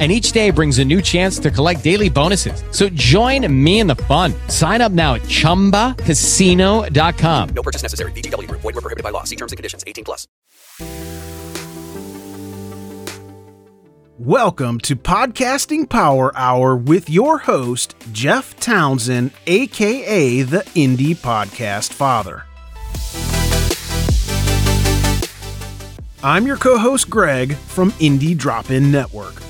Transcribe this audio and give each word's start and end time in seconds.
and 0.00 0.10
each 0.10 0.32
day 0.32 0.50
brings 0.50 0.78
a 0.78 0.84
new 0.84 1.02
chance 1.02 1.38
to 1.40 1.50
collect 1.50 1.84
daily 1.84 2.08
bonuses. 2.08 2.64
So 2.70 2.88
join 2.88 3.46
me 3.52 3.80
in 3.80 3.86
the 3.86 3.96
fun. 3.96 4.32
Sign 4.48 4.80
up 4.80 4.92
now 4.92 5.16
at 5.16 5.22
ChumbaCasino.com. 5.22 7.48
No 7.50 7.62
purchase 7.62 7.82
necessary. 7.82 8.12
VGW. 8.12 8.50
Void 8.50 8.64
were 8.64 8.72
prohibited 8.72 9.04
by 9.04 9.10
law. 9.10 9.24
See 9.24 9.36
terms 9.36 9.52
and 9.52 9.58
conditions. 9.58 9.84
18 9.86 10.04
plus. 10.04 10.26
Welcome 14.22 14.80
to 14.80 14.96
Podcasting 14.96 15.88
Power 15.88 16.30
Hour 16.36 16.76
with 16.76 17.08
your 17.08 17.38
host, 17.38 17.94
Jeff 18.12 18.54
Townsend, 18.60 19.30
aka 19.46 20.42
the 20.42 20.58
Indie 20.74 21.16
Podcast 21.16 21.94
Father. 21.94 22.42
I'm 26.22 26.46
your 26.46 26.58
co 26.58 26.76
host, 26.76 27.08
Greg, 27.08 27.54
from 27.54 27.92
Indie 27.92 28.36
Drop 28.36 28.70
In 28.70 28.92
Network. 28.92 29.40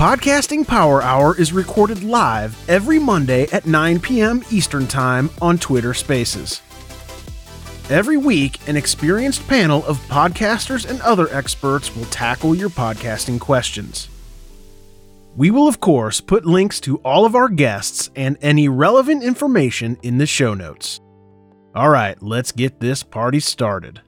Podcasting 0.00 0.66
Power 0.66 1.02
Hour 1.02 1.36
is 1.36 1.52
recorded 1.52 2.02
live 2.02 2.56
every 2.70 2.98
Monday 2.98 3.46
at 3.52 3.66
9 3.66 4.00
p.m. 4.00 4.42
Eastern 4.50 4.86
Time 4.86 5.28
on 5.42 5.58
Twitter 5.58 5.92
Spaces. 5.92 6.62
Every 7.90 8.16
week, 8.16 8.66
an 8.66 8.78
experienced 8.78 9.46
panel 9.46 9.84
of 9.84 9.98
podcasters 10.08 10.88
and 10.88 11.02
other 11.02 11.28
experts 11.30 11.94
will 11.94 12.06
tackle 12.06 12.54
your 12.54 12.70
podcasting 12.70 13.38
questions. 13.38 14.08
We 15.36 15.50
will, 15.50 15.68
of 15.68 15.80
course, 15.80 16.22
put 16.22 16.46
links 16.46 16.80
to 16.80 16.96
all 17.04 17.26
of 17.26 17.34
our 17.34 17.50
guests 17.50 18.08
and 18.16 18.38
any 18.40 18.70
relevant 18.70 19.22
information 19.22 19.98
in 20.02 20.16
the 20.16 20.24
show 20.24 20.54
notes. 20.54 20.98
All 21.74 21.90
right, 21.90 22.16
let's 22.22 22.52
get 22.52 22.80
this 22.80 23.02
party 23.02 23.38
started. 23.38 24.00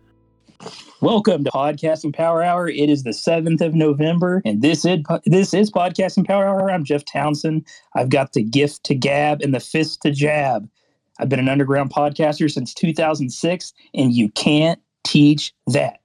Welcome 1.03 1.42
to 1.42 1.50
Podcasting 1.50 2.14
Power 2.14 2.45
Hour. 2.45 2.69
It 2.69 2.89
is 2.89 3.03
the 3.03 3.11
7th 3.11 3.61
of 3.61 3.75
November, 3.75 4.41
and 4.45 4.62
this 4.62 4.84
is, 4.84 5.00
this 5.27 5.53
is 5.53 5.69
Podcasting 5.69 6.25
Power 6.25 6.47
Hour. 6.47 6.70
I'm 6.70 6.84
Jeff 6.84 7.05
Townsend. 7.05 7.67
I've 7.97 8.09
got 8.09 8.34
the 8.34 8.42
gift 8.44 8.84
to 8.84 8.94
gab 8.94 9.42
and 9.42 9.53
the 9.53 9.59
fist 9.59 10.00
to 10.03 10.12
jab. 10.12 10.70
I've 11.19 11.28
been 11.28 11.41
an 11.41 11.48
underground 11.48 11.91
podcaster 11.91 12.48
since 12.48 12.72
2006, 12.72 13.72
and 13.94 14.12
you 14.12 14.28
can't 14.31 14.81
teach 15.03 15.53
that. 15.67 15.98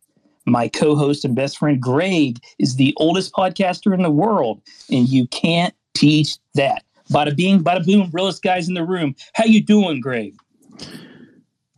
My 0.48 0.68
co 0.68 0.96
host 0.96 1.24
and 1.24 1.36
best 1.36 1.60
friend 1.60 1.80
Greg 1.80 2.40
is 2.58 2.78
the 2.78 2.96
oldest 2.98 3.34
podcaster 3.34 3.94
in 3.94 4.02
the 4.02 4.10
world, 4.10 4.64
and 4.90 5.08
you 5.08 5.28
can't 5.28 5.76
teach 5.94 6.40
that. 6.56 6.84
Bada 7.12 7.38
bing, 7.38 7.64
bada 7.64 7.86
boom, 7.86 8.10
realest 8.14 8.42
guys 8.42 8.68
in 8.68 8.74
the 8.74 8.84
room. 8.84 9.16
How 9.36 9.46
you 9.46 9.62
doing, 9.62 10.02
Greg? 10.02 10.34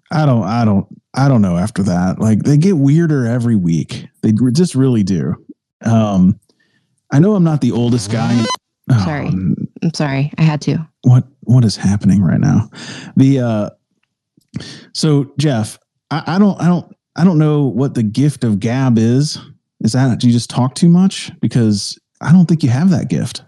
I 0.09 0.25
don't, 0.25 0.43
I 0.43 0.63
don't, 0.63 0.87
I 1.13 1.27
don't 1.27 1.41
know 1.41 1.57
after 1.57 1.83
that. 1.83 2.19
Like 2.19 2.43
they 2.43 2.57
get 2.57 2.77
weirder 2.77 3.25
every 3.25 3.55
week. 3.55 4.07
They 4.21 4.31
just 4.53 4.75
really 4.75 5.03
do. 5.03 5.35
Um, 5.83 6.39
I 7.11 7.19
know 7.19 7.35
I'm 7.35 7.43
not 7.43 7.61
the 7.61 7.71
oldest 7.71 8.11
guy. 8.11 8.43
Sorry. 9.03 9.27
Um, 9.27 9.55
I'm 9.81 9.93
sorry. 9.93 10.31
I 10.37 10.43
had 10.43 10.61
to. 10.61 10.87
What 11.03 11.25
what 11.41 11.63
is 11.65 11.75
happening 11.75 12.21
right 12.21 12.39
now? 12.39 12.69
The 13.15 13.39
uh 13.39 13.69
so 14.93 15.31
Jeff, 15.37 15.79
I, 16.11 16.23
I 16.35 16.39
don't 16.39 16.59
I 16.61 16.67
don't 16.67 16.95
I 17.15 17.23
don't 17.23 17.37
know 17.37 17.65
what 17.65 17.95
the 17.95 18.03
gift 18.03 18.43
of 18.43 18.59
gab 18.59 18.97
is. 18.97 19.39
Is 19.81 19.93
that 19.93 20.19
do 20.19 20.27
you 20.27 20.33
just 20.33 20.49
talk 20.49 20.75
too 20.75 20.89
much? 20.89 21.31
Because 21.39 21.97
I 22.21 22.31
don't 22.31 22.45
think 22.45 22.63
you 22.63 22.69
have 22.69 22.89
that 22.91 23.09
gift. 23.09 23.43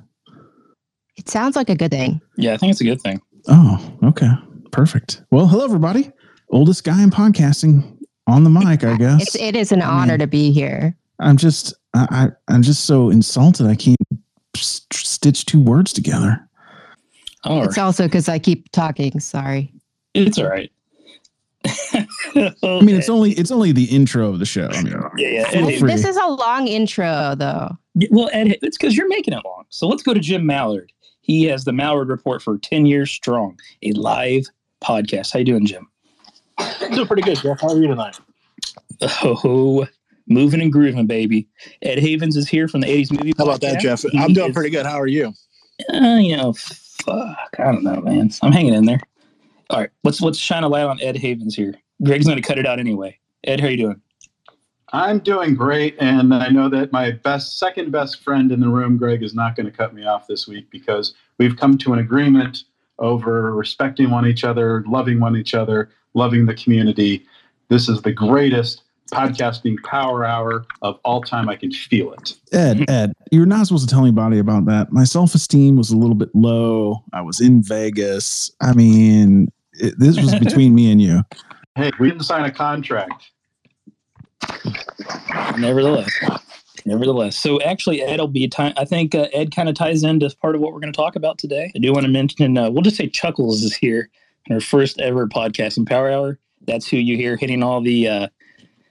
It 1.17 1.29
sounds 1.29 1.55
like 1.55 1.69
a 1.69 1.75
good 1.75 1.91
thing. 1.91 2.21
Yeah, 2.37 2.53
I 2.53 2.57
think 2.57 2.71
it's 2.71 2.81
a 2.81 2.85
good 2.85 3.01
thing. 3.01 3.21
Oh, 3.47 3.97
okay. 4.03 4.31
Perfect. 4.71 5.21
Well, 5.29 5.47
hello 5.47 5.65
everybody 5.65 6.11
oldest 6.51 6.83
guy 6.83 7.01
in 7.01 7.09
podcasting 7.09 7.97
on 8.27 8.43
the 8.43 8.49
mic, 8.49 8.83
I 8.83 8.97
guess. 8.97 9.21
It's, 9.21 9.35
it 9.35 9.55
is 9.55 9.71
an 9.71 9.81
honor 9.81 10.13
mean, 10.13 10.19
to 10.19 10.27
be 10.27 10.51
here. 10.51 10.95
I'm 11.19 11.37
just, 11.37 11.73
I, 11.93 12.31
I, 12.47 12.53
am 12.53 12.61
just 12.61 12.85
so 12.85 13.09
insulted. 13.09 13.67
I 13.67 13.75
can't 13.75 13.97
stitch 14.55 15.45
two 15.45 15.61
words 15.61 15.93
together. 15.93 16.47
Oh, 17.43 17.63
it's 17.63 17.77
also 17.77 18.05
because 18.05 18.29
I 18.29 18.37
keep 18.39 18.71
talking. 18.71 19.19
Sorry. 19.19 19.73
It's 20.13 20.37
all 20.37 20.49
right. 20.49 20.71
I 21.65 22.81
mean, 22.81 22.95
it's 22.95 23.09
only 23.09 23.31
it's 23.33 23.51
only 23.51 23.71
the 23.71 23.85
intro 23.85 24.29
of 24.29 24.39
the 24.39 24.45
show. 24.45 24.67
I 24.71 24.81
mean, 24.81 24.99
yeah, 25.17 25.51
yeah. 25.53 25.65
this 25.85 26.05
is 26.05 26.17
a 26.17 26.27
long 26.27 26.67
intro, 26.67 27.35
though. 27.35 27.77
Well, 28.09 28.29
Ed, 28.33 28.57
it's 28.63 28.77
because 28.77 28.97
you're 28.97 29.07
making 29.07 29.35
it 29.35 29.45
long. 29.45 29.65
So 29.69 29.87
let's 29.87 30.01
go 30.01 30.13
to 30.13 30.19
Jim 30.19 30.43
Malliard. 30.43 30.89
He 31.21 31.43
has 31.45 31.63
the 31.63 31.71
Malliard 31.71 32.09
Report 32.09 32.41
for 32.41 32.57
ten 32.57 32.87
years 32.87 33.11
strong, 33.11 33.59
a 33.83 33.91
live 33.91 34.45
podcast. 34.83 35.33
How 35.33 35.39
you 35.39 35.45
doing, 35.45 35.67
Jim? 35.67 35.87
Doing 36.91 37.07
pretty 37.07 37.23
good, 37.23 37.37
Jeff. 37.37 37.61
How 37.61 37.69
are 37.69 37.77
you 37.77 37.87
tonight? 37.87 38.19
Oh, 39.23 39.87
moving 40.27 40.61
and 40.61 40.71
grooving, 40.71 41.07
baby. 41.07 41.47
Ed 41.81 41.99
Havens 41.99 42.37
is 42.37 42.47
here 42.47 42.67
from 42.67 42.81
the 42.81 42.87
80s 42.87 43.11
movie. 43.11 43.33
How 43.37 43.45
about 43.45 43.61
that, 43.61 43.79
Jeff? 43.79 44.01
He 44.01 44.17
I'm 44.17 44.33
doing 44.33 44.49
is, 44.49 44.53
pretty 44.53 44.69
good. 44.69 44.85
How 44.85 44.99
are 44.99 45.07
you? 45.07 45.33
Uh, 45.91 46.17
you 46.19 46.37
know, 46.37 46.53
fuck. 46.53 47.55
I 47.57 47.63
don't 47.63 47.83
know, 47.83 48.01
man. 48.01 48.29
I'm 48.41 48.51
hanging 48.51 48.73
in 48.73 48.85
there. 48.85 48.99
All 49.69 49.79
right, 49.79 49.89
let's 50.03 50.21
let's 50.21 50.37
shine 50.37 50.63
a 50.63 50.67
light 50.67 50.83
on 50.83 51.01
Ed 51.01 51.17
Havens 51.17 51.55
here. 51.55 51.73
Greg's 52.03 52.25
going 52.25 52.41
to 52.41 52.47
cut 52.47 52.57
it 52.57 52.65
out 52.65 52.79
anyway. 52.79 53.17
Ed, 53.45 53.59
how 53.59 53.67
are 53.67 53.71
you 53.71 53.77
doing? 53.77 54.01
I'm 54.93 55.19
doing 55.19 55.55
great, 55.55 55.95
and 55.99 56.33
I 56.33 56.49
know 56.49 56.67
that 56.67 56.91
my 56.91 57.11
best, 57.11 57.57
second 57.57 57.91
best 57.91 58.21
friend 58.23 58.51
in 58.51 58.59
the 58.59 58.67
room, 58.67 58.97
Greg, 58.97 59.23
is 59.23 59.33
not 59.33 59.55
going 59.55 59.65
to 59.65 59.71
cut 59.71 59.93
me 59.93 60.05
off 60.05 60.27
this 60.27 60.47
week 60.47 60.69
because 60.69 61.13
we've 61.37 61.55
come 61.55 61.77
to 61.77 61.93
an 61.93 61.99
agreement 61.99 62.65
over 62.99 63.55
respecting 63.55 64.09
one 64.09 64.27
each 64.27 64.43
other, 64.43 64.83
loving 64.87 65.21
one 65.21 65.37
each 65.37 65.53
other, 65.53 65.89
loving 66.13 66.45
the 66.45 66.53
community. 66.53 67.25
This 67.69 67.87
is 67.87 68.01
the 68.01 68.11
greatest 68.11 68.83
podcasting 69.11 69.75
power 69.83 70.25
hour 70.25 70.65
of 70.81 70.99
all 71.03 71.21
time. 71.21 71.49
I 71.49 71.55
can 71.55 71.71
feel 71.71 72.13
it. 72.13 72.33
Ed, 72.51 72.89
Ed, 72.89 73.13
you're 73.31 73.45
not 73.45 73.67
supposed 73.67 73.87
to 73.87 73.93
tell 73.93 74.03
anybody 74.03 74.39
about 74.39 74.65
that. 74.65 74.91
My 74.91 75.03
self 75.03 75.35
esteem 75.35 75.75
was 75.75 75.91
a 75.91 75.97
little 75.97 76.15
bit 76.15 76.33
low. 76.33 77.03
I 77.13 77.21
was 77.21 77.41
in 77.41 77.61
Vegas. 77.61 78.51
I 78.61 78.73
mean, 78.73 79.51
it, 79.73 79.99
this 79.99 80.19
was 80.19 80.33
between 80.35 80.73
me 80.73 80.91
and 80.91 81.01
you. 81.01 81.21
Hey, 81.77 81.89
we 82.01 82.09
didn't 82.09 82.25
sign 82.25 82.43
a 82.43 82.51
contract. 82.51 83.31
Nevertheless, 85.57 86.11
nevertheless. 86.85 87.37
So 87.37 87.61
actually, 87.61 88.01
Ed 88.01 88.19
will 88.19 88.27
be 88.27 88.45
time. 88.49 88.73
I 88.75 88.83
think 88.83 89.15
uh, 89.15 89.29
Ed 89.31 89.55
kind 89.55 89.69
of 89.69 89.75
ties 89.75 90.03
into 90.03 90.29
part 90.41 90.53
of 90.55 90.59
what 90.59 90.73
we're 90.73 90.81
going 90.81 90.91
to 90.91 90.97
talk 90.97 91.15
about 91.15 91.37
today. 91.37 91.71
I 91.73 91.79
do 91.79 91.93
want 91.93 92.05
to 92.05 92.11
mention. 92.11 92.57
Uh, 92.57 92.69
we'll 92.69 92.81
just 92.81 92.97
say 92.97 93.07
Chuckles 93.07 93.63
is 93.63 93.73
here 93.73 94.09
our 94.49 94.59
first 94.59 94.99
ever 94.99 95.27
podcasting 95.27 95.87
power 95.87 96.11
hour. 96.11 96.39
That's 96.65 96.87
who 96.87 96.97
you 96.97 97.17
hear 97.17 97.37
hitting 97.37 97.63
all 97.63 97.81
the 97.81 98.07
uh, 98.07 98.27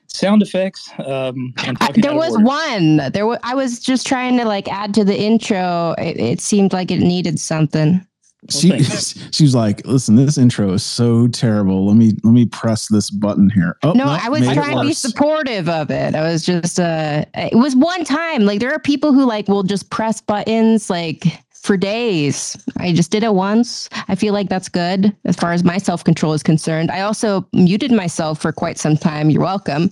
sound 0.08 0.43
effects. 0.43 0.91
Um, 0.99 1.55
I, 1.58 1.93
there 1.94 2.14
was 2.14 2.37
one. 2.38 2.97
There 3.12 3.26
was. 3.26 3.38
I 3.43 3.55
was 3.55 3.81
just 3.81 4.06
trying 4.06 4.37
to 4.38 4.44
like 4.44 4.69
add 4.69 4.94
to 4.94 5.05
the 5.05 5.19
intro. 5.19 5.94
It, 5.99 6.19
it 6.19 6.41
seemed 6.41 6.73
like 6.73 6.91
it 6.91 7.00
needed 7.00 7.38
something. 7.38 8.06
She 8.49 8.82
she 9.32 9.44
was 9.44 9.55
like, 9.55 9.87
"Listen, 9.87 10.17
this 10.17 10.38
intro 10.38 10.73
is 10.73 10.82
so 10.82 11.29
terrible. 11.29 11.87
Let 11.87 11.97
me 11.97 12.12
let 12.25 12.32
me 12.32 12.47
press 12.47 12.88
this 12.88 13.11
button 13.11 13.50
here." 13.50 13.76
Oh, 13.82 13.93
no, 13.93 14.05
no 14.05 14.19
I 14.20 14.29
was 14.29 14.41
trying 14.41 14.79
to 14.79 14.82
be 14.82 14.94
supportive 14.94 15.69
of 15.69 15.91
it. 15.91 16.14
I 16.14 16.23
was 16.23 16.44
just 16.44 16.81
uh, 16.81 17.25
it 17.35 17.56
was 17.56 17.76
one 17.76 18.05
time. 18.05 18.47
Like 18.47 18.61
there 18.61 18.73
are 18.73 18.79
people 18.79 19.12
who 19.12 19.26
like 19.26 19.47
will 19.49 19.62
just 19.62 19.91
press 19.91 20.20
buttons 20.20 20.88
like 20.88 21.25
for 21.62 21.77
days. 21.77 22.57
I 22.79 22.93
just 22.93 23.11
did 23.11 23.23
it 23.23 23.35
once. 23.35 23.89
I 24.09 24.15
feel 24.15 24.33
like 24.33 24.49
that's 24.49 24.69
good 24.69 25.15
as 25.25 25.37
far 25.37 25.53
as 25.53 25.62
my 25.62 25.79
self 25.79 26.05
control 26.05 26.33
is 26.33 26.43
concerned. 26.43 26.91
I 26.91 27.01
also 27.01 27.47
muted 27.53 27.93
myself 27.93 28.41
for 28.41 28.53
quite 28.53 28.79
some 28.79 28.97
time. 28.97 29.31
You're 29.31 29.43
welcome. 29.43 29.91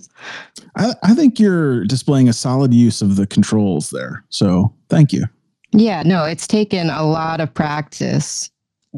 I, 0.75 0.93
I, 1.03 1.13
think 1.13 1.39
you're 1.39 1.85
displaying 1.85 2.29
a 2.29 2.33
solid 2.33 2.73
use 2.73 3.01
of 3.01 3.15
the 3.15 3.27
controls 3.27 3.89
there. 3.91 4.23
So 4.29 4.73
thank 4.89 5.13
you. 5.13 5.25
Yeah, 5.71 6.03
no, 6.03 6.25
it's 6.25 6.47
taken 6.47 6.89
a 6.89 7.03
lot 7.03 7.41
of 7.41 7.53
practice. 7.53 8.49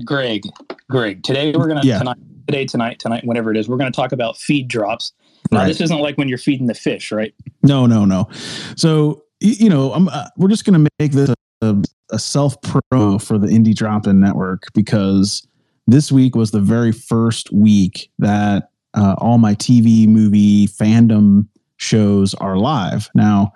Greg, 0.06 0.44
Greg, 0.90 1.24
today 1.24 1.52
we're 1.52 1.68
gonna 1.68 1.82
yeah. 1.84 1.98
tonight 2.00 2.18
today, 2.48 2.66
tonight, 2.66 3.00
tonight, 3.00 3.26
whatever 3.26 3.52
it 3.52 3.58
is, 3.58 3.70
we're 3.70 3.78
going 3.78 3.92
to 3.92 3.96
talk 3.96 4.12
about 4.12 4.36
feed 4.36 4.68
drops. 4.68 5.14
Now, 5.52 5.60
Right. 5.60 5.68
this 5.68 5.80
isn't 5.80 6.00
like 6.00 6.18
when 6.18 6.28
you're 6.28 6.38
feeding 6.38 6.68
the 6.68 6.74
fish, 6.74 7.12
right? 7.12 7.34
No, 7.64 7.86
no, 7.86 8.04
no. 8.04 8.28
So 8.76 9.24
you 9.42 9.70
know, 9.70 9.92
I'm, 9.94 10.08
uh, 10.08 10.28
we're 10.38 10.50
just 10.50 10.66
going 10.66 10.84
to 10.84 10.90
make 11.00 11.12
this 11.14 11.34
a, 11.62 11.76
a 12.12 12.20
self 12.20 12.60
promo 12.62 13.22
for 13.22 13.38
the 13.38 13.48
Indie 13.48 13.76
Drop 13.76 14.08
In 14.08 14.20
Network 14.20 14.66
because 14.74 15.48
this 15.88 16.12
week 16.12 16.36
was 16.36 16.52
the 16.52 16.60
very 16.60 16.92
first 16.92 17.52
week 17.52 18.10
that 18.20 18.70
uh, 18.94 19.16
all 19.18 19.38
my 19.38 19.56
TV, 19.56 20.08
movie, 20.08 20.68
fandom 20.68 21.48
shows 21.78 22.34
are 22.36 22.58
live. 22.58 23.10
Now, 23.16 23.54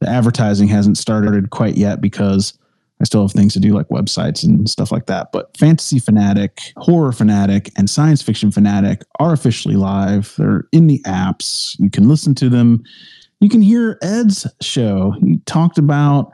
the 0.00 0.08
advertising 0.08 0.68
hasn't 0.68 0.98
started 0.98 1.50
quite 1.50 1.76
yet 1.76 2.00
because 2.00 2.58
I 3.00 3.04
still 3.04 3.22
have 3.22 3.32
things 3.32 3.52
to 3.54 3.60
do 3.60 3.72
like 3.72 3.88
websites 3.88 4.44
and 4.44 4.68
stuff 4.68 4.92
like 4.92 5.06
that. 5.06 5.32
But 5.32 5.56
Fantasy 5.56 5.98
Fanatic, 5.98 6.60
Horror 6.76 7.12
Fanatic, 7.12 7.70
and 7.76 7.90
Science 7.90 8.22
Fiction 8.22 8.52
Fanatic 8.52 9.02
are 9.18 9.32
officially 9.32 9.74
live. 9.74 10.34
They're 10.38 10.64
in 10.72 10.86
the 10.86 11.00
apps. 11.00 11.76
You 11.80 11.90
can 11.90 12.08
listen 12.08 12.34
to 12.36 12.48
them. 12.48 12.84
You 13.40 13.48
can 13.48 13.60
hear 13.60 13.98
Ed's 14.02 14.46
show. 14.60 15.16
He 15.20 15.38
talked 15.46 15.78
about 15.78 16.32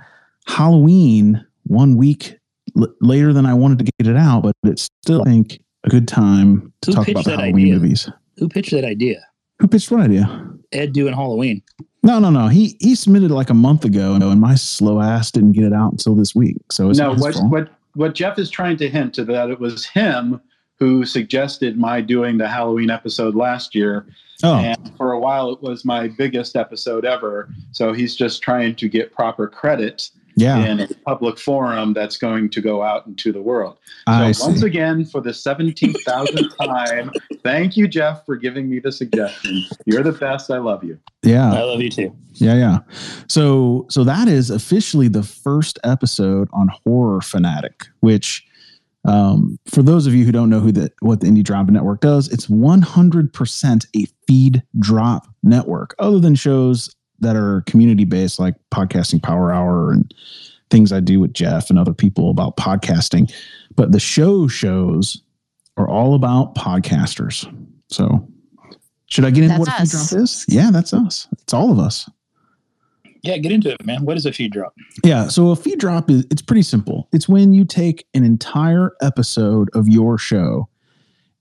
Halloween 0.49 1.45
one 1.65 1.97
week 1.97 2.37
l- 2.77 2.93
later 3.01 3.33
than 3.33 3.47
I 3.47 3.55
wanted 3.55 3.79
to 3.79 3.85
get 3.85 4.09
it 4.11 4.17
out, 4.17 4.43
but 4.43 4.55
it's 4.65 4.89
still, 5.03 5.23
I 5.23 5.25
think, 5.25 5.61
a 5.85 5.89
good 5.89 6.09
time 6.09 6.73
to 6.83 6.91
Who 6.91 6.97
talk 6.97 7.09
about 7.09 7.25
the 7.25 7.37
Halloween 7.37 7.67
idea? 7.67 7.75
movies. 7.75 8.11
Who 8.39 8.49
pitched 8.49 8.73
that 8.73 8.85
idea? 8.85 9.21
Who 9.61 9.69
pitched 9.69 9.91
what 9.91 10.01
idea? 10.01 10.49
Ed 10.73 10.93
doing 10.93 11.15
Halloween. 11.15 11.63
No, 12.03 12.19
no, 12.19 12.31
no. 12.31 12.49
He 12.49 12.77
he 12.81 12.95
submitted 12.95 13.31
like 13.31 13.51
a 13.51 13.55
month 13.55 13.85
ago, 13.85 14.15
and 14.15 14.41
my 14.41 14.55
slow 14.55 15.01
ass 15.01 15.31
didn't 15.31 15.53
get 15.53 15.65
it 15.65 15.73
out 15.73 15.93
until 15.93 16.15
this 16.15 16.35
week. 16.35 16.57
So 16.71 16.91
it's 16.91 16.99
no, 16.99 17.13
what, 17.15 17.35
fault. 17.35 17.51
what 17.51 17.69
what 17.95 18.15
Jeff 18.15 18.39
is 18.39 18.51
trying 18.51 18.77
to 18.79 18.89
hint 18.89 19.15
to 19.15 19.25
that 19.25 19.51
it 19.51 19.59
was 19.59 19.85
him 19.85 20.41
who 20.79 21.05
suggested 21.05 21.77
my 21.77 22.01
doing 22.01 22.39
the 22.39 22.49
Halloween 22.49 22.91
episode 22.91 23.35
last 23.35 23.75
year. 23.75 24.07
Oh. 24.45 24.55
And 24.55 24.97
for 24.97 25.11
a 25.13 25.19
while, 25.19 25.51
it 25.51 25.61
was 25.61 25.85
my 25.85 26.07
biggest 26.07 26.55
episode 26.55 27.05
ever. 27.05 27.49
So 27.73 27.93
he's 27.93 28.15
just 28.15 28.41
trying 28.43 28.77
to 28.77 28.89
get 28.89 29.13
proper 29.13 29.49
credit 29.49 30.11
Yeah. 30.39 30.65
in 30.65 30.81
a 30.81 30.89
public 31.07 31.39
forum 31.39 31.93
that's 31.93 32.17
going 32.17 32.51
to 32.51 32.61
go 32.61 32.83
out 32.83 33.07
into 33.07 33.33
the 33.33 33.43
world. 33.43 33.79
So 34.07 34.15
I 34.15 34.33
once 34.41 34.63
again, 34.63 35.05
for 35.05 35.21
the 35.21 35.31
17,000th 35.31 36.57
time, 36.65 37.11
thank 37.43 37.77
you, 37.77 37.89
Jeff, 37.89 38.25
for 38.25 38.37
giving 38.37 38.69
me 38.69 38.79
the 38.79 38.93
suggestion. 38.93 39.65
You're 39.87 40.03
the 40.03 40.13
best. 40.13 40.51
I 40.51 40.59
love 40.59 40.85
you. 40.85 40.99
Yeah. 41.23 41.53
I 41.53 41.63
love 41.63 41.81
you 41.81 41.91
too. 41.91 42.15
Yeah, 42.35 42.55
yeah. 42.55 42.79
So 43.29 43.87
so 43.91 44.05
that 44.05 44.29
is 44.29 44.51
officially 44.51 45.09
the 45.09 45.23
first 45.23 45.79
episode 45.83 46.49
on 46.53 46.69
Horror 46.85 47.21
Fanatic, 47.21 47.87
which 48.01 48.47
um, 49.05 49.59
for 49.67 49.83
those 49.83 50.07
of 50.07 50.15
you 50.15 50.25
who 50.25 50.33
don't 50.33 50.51
know 50.51 50.61
who 50.61 50.73
the 50.73 50.91
what 51.01 51.21
the 51.21 51.27
Indie 51.27 51.43
Drop 51.43 51.69
Network 51.69 52.01
does, 52.01 52.29
it's 52.29 52.47
100% 52.47 53.87
a 53.97 54.05
feed 54.27 54.63
drop 54.79 55.27
network. 55.43 55.95
Other 55.99 56.19
than 56.19 56.35
shows 56.35 56.95
that 57.21 57.37
are 57.37 57.63
community 57.63 58.05
based, 58.05 58.39
like 58.39 58.55
Podcasting 58.71 59.23
Power 59.23 59.53
Hour 59.53 59.93
and 59.93 60.13
things 60.71 60.93
I 60.93 61.01
do 61.01 61.21
with 61.21 61.33
Jeff 61.33 61.71
and 61.71 61.79
other 61.79 61.95
people 61.95 62.31
about 62.31 62.57
podcasting, 62.57 63.33
but 63.75 63.93
the 63.93 64.01
show 64.01 64.49
shows 64.49 65.23
are 65.77 65.89
all 65.89 66.15
about 66.15 66.55
podcasters. 66.55 67.47
So 67.89 68.29
should 69.07 69.25
I 69.25 69.31
get 69.31 69.45
into 69.45 69.57
That's 69.57 69.61
what 69.61 69.69
a 69.69 69.87
feed 69.87 69.91
drop 70.11 70.23
is? 70.23 70.45
Yeah, 70.49 70.71
that's 70.71 70.93
us. 70.93 71.27
It's 71.33 71.55
all 71.55 71.73
of 71.73 71.79
us. 71.79 72.09
Yeah, 73.23 73.37
get 73.39 73.51
into 73.51 73.73
it, 73.73 73.85
man. 73.85 74.05
What 74.05 74.17
is 74.17 74.27
a 74.27 74.33
feed 74.33 74.53
drop? 74.53 74.75
Yeah, 75.05 75.29
so 75.29 75.51
a 75.51 75.57
feed 75.57 75.79
drop 75.81 76.11
is 76.11 76.25
it's 76.31 76.43
pretty 76.43 76.63
simple. 76.63 77.09
It's 77.13 77.29
when 77.29 77.53
you 77.53 77.65
take 77.65 78.07
an 78.15 78.25
entire 78.25 78.93
episode 79.01 79.71
of 79.75 79.89
your 79.89 80.19
show 80.19 80.69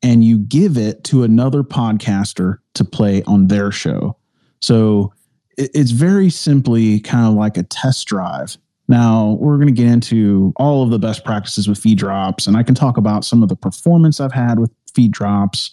and 0.01 0.23
you 0.23 0.39
give 0.39 0.77
it 0.77 1.03
to 1.05 1.23
another 1.23 1.63
podcaster 1.63 2.57
to 2.75 2.83
play 2.85 3.21
on 3.23 3.47
their 3.47 3.71
show. 3.71 4.17
So 4.61 5.11
it- 5.11 5.16
it's 5.57 5.91
very 5.91 6.29
simply 6.29 6.99
kind 6.99 7.27
of 7.27 7.33
like 7.33 7.57
a 7.57 7.63
test 7.63 8.07
drive. 8.07 8.57
Now, 8.87 9.37
we're 9.39 9.57
going 9.57 9.67
to 9.67 9.73
get 9.73 9.91
into 9.91 10.53
all 10.55 10.81
of 10.83 10.91
the 10.91 10.99
best 10.99 11.25
practices 11.25 11.67
with 11.67 11.77
feed 11.77 11.97
drops, 11.97 12.47
and 12.47 12.55
I 12.55 12.63
can 12.63 12.75
talk 12.75 12.97
about 12.97 13.25
some 13.25 13.43
of 13.43 13.49
the 13.49 13.55
performance 13.55 14.21
I've 14.21 14.31
had 14.31 14.59
with 14.59 14.71
feed 14.93 15.11
drops, 15.11 15.71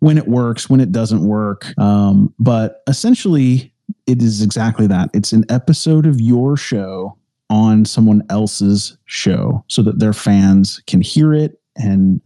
when 0.00 0.18
it 0.18 0.26
works, 0.26 0.68
when 0.68 0.80
it 0.80 0.92
doesn't 0.92 1.24
work. 1.24 1.78
Um, 1.78 2.34
but 2.38 2.82
essentially, 2.86 3.72
it 4.06 4.22
is 4.22 4.42
exactly 4.42 4.86
that. 4.86 5.10
It's 5.14 5.32
an 5.32 5.44
episode 5.48 6.06
of 6.06 6.20
your 6.20 6.56
show 6.56 7.16
on 7.50 7.84
someone 7.84 8.22
else's 8.30 8.96
show 9.04 9.64
so 9.68 9.82
that 9.82 9.98
their 9.98 10.12
fans 10.12 10.82
can 10.86 11.00
hear 11.00 11.34
it 11.34 11.60
and 11.76 12.20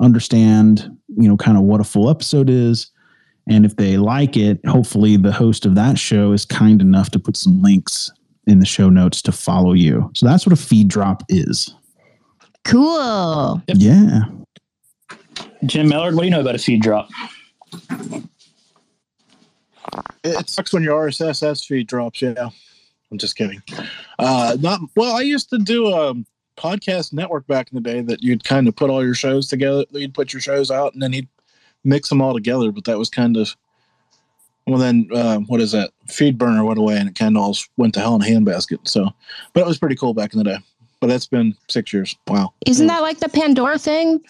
understand, 0.00 0.96
you 1.08 1.28
know, 1.28 1.36
kind 1.36 1.58
of 1.58 1.64
what 1.64 1.80
a 1.80 1.84
full 1.84 2.08
episode 2.08 2.48
is. 2.48 2.90
And 3.48 3.64
if 3.64 3.76
they 3.76 3.96
like 3.96 4.36
it, 4.36 4.64
hopefully 4.66 5.16
the 5.16 5.32
host 5.32 5.66
of 5.66 5.74
that 5.74 5.98
show 5.98 6.32
is 6.32 6.44
kind 6.44 6.80
enough 6.80 7.10
to 7.10 7.18
put 7.18 7.36
some 7.36 7.62
links 7.62 8.10
in 8.46 8.60
the 8.60 8.66
show 8.66 8.88
notes 8.88 9.22
to 9.22 9.32
follow 9.32 9.72
you. 9.72 10.10
So 10.14 10.26
that's 10.26 10.46
what 10.46 10.52
a 10.52 10.56
feed 10.56 10.88
drop 10.88 11.22
is. 11.28 11.74
Cool. 12.64 13.62
Yeah. 13.68 14.22
Jim 15.64 15.88
Malliard, 15.88 16.14
what 16.14 16.22
do 16.22 16.24
you 16.26 16.30
know 16.30 16.40
about 16.40 16.54
a 16.54 16.58
feed 16.58 16.82
drop? 16.82 17.08
It 20.22 20.48
sucks 20.48 20.72
when 20.72 20.82
your 20.82 21.08
RSS 21.08 21.66
feed 21.66 21.86
drops. 21.86 22.22
Yeah, 22.22 22.50
I'm 23.10 23.18
just 23.18 23.36
kidding. 23.36 23.62
Uh, 24.18 24.56
not 24.60 24.80
well. 24.96 25.16
I 25.16 25.22
used 25.22 25.50
to 25.50 25.58
do 25.58 25.88
a 25.88 26.14
podcast 26.56 27.12
network 27.12 27.46
back 27.46 27.70
in 27.72 27.76
the 27.76 27.80
day 27.80 28.02
that 28.02 28.22
you'd 28.22 28.44
kind 28.44 28.68
of 28.68 28.76
put 28.76 28.90
all 28.90 29.04
your 29.04 29.14
shows 29.14 29.48
together. 29.48 29.84
You'd 29.90 30.14
put 30.14 30.32
your 30.32 30.40
shows 30.40 30.70
out 30.70 30.92
and 30.92 31.02
then 31.02 31.12
he'd 31.12 31.28
mix 31.84 32.08
them 32.08 32.22
all 32.22 32.34
together. 32.34 32.72
But 32.72 32.84
that 32.84 32.98
was 32.98 33.10
kind 33.10 33.36
of 33.36 33.56
well. 34.66 34.78
Then 34.78 35.08
uh, 35.12 35.38
what 35.40 35.60
is 35.60 35.72
that? 35.72 35.90
FeedBurner 36.06 36.64
went 36.64 36.78
away 36.78 36.96
and 36.96 37.08
it 37.08 37.14
kind 37.14 37.36
of 37.36 37.42
all 37.42 37.56
went 37.76 37.94
to 37.94 38.00
hell 38.00 38.16
in 38.16 38.22
a 38.22 38.24
handbasket. 38.24 38.86
So, 38.88 39.10
but 39.52 39.60
it 39.60 39.66
was 39.66 39.78
pretty 39.78 39.96
cool 39.96 40.14
back 40.14 40.32
in 40.32 40.38
the 40.38 40.44
day. 40.44 40.58
But 41.00 41.06
that's 41.06 41.26
been 41.26 41.54
six 41.68 41.92
years. 41.92 42.14
Wow. 42.26 42.52
Isn't 42.66 42.86
that 42.88 43.00
like 43.00 43.20
the 43.20 43.28
Pandora 43.28 43.78
thing? 43.78 44.20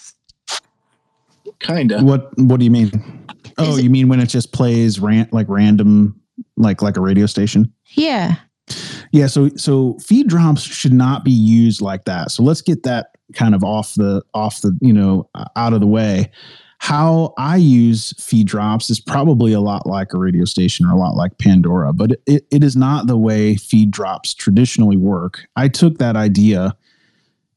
Kind 1.58 1.92
of. 1.92 2.02
What 2.04 2.36
what 2.38 2.58
do 2.58 2.64
you 2.64 2.70
mean? 2.70 3.26
Oh, 3.58 3.76
you 3.76 3.90
mean 3.90 4.08
when 4.08 4.20
it 4.20 4.28
just 4.28 4.52
plays 4.52 5.00
rant 5.00 5.32
like 5.32 5.46
random 5.48 6.20
like 6.56 6.80
like 6.80 6.96
a 6.96 7.00
radio 7.00 7.26
station? 7.26 7.72
Yeah. 7.90 8.36
Yeah, 9.12 9.26
so 9.26 9.48
so 9.56 9.98
feed 9.98 10.28
drops 10.28 10.62
should 10.62 10.92
not 10.92 11.24
be 11.24 11.32
used 11.32 11.80
like 11.80 12.04
that. 12.04 12.30
So 12.30 12.44
let's 12.44 12.62
get 12.62 12.84
that 12.84 13.16
kind 13.34 13.54
of 13.54 13.64
off 13.64 13.94
the 13.94 14.22
off 14.32 14.60
the, 14.60 14.78
you 14.80 14.92
know, 14.92 15.28
out 15.56 15.72
of 15.72 15.80
the 15.80 15.86
way. 15.86 16.30
How 16.80 17.34
I 17.36 17.56
use 17.56 18.14
feed 18.18 18.46
drops 18.46 18.88
is 18.88 18.98
probably 18.98 19.52
a 19.52 19.60
lot 19.60 19.86
like 19.86 20.14
a 20.14 20.18
radio 20.18 20.46
station 20.46 20.86
or 20.86 20.92
a 20.92 20.96
lot 20.96 21.14
like 21.14 21.36
Pandora, 21.36 21.92
but 21.92 22.12
it, 22.26 22.46
it 22.50 22.64
is 22.64 22.74
not 22.74 23.06
the 23.06 23.18
way 23.18 23.56
feed 23.56 23.90
drops 23.90 24.32
traditionally 24.32 24.96
work. 24.96 25.46
I 25.56 25.68
took 25.68 25.98
that 25.98 26.16
idea 26.16 26.74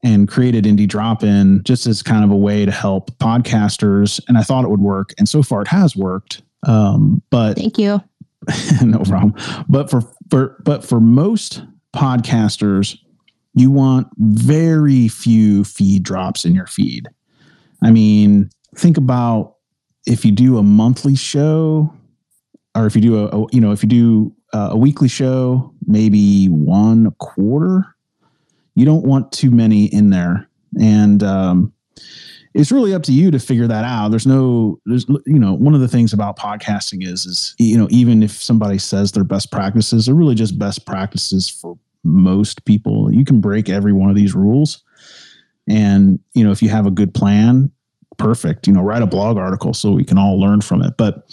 and 0.02 0.28
created 0.28 0.64
Indie 0.66 0.86
Drop 0.86 1.24
In 1.24 1.62
just 1.64 1.86
as 1.86 2.02
kind 2.02 2.22
of 2.22 2.30
a 2.30 2.36
way 2.36 2.66
to 2.66 2.70
help 2.70 3.16
podcasters, 3.18 4.20
and 4.28 4.36
I 4.36 4.42
thought 4.42 4.62
it 4.62 4.68
would 4.68 4.82
work, 4.82 5.14
and 5.16 5.26
so 5.26 5.42
far 5.42 5.62
it 5.62 5.68
has 5.68 5.96
worked. 5.96 6.42
Um, 6.66 7.22
but 7.30 7.56
Thank 7.56 7.78
you. 7.78 8.02
no 8.82 8.98
problem. 8.98 9.34
But 9.70 9.88
for 9.88 10.02
for 10.30 10.58
but 10.62 10.84
for 10.84 11.00
most 11.00 11.62
podcasters, 11.96 12.98
you 13.54 13.70
want 13.70 14.08
very 14.18 15.08
few 15.08 15.64
feed 15.64 16.02
drops 16.02 16.44
in 16.44 16.54
your 16.54 16.66
feed. 16.66 17.08
I 17.82 17.90
mean, 17.90 18.50
think 18.76 18.96
about 18.96 19.56
if 20.06 20.24
you 20.24 20.32
do 20.32 20.58
a 20.58 20.62
monthly 20.62 21.16
show, 21.16 21.92
or 22.74 22.86
if 22.86 22.94
you 22.94 23.02
do 23.02 23.18
a, 23.18 23.26
a 23.28 23.46
you 23.52 23.60
know 23.60 23.72
if 23.72 23.82
you 23.82 23.88
do 23.88 24.34
uh, 24.52 24.70
a 24.72 24.76
weekly 24.76 25.08
show, 25.08 25.72
maybe 25.86 26.46
one 26.46 27.10
quarter. 27.18 27.86
You 28.76 28.84
don't 28.84 29.04
want 29.04 29.30
too 29.30 29.50
many 29.50 29.84
in 29.86 30.10
there, 30.10 30.48
and 30.80 31.22
um, 31.22 31.72
it's 32.54 32.70
really 32.70 32.94
up 32.94 33.02
to 33.04 33.12
you 33.12 33.30
to 33.32 33.38
figure 33.38 33.66
that 33.66 33.84
out. 33.84 34.10
There's 34.10 34.26
no, 34.26 34.80
there's, 34.86 35.06
you 35.26 35.38
know, 35.40 35.52
one 35.54 35.74
of 35.74 35.80
the 35.80 35.88
things 35.88 36.12
about 36.12 36.38
podcasting 36.38 37.04
is, 37.04 37.26
is, 37.26 37.54
you 37.58 37.76
know, 37.76 37.88
even 37.90 38.22
if 38.22 38.30
somebody 38.30 38.78
says 38.78 39.10
they're 39.10 39.24
best 39.24 39.50
practices, 39.50 40.06
they're 40.06 40.14
really 40.14 40.36
just 40.36 40.56
best 40.56 40.86
practices 40.86 41.50
for 41.50 41.76
most 42.04 42.64
people. 42.64 43.12
You 43.12 43.24
can 43.24 43.40
break 43.40 43.68
every 43.68 43.92
one 43.92 44.08
of 44.08 44.14
these 44.14 44.36
rules. 44.36 44.84
And, 45.68 46.20
you 46.34 46.44
know, 46.44 46.52
if 46.52 46.62
you 46.62 46.68
have 46.68 46.86
a 46.86 46.92
good 46.92 47.12
plan, 47.12 47.72
perfect, 48.18 48.66
you 48.66 48.72
know, 48.72 48.82
write 48.82 49.02
a 49.02 49.06
blog 49.06 49.36
article 49.36 49.74
so 49.74 49.92
we 49.92 50.04
can 50.04 50.18
all 50.18 50.40
learn 50.40 50.60
from 50.60 50.82
it. 50.82 50.94
But 50.96 51.26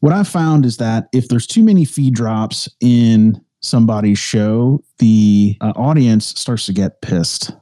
what 0.00 0.12
I've 0.12 0.28
found 0.28 0.64
is 0.64 0.76
that 0.78 1.08
if 1.12 1.28
there's 1.28 1.46
too 1.46 1.62
many 1.62 1.84
feed 1.84 2.14
drops 2.14 2.68
in 2.80 3.42
somebody's 3.60 4.18
show, 4.18 4.82
the 4.98 5.56
uh, 5.60 5.72
audience 5.76 6.26
starts 6.26 6.66
to 6.66 6.72
get 6.72 7.00
pissed 7.02 7.52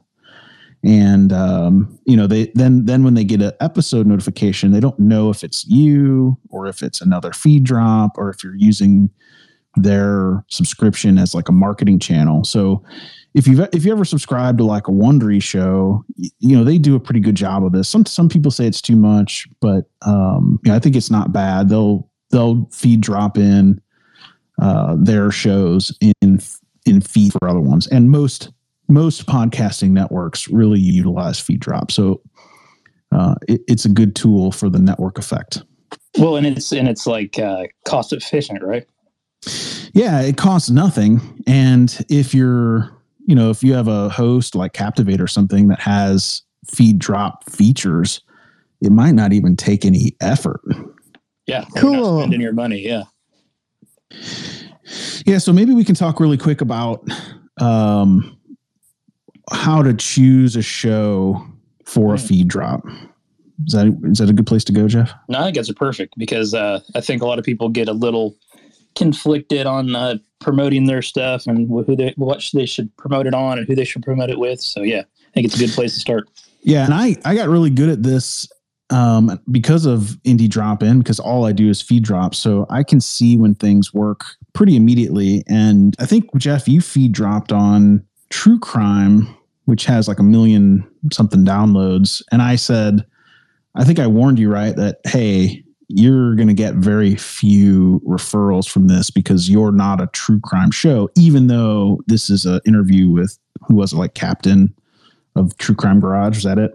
and 0.83 1.33
um, 1.33 1.99
you 2.05 2.15
know 2.15 2.27
they 2.27 2.51
then 2.53 2.85
then 2.85 3.03
when 3.03 3.13
they 3.13 3.23
get 3.23 3.41
an 3.41 3.51
episode 3.59 4.05
notification 4.05 4.71
they 4.71 4.79
don't 4.79 4.99
know 4.99 5.29
if 5.29 5.43
it's 5.43 5.65
you 5.65 6.37
or 6.49 6.67
if 6.67 6.83
it's 6.83 7.01
another 7.01 7.33
feed 7.33 7.63
drop 7.63 8.11
or 8.17 8.29
if 8.29 8.43
you're 8.43 8.55
using 8.55 9.09
their 9.77 10.43
subscription 10.49 11.17
as 11.17 11.33
like 11.33 11.49
a 11.49 11.53
marketing 11.53 11.99
channel. 11.99 12.43
So 12.43 12.83
if 13.33 13.47
you've 13.47 13.59
if 13.73 13.85
you 13.85 13.91
ever 13.91 14.05
subscribe 14.05 14.57
to 14.57 14.63
like 14.63 14.87
a 14.87 14.91
Wondery 14.91 15.41
show, 15.41 16.03
you 16.17 16.57
know 16.57 16.63
they 16.63 16.77
do 16.77 16.95
a 16.95 16.99
pretty 16.99 17.19
good 17.19 17.35
job 17.35 17.63
of 17.63 17.71
this. 17.71 17.87
Some 17.87 18.05
some 18.05 18.29
people 18.29 18.51
say 18.51 18.65
it's 18.65 18.81
too 18.81 18.95
much, 18.95 19.47
but 19.61 19.85
um, 20.01 20.59
you 20.63 20.71
know, 20.71 20.75
I 20.75 20.79
think 20.79 20.95
it's 20.95 21.11
not 21.11 21.31
bad. 21.31 21.69
They'll 21.69 22.09
they'll 22.31 22.67
feed 22.71 23.01
drop 23.01 23.37
in 23.37 23.79
uh, 24.59 24.95
their 24.97 25.29
shows 25.31 25.95
in 26.01 26.41
in 26.85 27.01
feed 27.01 27.33
for 27.33 27.47
other 27.47 27.59
ones, 27.59 27.87
and 27.87 28.09
most 28.09 28.51
most 28.89 29.27
podcasting 29.27 29.91
networks 29.91 30.47
really 30.47 30.79
utilize 30.79 31.39
feed 31.39 31.59
drop. 31.59 31.91
So 31.91 32.21
uh, 33.11 33.35
it, 33.47 33.61
it's 33.67 33.85
a 33.85 33.89
good 33.89 34.15
tool 34.15 34.51
for 34.51 34.69
the 34.69 34.79
network 34.79 35.17
effect. 35.17 35.61
Well, 36.17 36.37
and 36.37 36.47
it's 36.47 36.71
and 36.71 36.87
it's 36.87 37.05
like 37.05 37.37
uh, 37.37 37.67
cost 37.85 38.13
efficient, 38.13 38.63
right? 38.63 38.87
Yeah, 39.93 40.21
it 40.21 40.37
costs 40.37 40.69
nothing, 40.69 41.43
and 41.47 42.05
if 42.09 42.33
you're 42.33 42.97
you 43.27 43.35
know, 43.35 43.49
if 43.49 43.61
you 43.61 43.73
have 43.73 43.89
a 43.89 44.09
host 44.09 44.55
like 44.55 44.73
Captivate 44.73 45.21
or 45.21 45.27
something 45.27 45.67
that 45.67 45.81
has 45.81 46.41
feed 46.65 46.97
drop 46.97 47.47
features, 47.49 48.21
it 48.81 48.91
might 48.91 49.11
not 49.11 49.33
even 49.33 49.55
take 49.55 49.85
any 49.85 50.15
effort. 50.21 50.61
Yeah. 51.45 51.65
Cool. 51.77 52.19
Spending 52.19 52.41
your 52.41 52.53
money. 52.53 52.79
Yeah. 52.79 53.03
Yeah. 55.25 55.37
So 55.39 55.51
maybe 55.51 55.73
we 55.73 55.83
can 55.83 55.93
talk 55.93 56.21
really 56.21 56.37
quick 56.37 56.61
about 56.61 57.05
um, 57.59 58.37
how 59.51 59.83
to 59.83 59.93
choose 59.93 60.55
a 60.55 60.61
show 60.61 61.45
for 61.85 62.15
a 62.15 62.17
hmm. 62.17 62.25
feed 62.25 62.47
drop. 62.47 62.85
Is 63.65 63.73
that 63.73 63.87
is 64.03 64.19
that 64.19 64.29
a 64.29 64.33
good 64.33 64.47
place 64.47 64.63
to 64.65 64.71
go, 64.71 64.87
Jeff? 64.87 65.11
No, 65.27 65.39
I 65.39 65.43
think 65.45 65.55
that's 65.55 65.71
perfect 65.73 66.13
because 66.17 66.53
uh, 66.53 66.79
I 66.95 67.01
think 67.01 67.21
a 67.23 67.25
lot 67.25 67.39
of 67.39 67.45
people 67.45 67.69
get 67.69 67.89
a 67.89 67.93
little 67.93 68.37
conflicted 68.97 69.67
on 69.67 69.95
uh, 69.95 70.17
promoting 70.39 70.85
their 70.85 71.01
stuff 71.01 71.45
and 71.45 71.69
who 71.69 71.95
they 71.95 72.13
what 72.17 72.43
they 72.53 72.65
should 72.65 72.95
promote 72.97 73.27
it 73.27 73.33
on 73.33 73.59
and 73.59 73.67
who 73.67 73.75
they 73.75 73.85
should 73.85 74.03
promote 74.03 74.29
it 74.29 74.39
with. 74.39 74.59
So 74.59 74.81
yeah, 74.81 75.01
I 75.01 75.31
think 75.33 75.45
it's 75.45 75.55
a 75.55 75.59
good 75.59 75.71
place 75.71 75.93
to 75.93 75.99
start. 75.99 76.27
Yeah, 76.61 76.83
and 76.83 76.93
I 76.93 77.15
I 77.23 77.35
got 77.35 77.47
really 77.47 77.69
good 77.69 77.89
at 77.89 78.03
this 78.03 78.49
um, 78.89 79.39
because 79.51 79.85
of 79.85 80.17
indie 80.25 80.49
drop 80.49 80.81
in 80.81 80.99
because 80.99 81.19
all 81.19 81.45
I 81.45 81.51
do 81.51 81.69
is 81.69 81.81
feed 81.81 82.03
drop, 82.03 82.33
so 82.33 82.65
I 82.69 82.83
can 82.83 82.99
see 82.99 83.37
when 83.37 83.55
things 83.55 83.93
work 83.93 84.25
pretty 84.53 84.75
immediately. 84.75 85.43
And 85.47 85.95
I 85.99 86.05
think 86.05 86.35
Jeff, 86.35 86.67
you 86.67 86.81
feed 86.81 87.11
dropped 87.11 87.51
on 87.51 88.03
True 88.29 88.59
Crime, 88.59 89.27
which 89.65 89.85
has 89.85 90.07
like 90.07 90.19
a 90.19 90.23
million 90.23 90.87
something 91.13 91.45
downloads, 91.45 92.21
and 92.31 92.41
I 92.41 92.55
said. 92.55 93.05
I 93.79 93.83
think 93.83 93.99
I 93.99 94.07
warned 94.07 94.39
you 94.39 94.51
right 94.51 94.75
that 94.75 95.01
hey, 95.05 95.63
you're 95.89 96.35
going 96.35 96.47
to 96.47 96.53
get 96.53 96.75
very 96.75 97.15
few 97.15 98.01
referrals 98.05 98.67
from 98.67 98.87
this 98.87 99.09
because 99.09 99.49
you're 99.49 99.71
not 99.71 100.01
a 100.01 100.07
true 100.07 100.39
crime 100.39 100.71
show, 100.71 101.09
even 101.15 101.47
though 101.47 102.01
this 102.07 102.29
is 102.29 102.45
an 102.45 102.59
interview 102.65 103.09
with 103.09 103.37
who 103.65 103.75
was 103.75 103.93
it, 103.93 103.97
like 103.97 104.13
captain 104.13 104.73
of 105.35 105.57
True 105.57 105.75
Crime 105.75 105.99
Garage. 105.99 106.37
Is 106.37 106.43
that 106.43 106.57
it? 106.57 106.71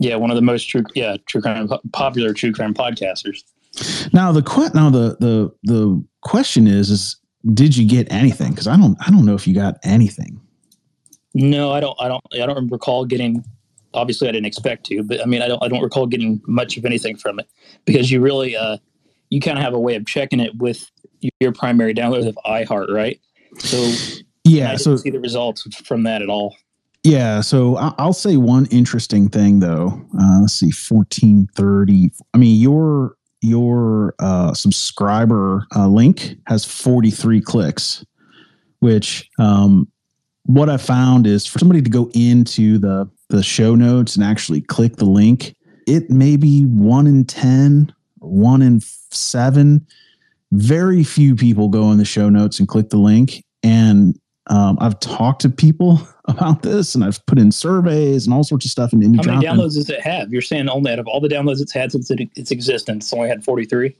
Yeah, 0.00 0.16
one 0.16 0.30
of 0.30 0.36
the 0.36 0.42
most 0.42 0.64
true, 0.64 0.82
yeah, 0.94 1.16
true 1.26 1.40
crime 1.40 1.68
popular 1.92 2.32
true 2.32 2.52
crime 2.52 2.74
podcasters. 2.74 3.44
Now 4.12 4.32
the 4.32 4.42
que- 4.42 4.70
now 4.74 4.90
the 4.90 5.16
the 5.20 5.52
the 5.62 6.04
question 6.22 6.66
is 6.66 6.90
is 6.90 7.16
did 7.54 7.76
you 7.76 7.86
get 7.86 8.10
anything? 8.10 8.50
Because 8.50 8.66
I 8.66 8.76
don't 8.76 8.96
I 9.06 9.10
don't 9.10 9.24
know 9.24 9.34
if 9.34 9.46
you 9.46 9.54
got 9.54 9.78
anything. 9.84 10.40
No, 11.34 11.70
I 11.70 11.80
don't. 11.80 11.96
I 12.00 12.08
don't. 12.08 12.24
I 12.32 12.46
don't 12.46 12.68
recall 12.68 13.04
getting 13.04 13.44
obviously 13.94 14.28
I 14.28 14.32
didn't 14.32 14.46
expect 14.46 14.86
to, 14.86 15.02
but 15.02 15.20
I 15.20 15.26
mean, 15.26 15.42
I 15.42 15.48
don't, 15.48 15.62
I 15.62 15.68
don't 15.68 15.82
recall 15.82 16.06
getting 16.06 16.40
much 16.46 16.76
of 16.76 16.84
anything 16.84 17.16
from 17.16 17.38
it 17.38 17.48
because 17.84 18.10
you 18.10 18.20
really, 18.20 18.56
uh, 18.56 18.78
you 19.30 19.40
kind 19.40 19.58
of 19.58 19.64
have 19.64 19.74
a 19.74 19.80
way 19.80 19.96
of 19.96 20.06
checking 20.06 20.40
it 20.40 20.56
with 20.56 20.90
your 21.40 21.52
primary 21.52 21.94
download 21.94 22.26
of 22.28 22.38
iHeart, 22.46 22.94
right? 22.94 23.20
So 23.58 23.92
yeah, 24.44 24.76
so 24.76 24.96
see 24.96 25.10
the 25.10 25.20
results 25.20 25.62
from 25.84 26.04
that 26.04 26.22
at 26.22 26.28
all. 26.28 26.54
Yeah, 27.02 27.40
so 27.40 27.76
I'll 27.76 28.12
say 28.12 28.36
one 28.36 28.66
interesting 28.66 29.28
thing 29.28 29.60
though. 29.60 30.00
Uh, 30.18 30.40
let's 30.40 30.54
see, 30.54 30.70
fourteen 30.70 31.48
thirty. 31.54 32.10
I 32.34 32.38
mean, 32.38 32.60
your 32.60 33.16
your 33.40 34.14
uh, 34.18 34.54
subscriber 34.54 35.66
uh, 35.74 35.88
link 35.88 36.36
has 36.46 36.64
forty 36.64 37.10
three 37.10 37.40
clicks, 37.40 38.04
which 38.80 39.28
um, 39.38 39.88
what 40.44 40.68
I 40.68 40.76
found 40.76 41.26
is 41.26 41.46
for 41.46 41.58
somebody 41.58 41.82
to 41.82 41.90
go 41.90 42.10
into 42.14 42.78
the 42.78 43.08
the 43.28 43.42
show 43.42 43.74
notes 43.74 44.16
and 44.16 44.24
actually 44.24 44.60
click 44.60 44.96
the 44.96 45.04
link, 45.04 45.54
it 45.86 46.10
may 46.10 46.36
be 46.36 46.64
one 46.64 47.06
in 47.06 47.24
10, 47.24 47.92
one 48.18 48.62
in 48.62 48.80
seven. 49.10 49.86
Very 50.52 51.02
few 51.04 51.34
people 51.34 51.68
go 51.68 51.90
in 51.92 51.98
the 51.98 52.04
show 52.04 52.28
notes 52.28 52.58
and 52.58 52.68
click 52.68 52.90
the 52.90 52.98
link. 52.98 53.44
And 53.62 54.18
um, 54.48 54.78
I've 54.80 54.98
talked 55.00 55.42
to 55.42 55.50
people 55.50 56.06
about 56.26 56.62
this 56.62 56.94
and 56.94 57.04
I've 57.04 57.24
put 57.26 57.38
in 57.38 57.52
surveys 57.52 58.26
and 58.26 58.34
all 58.34 58.44
sorts 58.44 58.64
of 58.64 58.70
stuff. 58.70 58.92
And 58.92 59.02
how 59.16 59.22
many 59.22 59.46
downloads 59.46 59.74
does 59.74 59.90
it 59.90 60.00
have? 60.00 60.32
You're 60.32 60.42
saying 60.42 60.68
only 60.68 60.92
out 60.92 60.98
of 60.98 61.06
all 61.06 61.20
the 61.20 61.28
downloads 61.28 61.60
it's 61.60 61.72
had 61.72 61.92
since 61.92 62.10
it, 62.10 62.28
its 62.36 62.50
existence, 62.50 63.06
it's 63.06 63.12
only 63.12 63.28
had 63.28 63.44
43? 63.44 63.94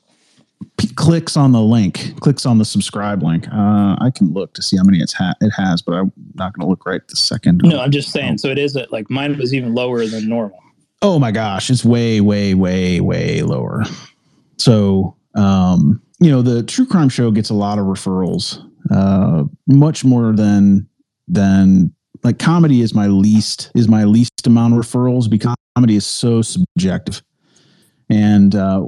P- 0.78 0.88
clicks 0.94 1.36
on 1.36 1.52
the 1.52 1.60
link, 1.60 2.18
clicks 2.20 2.46
on 2.46 2.58
the 2.58 2.64
subscribe 2.64 3.22
link. 3.22 3.46
Uh, 3.48 3.96
I 3.98 4.10
can 4.14 4.32
look 4.32 4.54
to 4.54 4.62
see 4.62 4.76
how 4.76 4.84
many 4.84 4.98
it's 4.98 5.12
ha- 5.12 5.34
it 5.40 5.50
has, 5.50 5.82
but 5.82 5.92
I'm 5.92 6.12
not 6.34 6.52
going 6.52 6.66
to 6.66 6.70
look 6.70 6.86
right 6.86 7.00
this 7.08 7.20
second. 7.20 7.62
No, 7.64 7.80
I'm 7.80 7.90
just 7.90 8.10
saying. 8.10 8.38
So 8.38 8.48
it 8.48 8.58
is 8.58 8.76
a, 8.76 8.86
like 8.90 9.10
mine 9.10 9.36
was 9.38 9.54
even 9.54 9.74
lower 9.74 10.04
than 10.06 10.28
normal. 10.28 10.58
Oh 11.02 11.18
my 11.18 11.30
gosh, 11.30 11.70
it's 11.70 11.84
way, 11.84 12.20
way, 12.20 12.54
way, 12.54 13.00
way 13.00 13.42
lower. 13.42 13.84
So, 14.58 15.16
um, 15.34 16.00
you 16.20 16.30
know, 16.30 16.40
the 16.40 16.62
true 16.62 16.86
crime 16.86 17.10
show 17.10 17.30
gets 17.30 17.50
a 17.50 17.54
lot 17.54 17.78
of 17.78 17.84
referrals, 17.84 18.58
uh, 18.90 19.44
much 19.66 20.04
more 20.04 20.32
than 20.32 20.88
than 21.28 21.92
like 22.22 22.38
comedy 22.38 22.80
is 22.80 22.94
my 22.94 23.06
least 23.08 23.70
is 23.74 23.88
my 23.88 24.04
least 24.04 24.46
amount 24.46 24.74
of 24.74 24.80
referrals 24.80 25.28
because 25.28 25.54
comedy 25.76 25.96
is 25.96 26.06
so 26.06 26.40
subjective, 26.40 27.22
and 28.08 28.54
uh, 28.54 28.82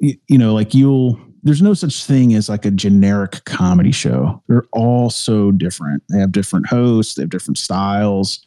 you, 0.00 0.14
you 0.28 0.38
know, 0.38 0.54
like 0.54 0.74
you'll 0.74 1.18
there's 1.42 1.62
no 1.62 1.74
such 1.74 2.04
thing 2.04 2.34
as 2.34 2.48
like 2.48 2.64
a 2.64 2.70
generic 2.70 3.44
comedy 3.44 3.92
show. 3.92 4.42
They're 4.48 4.66
all 4.72 5.10
so 5.10 5.52
different. 5.52 6.02
They 6.10 6.18
have 6.18 6.32
different 6.32 6.66
hosts, 6.66 7.14
they 7.14 7.22
have 7.22 7.30
different 7.30 7.58
styles. 7.58 8.44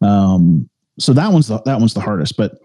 Um, 0.00 0.68
so 0.98 1.12
that 1.12 1.32
one's 1.32 1.48
the, 1.48 1.60
that 1.62 1.78
one's 1.78 1.94
the 1.94 2.00
hardest. 2.00 2.36
But 2.36 2.60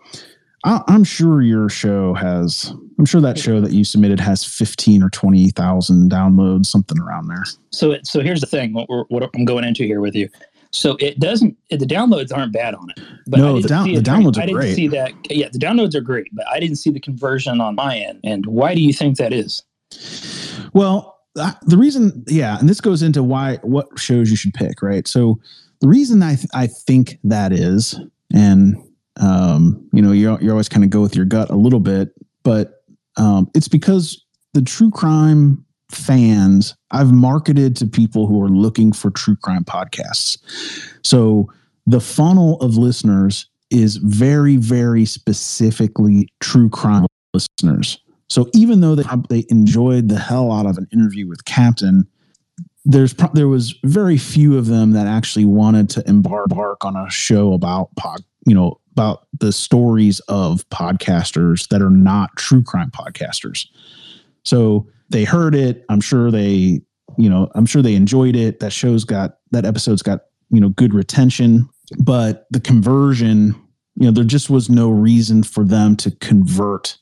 I, 0.64 0.82
am 0.88 1.04
sure 1.04 1.42
your 1.42 1.70
show 1.70 2.14
has. 2.16 2.74
I'm 3.00 3.06
sure 3.06 3.22
that 3.22 3.38
show 3.38 3.62
that 3.62 3.72
you 3.72 3.84
submitted 3.84 4.20
has 4.20 4.44
15 4.44 5.04
or 5.04 5.10
20 5.10 5.52
thousand 5.52 6.12
downloads, 6.12 6.66
something 6.66 7.00
around 7.00 7.28
there. 7.28 7.44
So, 7.72 7.98
so 8.04 8.22
here's 8.22 8.42
the 8.42 8.48
thing. 8.48 8.74
What, 8.74 8.90
what 9.10 9.30
I'm 9.34 9.46
going 9.46 9.64
into 9.64 9.84
here 9.84 10.02
with 10.02 10.16
you. 10.16 10.30
So 10.78 10.96
it 11.00 11.20
doesn't. 11.20 11.58
The 11.70 11.78
downloads 11.78 12.36
aren't 12.36 12.54
bad 12.54 12.76
on 12.76 12.90
it. 12.92 13.00
But 13.26 13.40
no, 13.40 13.60
the, 13.60 13.68
down, 13.68 13.92
the 13.92 14.00
downloads 14.00 14.38
are 14.38 14.42
great. 14.42 14.44
I 14.44 14.46
didn't 14.46 14.60
great. 14.62 14.76
see 14.76 14.88
that. 14.90 15.14
Yeah, 15.30 15.50
the 15.52 15.60
downloads 15.60 15.96
are 15.96 16.02
great, 16.02 16.28
but 16.34 16.48
I 16.50 16.60
didn't 16.60 16.78
see 16.78 16.92
the 16.92 17.00
conversion 17.00 17.60
on 17.60 17.76
my 17.76 17.98
end. 17.98 18.20
And 18.24 18.46
why 18.46 18.76
do 18.76 18.82
you 18.82 18.94
think 18.94 19.18
that 19.18 19.34
is? 19.34 19.64
Well, 20.74 21.20
the 21.34 21.78
reason, 21.78 22.24
yeah, 22.28 22.60
and 22.60 22.70
this 22.70 22.82
goes 22.82 23.02
into 23.02 23.24
why 23.24 23.58
what 23.64 23.88
shows 23.98 24.30
you 24.30 24.38
should 24.38 24.54
pick, 24.54 24.82
right? 24.82 25.08
So 25.08 25.40
the 25.82 25.88
reason 25.88 26.22
I 26.24 26.36
th- 26.36 26.50
I 26.54 26.68
think 26.68 27.20
that 27.24 27.52
is, 27.52 28.00
and 28.34 28.76
um, 29.20 29.88
you 29.94 30.02
know, 30.02 30.12
you 30.12 30.38
you 30.40 30.52
always 30.52 30.70
kind 30.70 30.84
of 30.84 30.90
go 30.90 31.02
with 31.02 31.16
your 31.16 31.26
gut 31.26 31.50
a 31.50 31.56
little 31.56 31.80
bit, 31.80 32.14
but 32.44 32.84
um, 33.18 33.50
it's 33.56 33.68
because 33.68 34.24
the 34.54 34.62
true 34.62 34.92
crime 34.92 35.66
fans 35.90 36.76
I've 36.92 37.12
marketed 37.12 37.76
to 37.78 37.88
people 37.88 38.28
who 38.28 38.42
are 38.44 38.50
looking 38.50 38.92
for 38.94 39.10
true 39.12 39.36
crime 39.36 39.64
podcasts. 39.64 40.38
So 41.04 41.50
the 41.86 42.02
funnel 42.02 42.60
of 42.62 42.76
listeners 42.76 43.50
is 43.70 43.98
very, 43.98 44.58
very 44.58 45.06
specifically 45.06 46.30
true 46.40 46.70
crime 46.70 47.06
listeners. 47.34 48.00
So 48.30 48.50
even 48.54 48.82
though 48.82 48.96
they, 48.96 49.04
they 49.30 49.46
enjoyed 49.50 50.10
the 50.10 50.20
hell 50.20 50.52
out 50.52 50.66
of 50.66 50.78
an 50.78 50.88
interview 50.92 51.28
with 51.28 51.46
Captain, 51.46 52.08
there's 52.84 53.14
there 53.34 53.48
was 53.48 53.78
very 53.84 54.18
few 54.18 54.58
of 54.58 54.68
them 54.68 54.92
that 54.92 55.08
actually 55.08 55.46
wanted 55.46 55.90
to 55.92 56.10
embark 56.10 56.86
on 56.86 56.96
a 56.96 57.10
show 57.10 57.54
about 57.54 57.94
pod, 57.96 58.22
you 58.46 58.56
know, 58.56 58.80
about 58.92 59.28
the 59.40 59.52
stories 59.52 60.20
of 60.22 60.68
podcasters 60.70 61.68
that 61.68 61.82
are 61.82 61.90
not 61.90 62.36
true 62.38 62.64
crime 62.64 62.90
podcasters. 62.90 63.68
So 64.44 64.88
they 65.10 65.24
heard 65.24 65.56
it. 65.56 65.86
I'm 65.90 66.02
sure 66.02 66.32
they, 66.32 66.82
you 67.18 67.30
know, 67.30 67.50
I'm 67.56 67.66
sure 67.66 67.82
they 67.82 67.96
enjoyed 67.96 68.36
it. 68.36 68.60
That 68.60 68.72
show's 68.72 69.04
got 69.04 69.38
that 69.52 69.66
episode's 69.66 70.02
got, 70.02 70.26
you 70.50 70.60
know, 70.60 70.70
good 70.70 70.94
retention, 70.94 71.70
but 72.00 72.48
the 72.52 72.60
conversion, 72.60 73.56
you 73.96 74.06
know, 74.06 74.12
there 74.12 74.24
just 74.24 74.50
was 74.50 74.70
no 74.70 74.90
reason 74.90 75.44
for 75.44 75.64
them 75.64 75.96
to 75.98 76.12
convert 76.12 76.98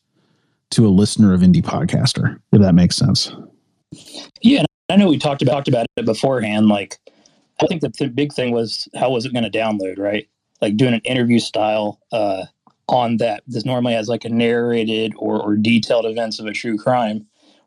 to 0.72 0.86
a 0.86 0.90
listener 0.90 1.34
of 1.34 1.42
indie 1.42 1.62
podcaster, 1.62 2.40
if 2.52 2.62
that 2.62 2.74
makes 2.74 2.96
sense. 2.96 3.32
Yeah, 4.42 4.64
I 4.90 4.96
know 4.96 5.08
we 5.08 5.18
talked 5.18 5.42
about 5.42 5.54
talked 5.54 5.68
about 5.68 5.88
it 5.98 6.06
beforehand. 6.06 6.68
Like, 6.68 7.00
I 7.62 7.68
think 7.68 7.82
the 7.82 7.90
th- 7.90 8.16
big 8.16 8.34
thing 8.34 8.52
was 8.52 8.88
how 8.96 9.12
was 9.12 9.26
it 9.26 9.34
going 9.34 9.50
to 9.50 9.58
download, 9.58 9.98
right? 9.98 10.28
Like 10.62 10.78
doing 10.78 10.94
an 10.94 11.02
interview 11.02 11.40
style 11.40 12.00
uh, 12.12 12.46
on 12.88 13.18
that. 13.18 13.44
This 13.48 13.66
normally 13.66 13.94
has 13.94 14.08
like 14.08 14.26
a 14.26 14.30
narrated 14.30 15.14
or, 15.18 15.42
or 15.42 15.56
detailed 15.56 16.06
events 16.06 16.40
of 16.40 16.46
a 16.46 16.54
true 16.54 16.78
crime 16.78 17.26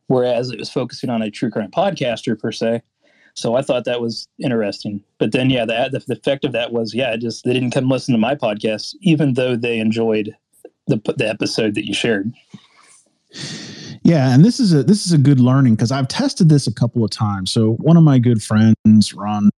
whereas 0.09 0.51
it 0.51 0.59
was 0.59 0.69
focusing 0.69 1.09
on 1.09 1.23
a 1.23 1.31
true 1.31 1.51
crime 1.51 1.71
podcaster 1.71 2.39
per 2.39 2.53
se. 2.53 2.83
So 3.35 3.55
I 3.55 3.63
thought 3.63 3.85
that 3.85 4.01
was 4.01 4.27
interesting. 4.41 5.03
But 5.19 5.31
then, 5.31 5.49
yeah, 5.49 5.65
the, 5.65 6.03
the 6.09 6.15
effect 6.15 6.45
of 6.45 6.51
that 6.53 6.73
was, 6.73 6.93
yeah, 6.93 7.17
just 7.17 7.45
they 7.45 7.53
didn't 7.53 7.71
come 7.71 7.89
listen 7.89 8.13
to 8.13 8.19
my 8.19 8.35
podcast, 8.35 8.97
even 9.01 9.35
though 9.35 9.55
they 9.55 9.79
enjoyed 9.79 10.35
the 10.89 11.01
the 11.17 11.29
episode 11.29 11.75
that 11.77 11.87
you 11.87 11.95
shared. 11.95 12.33
Yeah, 14.03 14.35
and 14.35 14.45
this 14.45 14.59
is 14.59 14.73
a 14.73 14.83
this 14.83 15.07
is 15.07 15.13
a 15.13 15.19
good 15.19 15.39
learning 15.39 15.77
because 15.77 15.93
I've 15.93 16.09
tested 16.09 16.49
this 16.49 16.67
a 16.67 16.75
couple 16.75 17.05
of 17.05 17.11
times. 17.11 17.53
So 17.53 17.75
one 17.75 17.97
of 17.97 18.03
my 18.03 18.19
good 18.19 18.43
friends 18.43 19.15
runs 19.15 19.53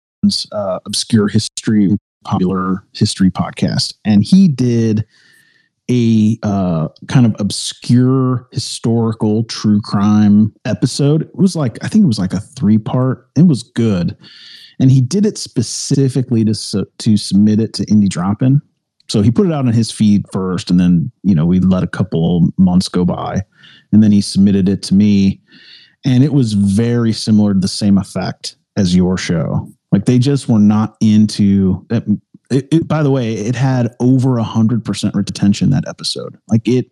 uh, 0.52 0.80
obscure 0.84 1.28
history, 1.28 1.96
popular 2.24 2.84
history 2.92 3.30
podcast, 3.30 3.94
and 4.04 4.24
he 4.24 4.48
did 4.48 5.06
a 5.90 6.38
uh, 6.42 6.88
kind 7.08 7.26
of 7.26 7.34
obscure 7.38 8.48
historical 8.52 9.44
true 9.44 9.80
crime 9.82 10.54
episode. 10.64 11.22
It 11.22 11.34
was 11.34 11.56
like 11.56 11.82
I 11.84 11.88
think 11.88 12.04
it 12.04 12.08
was 12.08 12.18
like 12.18 12.32
a 12.32 12.40
three 12.40 12.78
part. 12.78 13.28
It 13.36 13.46
was 13.46 13.62
good, 13.62 14.16
and 14.78 14.90
he 14.90 15.00
did 15.00 15.26
it 15.26 15.36
specifically 15.36 16.44
to 16.44 16.86
to 16.98 17.16
submit 17.16 17.60
it 17.60 17.74
to 17.74 17.86
Indie 17.86 18.08
Drop 18.08 18.40
In. 18.40 18.62
So 19.08 19.22
he 19.22 19.32
put 19.32 19.46
it 19.46 19.52
out 19.52 19.66
on 19.66 19.72
his 19.72 19.90
feed 19.90 20.24
first, 20.32 20.70
and 20.70 20.78
then 20.78 21.10
you 21.24 21.34
know 21.34 21.44
we 21.44 21.58
let 21.58 21.82
a 21.82 21.88
couple 21.88 22.48
months 22.56 22.88
go 22.88 23.04
by, 23.04 23.42
and 23.92 24.02
then 24.02 24.12
he 24.12 24.20
submitted 24.20 24.68
it 24.68 24.82
to 24.84 24.94
me, 24.94 25.40
and 26.04 26.22
it 26.22 26.32
was 26.32 26.52
very 26.52 27.12
similar 27.12 27.52
to 27.52 27.60
the 27.60 27.68
same 27.68 27.98
effect 27.98 28.56
as 28.76 28.94
your 28.94 29.18
show. 29.18 29.68
Like 29.90 30.04
they 30.04 30.20
just 30.20 30.48
were 30.48 30.60
not 30.60 30.96
into 31.00 31.84
it, 32.50 32.88
by 32.88 33.02
the 33.02 33.10
way, 33.10 33.34
it 33.34 33.54
had 33.54 33.94
over 34.00 34.38
a 34.38 34.42
hundred 34.42 34.84
percent 34.84 35.14
retention 35.14 35.70
that 35.70 35.86
episode. 35.86 36.36
Like 36.48 36.66
it 36.66 36.86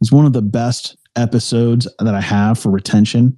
is 0.00 0.12
one 0.12 0.26
of 0.26 0.32
the 0.32 0.42
best 0.42 0.96
episodes 1.16 1.88
that 1.98 2.14
I 2.14 2.20
have 2.20 2.58
for 2.58 2.70
retention 2.70 3.36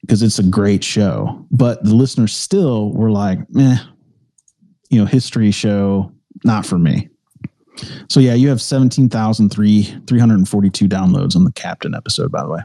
because 0.00 0.22
it's 0.22 0.38
a 0.38 0.42
great 0.42 0.82
show. 0.82 1.46
But 1.50 1.82
the 1.84 1.94
listeners 1.94 2.34
still 2.34 2.92
were 2.92 3.10
like, 3.10 3.38
"meh, 3.50 3.78
you 4.90 4.98
know, 4.98 5.06
history 5.06 5.50
show, 5.50 6.12
not 6.44 6.66
for 6.66 6.78
me." 6.78 7.08
So 8.08 8.20
yeah, 8.20 8.34
you 8.34 8.48
have 8.48 8.60
seventeen 8.60 9.08
thousand 9.08 9.50
three 9.50 9.84
three 10.06 10.18
hundred 10.18 10.38
and 10.38 10.48
forty 10.48 10.70
two 10.70 10.88
downloads 10.88 11.36
on 11.36 11.44
the 11.44 11.52
Captain 11.52 11.94
episode. 11.94 12.32
By 12.32 12.42
the 12.42 12.50
way. 12.50 12.60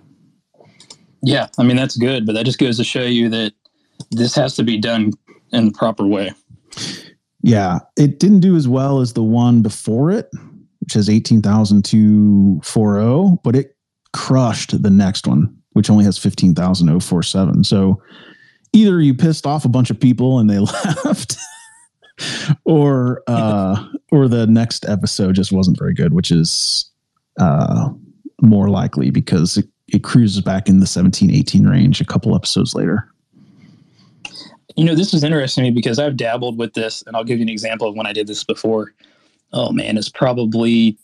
Yeah, 1.24 1.48
I 1.60 1.64
mean 1.64 1.78
that's 1.78 1.98
good, 1.98 2.26
but 2.26 2.34
that 2.34 2.46
just 2.46 2.58
goes 2.58 2.78
to 2.78 2.84
show 2.84 3.04
you 3.04 3.30
that 3.30 3.54
this 4.10 4.34
has 4.36 4.56
to 4.56 4.64
be 4.64 4.80
done 4.80 5.14
in 5.52 5.68
the 5.68 5.72
proper 5.72 6.08
way. 6.08 6.32
Yeah, 7.44 7.80
it 7.98 8.20
didn't 8.20 8.42
do 8.42 8.56
as 8.56 8.68
well 8.68 9.00
as 9.00 9.14
the 9.14 9.24
one 9.24 9.62
before 9.62 10.12
it, 10.12 10.30
which 10.80 10.94
has 10.94 11.10
18,240, 11.10 13.40
but 13.44 13.56
it 13.56 13.76
crushed 14.14 14.82
the 14.82 14.90
next 14.90 15.28
one, 15.28 15.56
which 15.74 15.90
only 15.90 16.06
has 16.06 16.18
15,047. 16.18 17.64
So 17.64 18.02
either 18.74 19.02
you 19.02 19.14
pissed 19.14 19.46
off 19.46 19.66
a 19.66 19.70
bunch 19.70 19.90
of 19.90 20.00
people 20.00 20.40
and 20.40 20.50
they 20.50 20.60
left 21.06 21.38
or 22.66 23.24
uh 23.28 23.88
or 24.12 24.28
the 24.28 24.46
next 24.48 24.88
episode 24.88 25.36
just 25.36 25.52
wasn't 25.52 25.80
very 25.80 25.94
good, 25.94 26.14
which 26.14 26.32
is 26.32 26.90
uh 27.40 27.90
more 28.42 28.70
likely 28.70 29.10
because 29.10 29.58
it, 29.58 29.68
it 29.88 30.04
cruises 30.04 30.42
back 30.42 30.68
in 30.68 30.80
the 30.80 30.88
17 30.88 31.32
18 31.32 31.68
range 31.68 32.02
a 32.02 32.06
couple 32.06 32.36
episodes 32.36 32.76
later. 32.76 33.11
You 34.76 34.86
know, 34.86 34.96
this 34.96 35.14
is 35.14 35.24
interesting 35.24 35.64
to 35.64 35.70
me 35.70 35.76
because 35.76 36.00
I've 36.00 36.18
dabbled 36.18 36.58
with 36.58 36.74
this, 36.74 37.04
and 37.06 37.16
I'll 37.16 37.24
give 37.24 37.40
you 37.40 37.44
an 37.44 37.50
example 37.50 37.88
of 37.88 37.96
when 37.96 38.06
I 38.06 38.14
did 38.14 38.28
this 38.28 38.44
before. 38.44 38.94
Oh 39.54 39.72
man, 39.72 39.98
it's 39.98 40.10
probably 40.10 40.98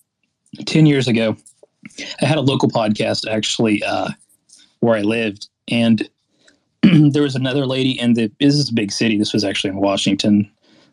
10 0.65 0.85
years 0.85 1.07
ago. 1.07 1.35
I 2.21 2.25
had 2.25 2.37
a 2.37 2.41
local 2.41 2.69
podcast 2.69 3.29
actually 3.29 3.83
uh, 3.83 4.09
where 4.79 4.97
I 4.97 5.01
lived, 5.01 5.47
and 5.67 6.07
there 6.83 7.23
was 7.23 7.35
another 7.35 7.65
lady 7.65 7.99
in 7.99 8.13
the 8.13 8.31
this 8.39 8.55
is 8.55 8.69
a 8.69 8.73
big 8.73 8.91
city. 8.91 9.17
This 9.17 9.33
was 9.33 9.43
actually 9.43 9.71
in 9.71 9.77
Washington, 9.77 10.49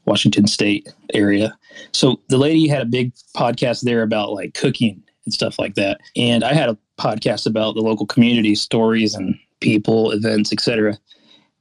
Washington 0.07 0.47
State 0.47 0.93
area. 1.13 1.57
So 1.93 2.21
the 2.29 2.39
lady 2.39 2.69
had 2.69 2.83
a 2.83 2.87
big 2.87 3.13
podcast 3.37 3.83
there 3.83 4.03
about 4.03 4.33
like 4.33 4.55
cooking 4.55 5.03
and 5.25 5.35
stuff 5.35 5.59
like 5.59 5.75
that, 5.75 6.01
and 6.17 6.45
I 6.45 6.55
had 6.55 6.69
a 6.69 6.79
podcast 6.99 7.47
about 7.47 7.75
the 7.75 7.83
local 7.83 8.07
community 8.07 8.55
stories 8.55 9.15
and 9.15 9.39
people, 9.61 10.11
events, 10.11 10.53
etc. 10.53 10.99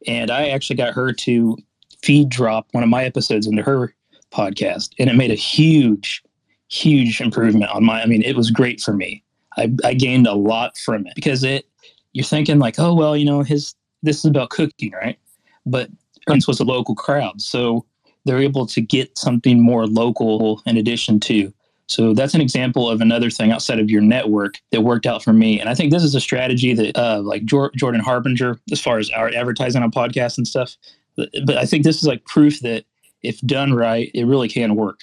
And 0.07 0.31
I 0.31 0.49
actually 0.49 0.75
got 0.75 0.93
her 0.93 1.13
to 1.13 1.57
feed 2.01 2.29
drop 2.29 2.67
one 2.71 2.83
of 2.83 2.89
my 2.89 3.05
episodes 3.05 3.47
into 3.47 3.63
her 3.63 3.93
podcast, 4.31 4.89
and 4.99 5.09
it 5.09 5.15
made 5.15 5.31
a 5.31 5.35
huge, 5.35 6.23
huge 6.67 7.21
improvement 7.21 7.71
on 7.71 7.83
my. 7.83 8.01
I 8.01 8.05
mean, 8.05 8.23
it 8.23 8.35
was 8.35 8.51
great 8.51 8.81
for 8.81 8.93
me. 8.93 9.23
I, 9.57 9.71
I 9.83 9.93
gained 9.93 10.27
a 10.27 10.33
lot 10.33 10.77
from 10.77 11.07
it 11.07 11.13
because 11.15 11.43
it. 11.43 11.65
You're 12.13 12.25
thinking 12.25 12.59
like, 12.59 12.77
oh 12.77 12.93
well, 12.93 13.17
you 13.17 13.25
know, 13.25 13.41
his 13.41 13.73
this 14.03 14.19
is 14.19 14.25
about 14.25 14.51
cooking, 14.51 14.91
right? 14.91 15.17
But 15.65 15.89
Ernst 16.29 16.47
was 16.47 16.59
a 16.59 16.65
local 16.65 16.93
crowd, 16.93 17.41
so 17.41 17.85
they're 18.25 18.41
able 18.41 18.65
to 18.67 18.81
get 18.81 19.17
something 19.17 19.61
more 19.61 19.87
local 19.87 20.61
in 20.65 20.77
addition 20.77 21.19
to 21.21 21.51
so 21.87 22.13
that's 22.13 22.33
an 22.33 22.41
example 22.41 22.89
of 22.89 23.01
another 23.01 23.29
thing 23.29 23.51
outside 23.51 23.79
of 23.79 23.89
your 23.89 24.01
network 24.01 24.55
that 24.71 24.81
worked 24.81 25.05
out 25.05 25.23
for 25.23 25.33
me. 25.33 25.59
And 25.59 25.69
I 25.69 25.75
think 25.75 25.91
this 25.91 26.03
is 26.03 26.15
a 26.15 26.21
strategy 26.21 26.73
that, 26.73 26.97
uh, 26.97 27.21
like 27.21 27.45
Jordan 27.45 27.99
Harbinger, 27.99 28.59
as 28.71 28.81
far 28.81 28.99
as 28.99 29.09
our 29.11 29.29
advertising 29.29 29.83
on 29.83 29.91
podcasts 29.91 30.37
and 30.37 30.47
stuff. 30.47 30.77
But 31.15 31.57
I 31.57 31.65
think 31.65 31.83
this 31.83 31.97
is 31.97 32.07
like 32.07 32.25
proof 32.25 32.61
that 32.61 32.85
if 33.21 33.39
done 33.41 33.73
right, 33.73 34.09
it 34.13 34.25
really 34.25 34.49
can 34.49 34.75
work. 34.75 35.01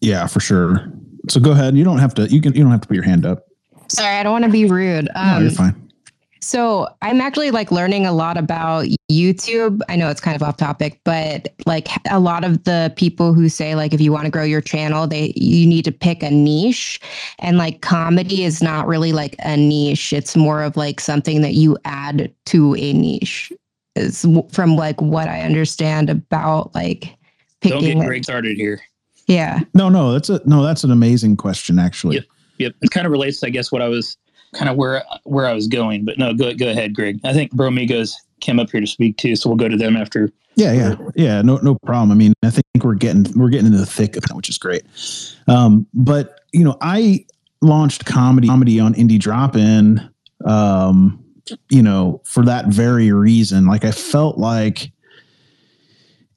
Yeah, 0.00 0.26
for 0.26 0.40
sure. 0.40 0.92
So 1.28 1.40
go 1.40 1.52
ahead. 1.52 1.76
You 1.76 1.84
don't 1.84 1.98
have 1.98 2.14
to. 2.14 2.28
You 2.28 2.40
can. 2.40 2.54
You 2.54 2.62
don't 2.62 2.70
have 2.70 2.80
to 2.82 2.88
put 2.88 2.94
your 2.94 3.04
hand 3.04 3.26
up. 3.26 3.46
Sorry, 3.88 4.16
I 4.16 4.22
don't 4.22 4.32
want 4.32 4.44
to 4.44 4.50
be 4.50 4.64
rude. 4.64 5.08
Um, 5.14 5.26
no, 5.26 5.38
you're 5.38 5.48
um, 5.50 5.54
fine. 5.54 5.87
So 6.48 6.88
I'm 7.02 7.20
actually 7.20 7.50
like 7.50 7.70
learning 7.70 8.06
a 8.06 8.12
lot 8.12 8.38
about 8.38 8.86
YouTube. 9.12 9.82
I 9.90 9.96
know 9.96 10.08
it's 10.08 10.22
kind 10.22 10.34
of 10.34 10.42
off 10.42 10.56
topic, 10.56 10.98
but 11.04 11.52
like 11.66 11.88
a 12.10 12.18
lot 12.18 12.42
of 12.42 12.64
the 12.64 12.90
people 12.96 13.34
who 13.34 13.50
say 13.50 13.74
like 13.74 13.92
if 13.92 14.00
you 14.00 14.12
want 14.12 14.24
to 14.24 14.30
grow 14.30 14.44
your 14.44 14.62
channel, 14.62 15.06
they 15.06 15.34
you 15.36 15.66
need 15.66 15.84
to 15.84 15.92
pick 15.92 16.22
a 16.22 16.30
niche. 16.30 17.00
And 17.40 17.58
like 17.58 17.82
comedy 17.82 18.44
is 18.44 18.62
not 18.62 18.86
really 18.86 19.12
like 19.12 19.36
a 19.40 19.58
niche. 19.58 20.14
It's 20.14 20.36
more 20.36 20.62
of 20.62 20.74
like 20.74 21.00
something 21.00 21.42
that 21.42 21.52
you 21.52 21.76
add 21.84 22.32
to 22.46 22.74
a 22.76 22.94
niche. 22.94 23.52
Is 23.94 24.26
from 24.50 24.74
like 24.74 25.02
what 25.02 25.28
I 25.28 25.42
understand 25.42 26.08
about 26.08 26.74
like 26.74 27.14
picking. 27.60 27.80
Don't 27.80 27.98
get 27.98 28.06
Greg 28.06 28.24
started 28.24 28.56
here. 28.56 28.80
Yeah. 29.26 29.60
No, 29.74 29.90
no, 29.90 30.12
that's 30.12 30.30
a 30.30 30.40
no, 30.48 30.62
that's 30.62 30.82
an 30.82 30.92
amazing 30.92 31.36
question 31.36 31.78
actually. 31.78 32.16
Yep. 32.16 32.24
Yep. 32.56 32.72
It 32.80 32.90
kind 32.90 33.04
of 33.04 33.12
relates 33.12 33.40
to 33.40 33.48
I 33.48 33.50
guess 33.50 33.70
what 33.70 33.82
I 33.82 33.88
was 33.88 34.16
kind 34.54 34.68
of 34.68 34.76
where 34.76 35.04
where 35.24 35.46
I 35.46 35.52
was 35.52 35.66
going. 35.66 36.04
But 36.04 36.18
no, 36.18 36.34
go 36.34 36.54
go 36.54 36.70
ahead, 36.70 36.94
Greg. 36.94 37.20
I 37.24 37.32
think 37.32 37.54
Bromigos 37.54 38.14
came 38.40 38.58
up 38.58 38.70
here 38.70 38.80
to 38.80 38.86
speak 38.86 39.16
too, 39.16 39.36
so 39.36 39.48
we'll 39.48 39.56
go 39.56 39.68
to 39.68 39.76
them 39.76 39.96
after. 39.96 40.30
Yeah, 40.54 40.72
yeah, 40.72 40.96
yeah. 41.14 41.42
No, 41.42 41.58
no 41.58 41.76
problem. 41.84 42.10
I 42.10 42.14
mean, 42.14 42.32
I 42.42 42.50
think 42.50 42.64
we're 42.82 42.94
getting 42.94 43.26
we're 43.38 43.50
getting 43.50 43.66
into 43.66 43.78
the 43.78 43.86
thick 43.86 44.16
of 44.16 44.24
it, 44.24 44.34
which 44.34 44.48
is 44.48 44.58
great. 44.58 44.82
Um, 45.46 45.86
but 45.94 46.40
you 46.52 46.64
know, 46.64 46.76
I 46.80 47.26
launched 47.62 48.04
comedy 48.04 48.48
comedy 48.48 48.80
on 48.80 48.94
Indie 48.94 49.20
Drop 49.20 49.56
In. 49.56 50.08
Um, 50.44 51.24
you 51.70 51.82
know, 51.82 52.20
for 52.24 52.44
that 52.44 52.66
very 52.66 53.12
reason. 53.12 53.66
Like, 53.66 53.84
I 53.84 53.92
felt 53.92 54.38
like 54.38 54.92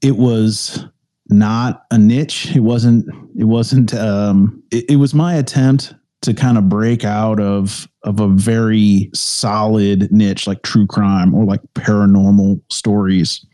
it 0.01 0.17
was 0.17 0.85
not 1.27 1.85
a 1.91 1.97
niche. 1.97 2.55
It 2.55 2.61
wasn't. 2.61 3.07
It 3.37 3.45
wasn't. 3.45 3.93
Um, 3.93 4.63
it, 4.71 4.91
it 4.91 4.95
was 4.97 5.13
my 5.13 5.35
attempt 5.35 5.93
to 6.21 6.33
kind 6.33 6.57
of 6.57 6.69
break 6.69 7.03
out 7.03 7.39
of 7.39 7.87
of 8.03 8.19
a 8.19 8.27
very 8.27 9.09
solid 9.13 10.11
niche 10.11 10.47
like 10.47 10.61
true 10.63 10.87
crime 10.87 11.33
or 11.33 11.45
like 11.45 11.61
paranormal 11.75 12.59
stories. 12.71 13.45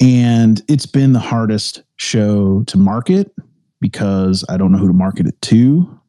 And 0.00 0.62
it's 0.68 0.86
been 0.86 1.12
the 1.12 1.20
hardest 1.20 1.82
show 1.96 2.62
to 2.64 2.78
market 2.78 3.32
because 3.80 4.44
I 4.48 4.56
don't 4.56 4.72
know 4.72 4.78
who 4.78 4.88
to 4.88 4.94
market 4.94 5.26
it 5.26 5.40
to. 5.42 6.00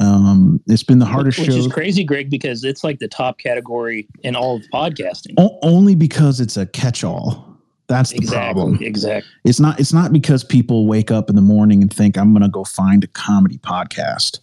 Um, 0.00 0.60
it's 0.66 0.82
been 0.82 0.98
the 0.98 1.06
hardest 1.06 1.38
Which 1.38 1.48
show. 1.48 1.54
Which 1.54 1.66
is 1.66 1.72
crazy, 1.72 2.04
Greg, 2.04 2.30
because 2.30 2.64
it's 2.64 2.84
like 2.84 3.00
the 3.00 3.08
top 3.08 3.38
category 3.38 4.06
in 4.22 4.36
all 4.36 4.56
of 4.56 4.62
podcasting. 4.72 5.34
O- 5.38 5.58
only 5.62 5.94
because 5.94 6.40
it's 6.40 6.56
a 6.56 6.66
catch-all. 6.66 7.44
That's 7.88 8.10
the 8.10 8.18
exactly, 8.18 8.62
problem. 8.62 8.78
Exactly. 8.82 9.30
It's 9.44 9.58
not. 9.58 9.80
It's 9.80 9.94
not 9.94 10.12
because 10.12 10.44
people 10.44 10.86
wake 10.86 11.10
up 11.10 11.30
in 11.30 11.36
the 11.36 11.42
morning 11.42 11.82
and 11.82 11.92
think 11.92 12.18
I'm 12.18 12.32
going 12.32 12.42
to 12.42 12.48
go 12.48 12.62
find 12.64 13.02
a 13.02 13.06
comedy 13.08 13.58
podcast. 13.58 14.40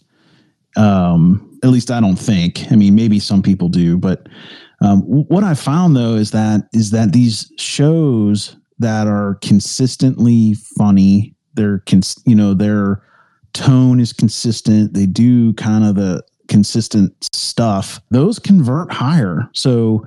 Um, 0.76 1.58
at 1.62 1.70
least 1.70 1.90
I 1.90 2.00
don't 2.00 2.16
think. 2.16 2.64
I 2.70 2.76
mean, 2.76 2.94
maybe 2.94 3.18
some 3.18 3.42
people 3.42 3.68
do, 3.68 3.96
but 3.96 4.28
um, 4.82 5.00
what 5.02 5.42
I 5.42 5.54
found 5.54 5.96
though 5.96 6.14
is 6.14 6.30
that 6.32 6.68
is 6.72 6.90
that 6.90 7.12
these 7.12 7.50
shows 7.58 8.56
that 8.78 9.06
are 9.06 9.38
consistently 9.42 10.54
funny, 10.76 11.34
they're 11.54 11.78
cons- 11.86 12.22
you 12.26 12.34
know 12.34 12.52
their 12.52 13.02
tone 13.54 14.00
is 14.00 14.12
consistent. 14.12 14.92
They 14.92 15.06
do 15.06 15.54
kind 15.54 15.84
of 15.84 15.94
the 15.94 16.22
consistent 16.48 17.12
stuff. 17.32 18.00
Those 18.10 18.38
convert 18.38 18.92
higher. 18.92 19.48
So, 19.54 20.06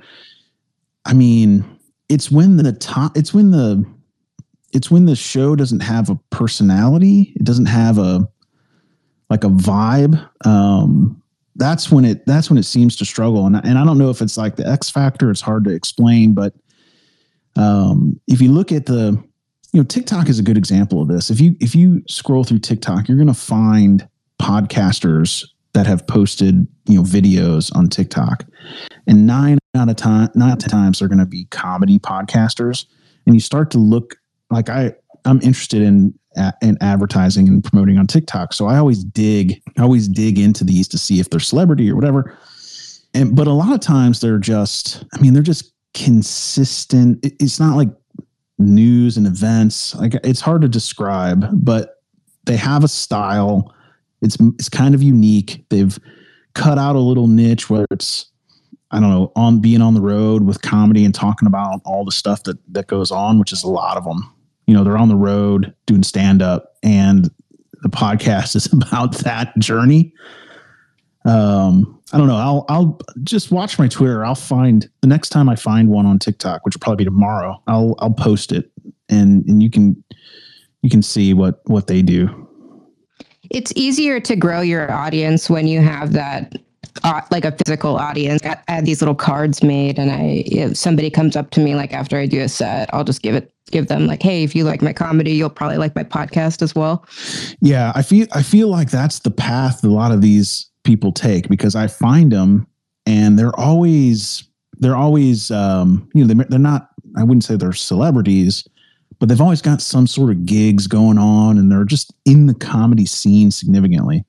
I 1.06 1.14
mean, 1.14 1.66
it's 2.10 2.30
when 2.30 2.58
the 2.58 2.74
top. 2.74 3.18
It's 3.18 3.34
when 3.34 3.52
the 3.52 3.84
it's 4.72 4.92
when 4.92 5.08
the 5.08 5.16
show 5.16 5.56
doesn't 5.56 5.82
have 5.82 6.10
a 6.10 6.20
personality. 6.30 7.34
It 7.36 7.44
doesn't 7.44 7.66
have 7.66 7.98
a 7.98 8.28
like 9.30 9.44
a 9.44 9.50
vibe. 9.50 10.28
Um, 10.46 11.22
that's 11.56 11.92
when 11.92 12.06
it 12.06 12.26
that's 12.26 12.50
when 12.50 12.58
it 12.58 12.64
seems 12.64 12.96
to 12.98 13.06
struggle. 13.06 13.46
And 13.46 13.56
and 13.56 13.78
I 13.78 13.86
don't 13.86 13.98
know 13.98 14.10
if 14.10 14.22
it's 14.22 14.38
like 14.38 14.56
the 14.56 14.68
X 14.68 14.90
factor. 14.90 15.30
It's 15.30 15.42
hard 15.42 15.64
to 15.66 15.72
explain, 15.72 16.34
but 16.34 16.54
um, 17.56 18.20
if 18.28 18.42
you 18.42 18.52
look 18.52 18.72
at 18.72 18.86
the 18.86 19.22
you 19.72 19.80
know 19.80 19.84
TikTok 19.84 20.30
is 20.30 20.40
a 20.40 20.44
good 20.44 20.58
example 20.58 21.02
of 21.02 21.08
this. 21.08 21.30
If 21.30 21.40
you 21.40 21.56
if 21.60 21.76
you 21.76 22.04
scroll 22.08 22.44
through 22.44 22.60
TikTok, 22.60 23.08
you're 23.08 23.18
going 23.18 23.28
to 23.28 23.34
find 23.34 24.08
podcasters 24.42 25.46
that 25.74 25.86
have 25.86 26.08
posted 26.08 26.68
you 26.88 26.96
know 26.96 27.04
videos 27.04 27.76
on 27.76 27.90
TikTok, 27.90 28.46
and 29.06 29.28
nine 29.28 29.60
out 29.76 29.90
of 29.90 29.96
time 29.96 30.30
nine 30.34 30.58
times 30.58 31.00
they're 31.00 31.08
going 31.08 31.20
to 31.20 31.26
be 31.26 31.46
comedy 31.46 32.00
podcasters. 32.00 32.86
And 33.26 33.36
you 33.36 33.42
start 33.42 33.70
to 33.72 33.78
look 33.78 34.16
like 34.50 34.70
I 34.70 34.94
I'm 35.26 35.42
interested 35.42 35.82
in 35.82 36.18
in 36.62 36.78
advertising 36.82 37.48
and 37.48 37.64
promoting 37.64 37.98
on 37.98 38.08
TikTok, 38.08 38.54
so 38.54 38.68
I 38.68 38.78
always 38.78 39.04
dig 39.04 39.62
I 39.78 39.84
always 39.84 40.08
dig 40.08 40.40
into 40.40 40.64
these 40.64 40.88
to 40.90 40.98
see 40.98 41.20
if 41.20 41.30
they're 41.30 41.40
celebrity 41.40 41.90
or 41.90 41.96
whatever. 41.96 42.38
And 43.14 43.36
but 43.36 43.48
a 43.48 43.54
lot 43.54 43.74
of 43.74 43.80
times 43.80 44.22
they're 44.22 44.38
just 44.38 45.04
I 45.14 45.22
mean 45.22 45.34
they're 45.34 45.44
just 45.44 45.74
consistent. 45.94 47.20
It's 47.24 47.60
not 47.60 47.76
like 47.76 47.90
news 48.58 49.18
and 49.18 49.26
events. 49.26 49.96
Like 49.96 50.14
it's 50.24 50.42
hard 50.42 50.62
to 50.62 50.68
describe, 50.68 51.48
but 51.54 52.02
they 52.46 52.58
have 52.58 52.84
a 52.84 52.88
style. 52.88 53.74
It's 54.22 54.38
it's 54.58 54.70
kind 54.70 54.94
of 54.94 55.02
unique. 55.02 55.66
They've 55.70 55.98
cut 56.54 56.78
out 56.78 56.96
a 56.96 57.00
little 57.00 57.28
niche 57.28 57.70
where 57.70 57.86
it's 57.92 58.30
I 58.92 59.00
don't 59.00 59.10
know 59.10 59.32
on 59.36 59.62
being 59.62 59.82
on 59.82 59.94
the 59.94 60.02
road 60.02 60.44
with 60.44 60.62
comedy 60.62 61.06
and 61.06 61.14
talking 61.14 61.48
about 61.48 61.82
all 61.86 62.06
the 62.06 62.12
stuff 62.12 62.44
that 62.44 62.58
that 62.74 62.88
goes 62.88 63.12
on, 63.12 63.40
which 63.40 63.54
is 63.54 63.64
a 63.64 63.70
lot 63.70 63.98
of 63.98 64.04
them. 64.04 64.34
You 64.70 64.76
know, 64.76 64.84
they're 64.84 65.00
on 65.00 65.10
the 65.10 65.16
road 65.16 65.74
doing 65.88 66.04
stand 66.04 66.44
up, 66.44 66.76
and 66.84 67.28
the 67.82 67.90
podcast 67.90 68.56
is 68.56 68.72
about 68.72 69.16
that 69.20 69.58
journey. 69.58 70.14
Um, 71.26 72.00
I 72.14 72.20
don't 72.20 72.28
know. 72.28 72.36
I'll 72.36 72.66
I'll 72.70 73.00
just 73.24 73.52
watch 73.52 73.80
my 73.80 73.88
Twitter. 73.88 74.24
I'll 74.24 74.36
find 74.36 74.88
the 75.02 75.08
next 75.08 75.30
time 75.30 75.50
I 75.50 75.56
find 75.56 75.90
one 75.90 76.06
on 76.06 76.20
TikTok, 76.20 76.64
which 76.66 76.76
will 76.76 76.82
probably 76.82 77.04
be 77.04 77.06
tomorrow. 77.06 77.60
I'll 77.66 77.96
I'll 77.98 78.14
post 78.14 78.52
it, 78.52 78.70
and 79.10 79.44
and 79.48 79.64
you 79.64 79.72
can 79.72 80.04
you 80.84 80.90
can 80.92 81.02
see 81.02 81.34
what 81.34 81.62
what 81.66 81.88
they 81.88 82.04
do. 82.04 82.48
It's 83.50 83.74
easier 83.76 84.20
to 84.20 84.36
grow 84.36 84.62
your 84.62 84.92
audience 84.92 85.50
when 85.50 85.66
you 85.66 85.82
have 85.82 86.14
that 86.14 86.54
uh, 87.04 87.22
like 87.32 87.46
a 87.46 87.52
physical 87.52 87.98
audience. 87.98 88.44
I, 88.46 88.58
I 88.68 88.72
had 88.72 88.86
these 88.86 89.02
little 89.02 89.16
cards 89.16 89.64
made, 89.64 89.98
and 89.98 90.12
I 90.12 90.44
if 90.46 90.78
somebody 90.78 91.10
comes 91.10 91.36
up 91.36 91.52
to 91.52 91.60
me 91.60 91.76
like 91.76 91.94
after 91.94 92.18
I 92.18 92.26
do 92.26 92.42
a 92.42 92.50
set, 92.50 92.90
I'll 92.94 93.04
just 93.04 93.22
give 93.22 93.36
it 93.36 93.52
give 93.72 93.88
them 93.88 94.08
like, 94.08 94.22
hey, 94.22 94.44
if 94.44 94.56
you 94.56 94.64
like 94.64 94.82
my 94.82 94.94
comedy, 94.94 95.32
you'll 95.32 95.50
probably 95.50 95.78
like 95.78 95.96
my 95.96 96.04
podcast 96.04 96.62
as 96.62 96.76
well. 96.76 97.06
Yeah, 97.62 97.92
I 97.96 98.02
feel 98.02 98.28
I 98.34 98.44
feel 98.44 98.68
like 98.68 98.90
that's 98.90 99.20
the 99.20 99.32
path 99.32 99.84
a 99.84 99.88
lot 99.88 100.12
of 100.12 100.22
these 100.22 100.70
people 100.84 101.12
take 101.12 101.48
because 101.50 101.76
I 101.76 101.88
find 101.88 102.32
them 102.32 102.68
and 103.06 103.38
they're 103.38 103.58
always 103.60 104.44
they're 104.80 104.96
always 104.96 105.52
um, 105.52 106.10
you 106.14 106.26
know 106.26 106.34
they, 106.34 106.44
they're 106.50 106.60
not 106.60 106.90
I 107.18 107.24
wouldn't 107.24 107.44
say 107.44 107.56
they're 107.56 107.74
celebrities, 107.74 108.68
but 109.20 109.30
they've 109.30 109.42
always 109.42 109.62
got 109.62 109.82
some 109.82 110.08
sort 110.08 110.32
of 110.32 110.46
gigs 110.46 110.88
going 110.88 111.18
on 111.18 111.58
and 111.58 111.72
they're 111.72 111.86
just 111.86 112.14
in 112.26 112.46
the 112.46 112.54
comedy 112.54 113.06
scene 113.06 113.52
significantly. 113.52 114.26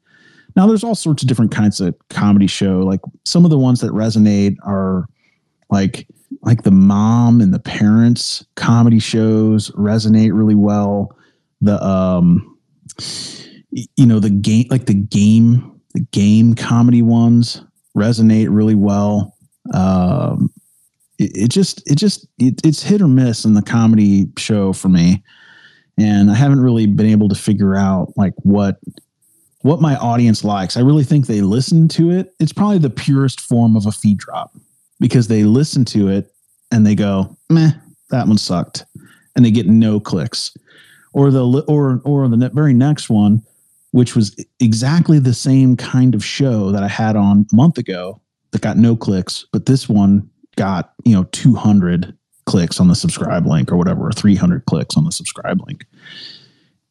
Now 0.61 0.67
there's 0.67 0.85
all 0.85 0.95
sorts 0.95 1.23
of 1.23 1.29
different 1.31 1.53
kinds 1.53 1.81
of 1.81 1.95
comedy 2.11 2.47
show. 2.47 2.81
Like 2.81 3.01
some 3.25 3.47
of 3.47 3.51
the 3.51 3.57
ones 3.57 3.81
that 3.81 3.93
resonate 3.93 4.57
are 4.63 5.07
like 5.71 6.07
like 6.43 6.65
the 6.65 6.71
mom 6.71 7.41
and 7.41 7.55
the 7.55 7.59
parents 7.59 8.45
comedy 8.57 8.99
shows 8.99 9.71
resonate 9.71 10.33
really 10.35 10.55
well. 10.55 11.17
The 11.63 11.83
um 11.83 12.59
you 13.97 14.05
know 14.05 14.21
the 14.21 14.29
game 14.29 14.67
like 14.69 14.85
the 14.85 14.93
game 14.93 15.81
the 15.95 16.01
game 16.13 16.55
comedy 16.55 17.01
ones 17.01 17.65
resonate 17.97 18.49
really 18.51 18.75
well. 18.75 19.35
Um, 19.73 20.53
it, 21.19 21.31
it, 21.35 21.51
just 21.51 21.91
it 21.91 21.97
just 21.97 22.27
it, 22.39 22.61
it's 22.67 22.83
hit 22.83 23.01
or 23.01 23.09
miss 23.09 23.47
in 23.47 23.55
the 23.55 23.63
comedy 23.63 24.29
show 24.37 24.75
for 24.75 24.91
me, 24.91 25.25
and 25.97 26.31
I 26.31 26.35
haven't 26.35 26.61
really 26.61 26.85
been 26.85 27.07
able 27.07 27.31
to 27.31 27.35
figure 27.35 27.75
out 27.75 28.13
like 28.19 28.35
what 28.43 28.77
what 29.63 29.81
my 29.81 29.97
audience 29.97 30.45
likes. 30.45 30.77
I 30.77 30.81
really 30.81 31.05
think 31.05 31.27
they 31.27 31.41
listen 31.41 31.89
to 31.89 32.11
it. 32.11 32.33
It's 32.41 32.53
probably 32.53 32.79
the 32.79 32.91
purest 32.91 33.41
form 33.41 33.77
of 33.77 33.87
a 33.87 33.93
feed 33.93 34.19
drop 34.19 34.57
because 34.99 35.29
they 35.29 35.45
listen 35.45 35.85
to 35.87 36.09
it 36.09 36.33
and 36.71 36.87
they 36.87 36.95
go, 36.95 37.37
"Meh, 37.49 37.73
that 38.11 38.27
one 38.27 38.39
sucked," 38.39 38.85
and 39.37 39.45
they 39.45 39.51
get 39.51 39.67
no 39.67 40.01
clicks. 40.01 40.57
Or 41.13 41.31
the 41.31 41.45
or 41.67 42.01
or 42.05 42.29
the 42.29 42.51
very 42.55 42.73
next 42.73 43.11
one, 43.11 43.43
which 43.91 44.15
was 44.15 44.35
exactly 44.61 45.19
the 45.19 45.35
same 45.35 45.77
kind 45.77 46.15
of 46.15 46.25
show 46.25 46.71
that 46.71 46.83
I 46.83 46.89
had 46.89 47.17
on 47.17 47.47
a 47.53 47.57
month 47.57 47.79
ago 47.79 48.21
that 48.53 48.63
got 48.63 48.77
no 48.77 48.97
clicks, 48.97 49.45
but 49.53 49.67
this 49.67 49.89
one 49.89 50.29
got, 50.57 50.93
you 51.05 51.15
know, 51.15 51.25
200 51.33 52.17
clicks 52.47 52.81
on 52.81 52.89
the 52.89 52.95
subscribe 52.95 53.47
link 53.47 53.71
or 53.71 53.77
whatever, 53.77 54.07
or 54.07 54.13
300 54.13 54.65
clicks 54.67 54.97
on 54.97 55.05
the 55.05 55.13
subscribe 55.13 55.61
link. 55.67 55.87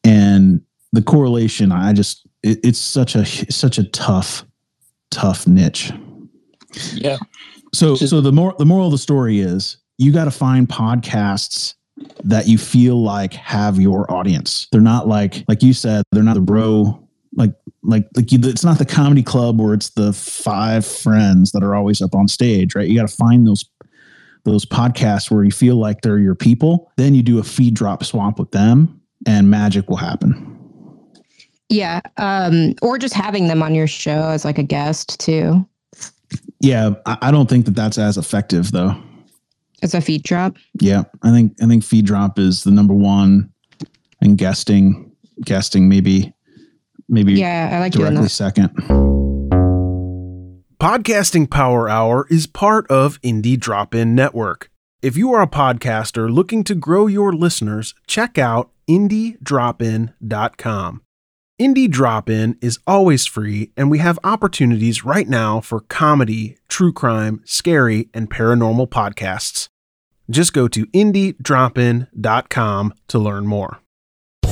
And 0.04 0.62
the 0.94 1.02
correlation, 1.02 1.72
I 1.72 1.94
just, 1.94 2.26
it, 2.44 2.60
it's 2.64 2.80
such 2.80 3.16
a, 3.16 3.26
such 3.52 3.78
a 3.78 3.84
tough, 3.86 4.46
tough 5.12 5.48
niche. 5.48 5.92
Yeah. 6.94 7.18
So, 7.74 7.96
so 7.96 8.22
the 8.22 8.32
more, 8.32 8.56
the 8.58 8.66
moral 8.66 8.88
of 8.88 8.92
the 8.92 8.98
story 8.98 9.40
is 9.40 9.78
you 9.98 10.12
got 10.12 10.26
to 10.26 10.32
find 10.32 10.68
podcasts 10.68 11.76
that 12.24 12.48
you 12.48 12.58
feel 12.58 13.02
like 13.02 13.34
have 13.34 13.80
your 13.80 14.12
audience. 14.12 14.68
They're 14.72 14.82
not 14.82 15.08
like 15.08 15.44
like 15.48 15.64
you 15.64 15.74
said, 15.74 16.04
they're 16.12 16.24
not 16.24 16.36
the 16.36 16.42
bro 16.42 17.08
like 17.36 17.54
like 17.84 18.08
like 18.16 18.32
you, 18.32 18.40
it's 18.44 18.64
not 18.64 18.78
the 18.78 18.86
comedy 18.86 19.24
club 19.24 19.60
where 19.60 19.74
it's 19.74 19.90
the 19.92 20.14
five 20.14 20.86
friends 20.86 21.52
that 21.52 21.64
are 21.64 21.76
always 21.76 22.02
up 22.02 22.16
on 22.16 22.28
stage, 22.28 22.76
right? 22.76 22.88
You 22.88 22.96
got 22.96 23.10
to 23.10 23.16
find 23.16 23.48
those 23.48 23.66
those 24.46 24.66
podcasts 24.66 25.30
where 25.30 25.44
you 25.44 25.52
feel 25.52 25.76
like 25.76 26.02
they're 26.02 26.20
your 26.20 26.36
people. 26.36 26.92
Then 26.98 27.14
you 27.14 27.22
do 27.22 27.40
a 27.40 27.44
feed 27.44 27.74
drop 27.74 28.04
swap 28.04 28.40
with 28.40 28.52
them, 28.52 29.02
and 29.28 29.50
magic 29.50 29.90
will 29.90 29.98
happen. 29.98 30.59
Yeah, 31.70 32.02
um, 32.18 32.74
or 32.82 32.98
just 32.98 33.14
having 33.14 33.48
them 33.48 33.62
on 33.62 33.76
your 33.76 33.88
show 33.88 34.30
as 34.30 34.44
like 34.44 34.58
a 34.58 34.64
guest 34.64 35.20
too. 35.20 35.66
Yeah, 36.62 36.92
I, 37.06 37.18
I 37.24 37.32
don't 37.32 37.50
think 37.50 37.66
that 37.66 37.76
that's 37.76 37.98
as 37.98 38.18
effective 38.18 38.72
though. 38.72 38.96
As 39.82 39.94
a 39.94 40.02
feed 40.02 40.24
drop. 40.24 40.58
Yeah, 40.82 41.04
I 41.22 41.32
think 41.32 41.56
I 41.62 41.68
think 41.68 41.84
feed 41.84 42.06
drop 42.06 42.40
is 42.40 42.64
the 42.64 42.72
number 42.72 42.94
one, 42.94 43.52
and 44.22 44.38
guesting 44.38 45.12
guesting 45.46 45.88
maybe 45.88 46.34
maybe 47.08 47.34
yeah 47.34 47.70
I 47.74 47.80
like 47.80 47.94
directly 47.94 48.28
second. 48.28 48.70
Podcasting 50.82 51.50
Power 51.50 51.90
Hour 51.90 52.26
is 52.30 52.48
part 52.48 52.90
of 52.90 53.22
Indie 53.22 53.60
Drop 53.60 53.94
In 53.94 54.16
Network. 54.16 54.72
If 55.02 55.18
you 55.18 55.34
are 55.34 55.42
a 55.42 55.48
podcaster 55.48 56.34
looking 56.34 56.64
to 56.64 56.74
grow 56.74 57.08
your 57.08 57.34
listeners, 57.34 57.94
check 58.08 58.38
out 58.38 58.72
indiedropin.com. 58.90 61.02
Indie 61.60 61.92
Drop 61.92 62.30
In 62.30 62.58
is 62.62 62.80
always 62.88 63.26
free, 63.26 63.72
and 63.76 63.92
we 63.92 63.98
have 63.98 64.18
opportunities 64.24 65.04
right 65.04 65.28
now 65.28 65.60
for 65.60 65.82
comedy, 65.82 66.56
true 66.70 66.94
crime, 66.94 67.42
scary, 67.44 68.08
and 68.14 68.30
paranormal 68.30 68.88
podcasts. 68.88 69.68
Just 70.30 70.54
go 70.54 70.70
to 70.70 70.86
indiedropin.com 70.86 72.94
to 73.10 73.20
learn 73.20 73.46
more. 73.46 73.82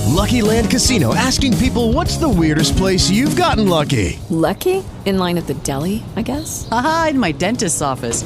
Lucky 0.08 0.42
Land 0.42 0.70
Casino 0.70 1.16
asking 1.16 1.58
people 1.58 1.94
what's 1.94 2.18
the 2.18 2.28
weirdest 2.28 2.76
place 2.76 3.10
you've 3.10 3.38
gotten 3.38 3.70
lucky? 3.70 4.20
Lucky? 4.30 4.84
In 5.06 5.18
line 5.18 5.38
at 5.38 5.48
the 5.48 5.54
deli, 5.54 6.04
I 6.18 6.24
guess? 6.24 6.68
Aha, 6.72 7.08
in 7.12 7.20
my 7.20 7.32
dentist's 7.32 7.82
office. 7.82 8.26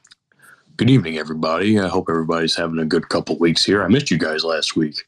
Good 0.81 0.89
evening, 0.89 1.19
everybody. 1.19 1.79
I 1.79 1.87
hope 1.87 2.07
everybody's 2.09 2.55
having 2.55 2.79
a 2.79 2.85
good 2.85 3.07
couple 3.09 3.37
weeks 3.37 3.63
here. 3.63 3.83
I 3.83 3.87
missed 3.87 4.09
you 4.09 4.17
guys 4.17 4.43
last 4.43 4.75
week. 4.75 5.03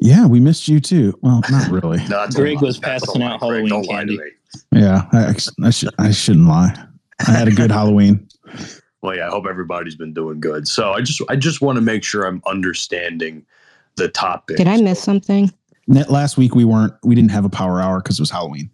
Yeah, 0.00 0.26
we 0.26 0.40
missed 0.40 0.66
you 0.66 0.80
too. 0.80 1.12
Well, 1.20 1.42
not 1.50 1.70
really. 1.70 2.02
no, 2.08 2.26
Greg 2.28 2.62
was 2.62 2.78
passing 2.78 3.22
out 3.22 3.40
Halloween 3.40 3.68
Greg, 3.68 3.86
candy. 3.86 4.18
Yeah, 4.72 5.02
I, 5.12 5.34
I, 5.62 5.68
should, 5.68 5.90
I 5.98 6.10
shouldn't 6.10 6.48
lie. 6.48 6.74
I 7.28 7.32
had 7.32 7.48
a 7.48 7.50
good 7.50 7.70
Halloween. 7.70 8.26
Well, 9.02 9.14
yeah, 9.14 9.26
I 9.26 9.30
hope 9.30 9.44
everybody's 9.46 9.96
been 9.96 10.14
doing 10.14 10.40
good. 10.40 10.66
So 10.66 10.94
I 10.94 11.02
just 11.02 11.20
I 11.28 11.36
just 11.36 11.60
want 11.60 11.76
to 11.76 11.82
make 11.82 12.02
sure 12.02 12.24
I'm 12.24 12.40
understanding 12.46 13.44
the 13.96 14.08
topic. 14.08 14.56
Did 14.56 14.68
I 14.68 14.80
miss 14.80 15.02
something? 15.02 15.52
Last 15.86 16.38
week 16.38 16.54
we 16.54 16.64
weren't 16.64 16.94
we 17.02 17.14
didn't 17.14 17.32
have 17.32 17.44
a 17.44 17.50
power 17.50 17.78
hour 17.78 18.00
because 18.00 18.18
it 18.18 18.22
was 18.22 18.30
Halloween. 18.30 18.70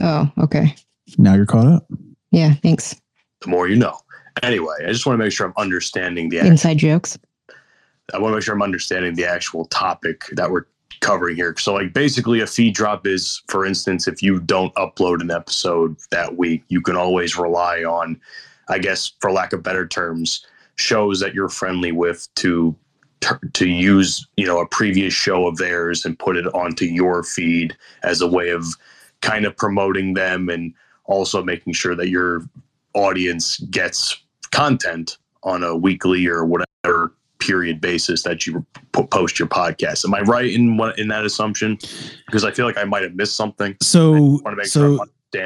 Oh, 0.00 0.28
okay. 0.38 0.74
Now 1.16 1.36
you're 1.36 1.46
caught 1.46 1.68
up. 1.68 1.86
Yeah, 2.32 2.54
thanks. 2.54 3.00
the 3.42 3.46
more 3.46 3.68
you 3.68 3.76
know. 3.76 4.00
Anyway, 4.42 4.74
I 4.80 4.92
just 4.92 5.06
want 5.06 5.18
to 5.18 5.24
make 5.24 5.32
sure 5.32 5.46
I'm 5.46 5.54
understanding 5.56 6.28
the 6.28 6.38
Inside 6.38 6.78
jokes. 6.78 7.18
I 8.12 8.18
want 8.18 8.32
to 8.32 8.36
make 8.36 8.44
sure 8.44 8.54
I'm 8.54 8.62
understanding 8.62 9.14
the 9.14 9.26
actual 9.26 9.64
topic 9.66 10.24
that 10.32 10.50
we're 10.50 10.66
covering 11.00 11.36
here. 11.36 11.54
So, 11.58 11.74
like, 11.74 11.92
basically, 11.92 12.40
a 12.40 12.46
feed 12.46 12.74
drop 12.74 13.06
is, 13.06 13.42
for 13.48 13.64
instance, 13.64 14.06
if 14.06 14.22
you 14.22 14.40
don't 14.40 14.74
upload 14.74 15.20
an 15.20 15.30
episode 15.30 15.96
that 16.10 16.36
week, 16.36 16.62
you 16.68 16.80
can 16.80 16.96
always 16.96 17.36
rely 17.36 17.82
on, 17.82 18.20
I 18.68 18.78
guess, 18.78 19.12
for 19.20 19.32
lack 19.32 19.52
of 19.52 19.62
better 19.62 19.86
terms, 19.86 20.46
shows 20.76 21.20
that 21.20 21.34
you're 21.34 21.48
friendly 21.48 21.92
with 21.92 22.28
to 22.36 22.76
to 23.54 23.66
use, 23.66 24.28
you 24.36 24.46
know, 24.46 24.60
a 24.60 24.68
previous 24.68 25.12
show 25.12 25.46
of 25.46 25.56
theirs 25.56 26.04
and 26.04 26.18
put 26.18 26.36
it 26.36 26.46
onto 26.54 26.84
your 26.84 27.22
feed 27.22 27.76
as 28.02 28.20
a 28.20 28.26
way 28.26 28.50
of 28.50 28.66
kind 29.22 29.46
of 29.46 29.56
promoting 29.56 30.14
them 30.14 30.48
and 30.48 30.74
also 31.06 31.42
making 31.42 31.72
sure 31.72 31.96
that 31.96 32.08
your 32.08 32.42
audience 32.94 33.58
gets 33.70 34.22
content 34.50 35.18
on 35.42 35.62
a 35.62 35.76
weekly 35.76 36.26
or 36.26 36.44
whatever 36.44 37.12
period 37.38 37.80
basis 37.80 38.22
that 38.22 38.46
you 38.46 38.64
post 38.92 39.38
your 39.38 39.48
podcast. 39.48 40.04
Am 40.04 40.14
I 40.14 40.20
right 40.22 40.50
in 40.50 40.76
what 40.76 40.98
in 40.98 41.08
that 41.08 41.24
assumption? 41.24 41.78
Because 42.26 42.44
I 42.44 42.50
feel 42.50 42.66
like 42.66 42.78
I 42.78 42.84
might 42.84 43.02
have 43.02 43.14
missed 43.14 43.36
something. 43.36 43.76
So, 43.82 44.40
so 44.68 44.98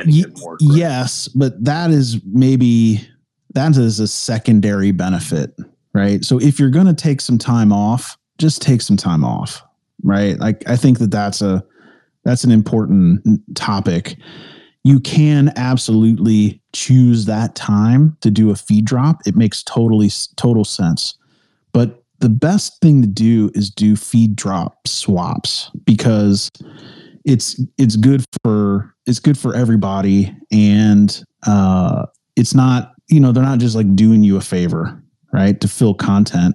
y- 0.07 0.23
yes, 0.61 1.29
but 1.29 1.63
that 1.65 1.91
is 1.91 2.21
maybe 2.25 3.07
that 3.55 3.77
is 3.77 3.99
a 3.99 4.07
secondary 4.07 4.93
benefit, 4.93 5.55
right? 5.93 6.25
So 6.25 6.41
if 6.41 6.59
you're 6.59 6.71
going 6.71 6.87
to 6.87 6.95
take 6.95 7.21
some 7.21 7.39
time 7.39 7.73
off, 7.73 8.17
just 8.39 8.63
take 8.63 8.81
some 8.81 8.97
time 8.97 9.25
off, 9.25 9.63
right? 10.05 10.39
Like 10.39 10.63
I 10.69 10.77
think 10.77 10.99
that 11.01 11.11
that's 11.11 11.43
a 11.43 11.65
that's 12.25 12.45
an 12.45 12.51
important 12.51 13.43
topic. 13.57 14.17
You 14.85 15.01
can 15.01 15.53
absolutely 15.57 16.63
choose 16.73 17.27
that 17.27 17.55
time 17.55 18.17
to 18.23 18.31
do 18.31 18.51
a 18.51 18.57
feed 18.57 18.87
drop. 18.87 19.21
It 19.27 19.37
makes 19.37 19.63
totally 19.63 20.11
total 20.37 20.65
sense. 20.65 21.19
But 21.73 22.03
the 22.21 22.29
best 22.29 22.81
thing 22.81 23.03
to 23.03 23.09
do 23.09 23.51
is 23.55 23.71
do 23.71 23.97
feed 23.97 24.37
drop 24.37 24.87
swaps 24.87 25.71
because 25.85 26.51
it's 27.25 27.61
it's 27.79 27.97
good 27.97 28.25
for 28.43 28.95
it's 29.07 29.19
good 29.19 29.39
for 29.39 29.55
everybody 29.55 30.35
and 30.51 31.23
uh 31.47 32.07
it's 32.37 32.55
not 32.55 32.93
you 33.09 33.21
know 33.21 33.33
they're 33.33 33.43
not 33.43 33.59
just 33.59 33.77
like 33.77 33.95
doing 33.95 34.23
you 34.23 34.37
a 34.37 34.41
favor 34.41 35.03
right 35.33 35.61
to 35.61 35.69
fill 35.69 35.95
content 35.95 36.55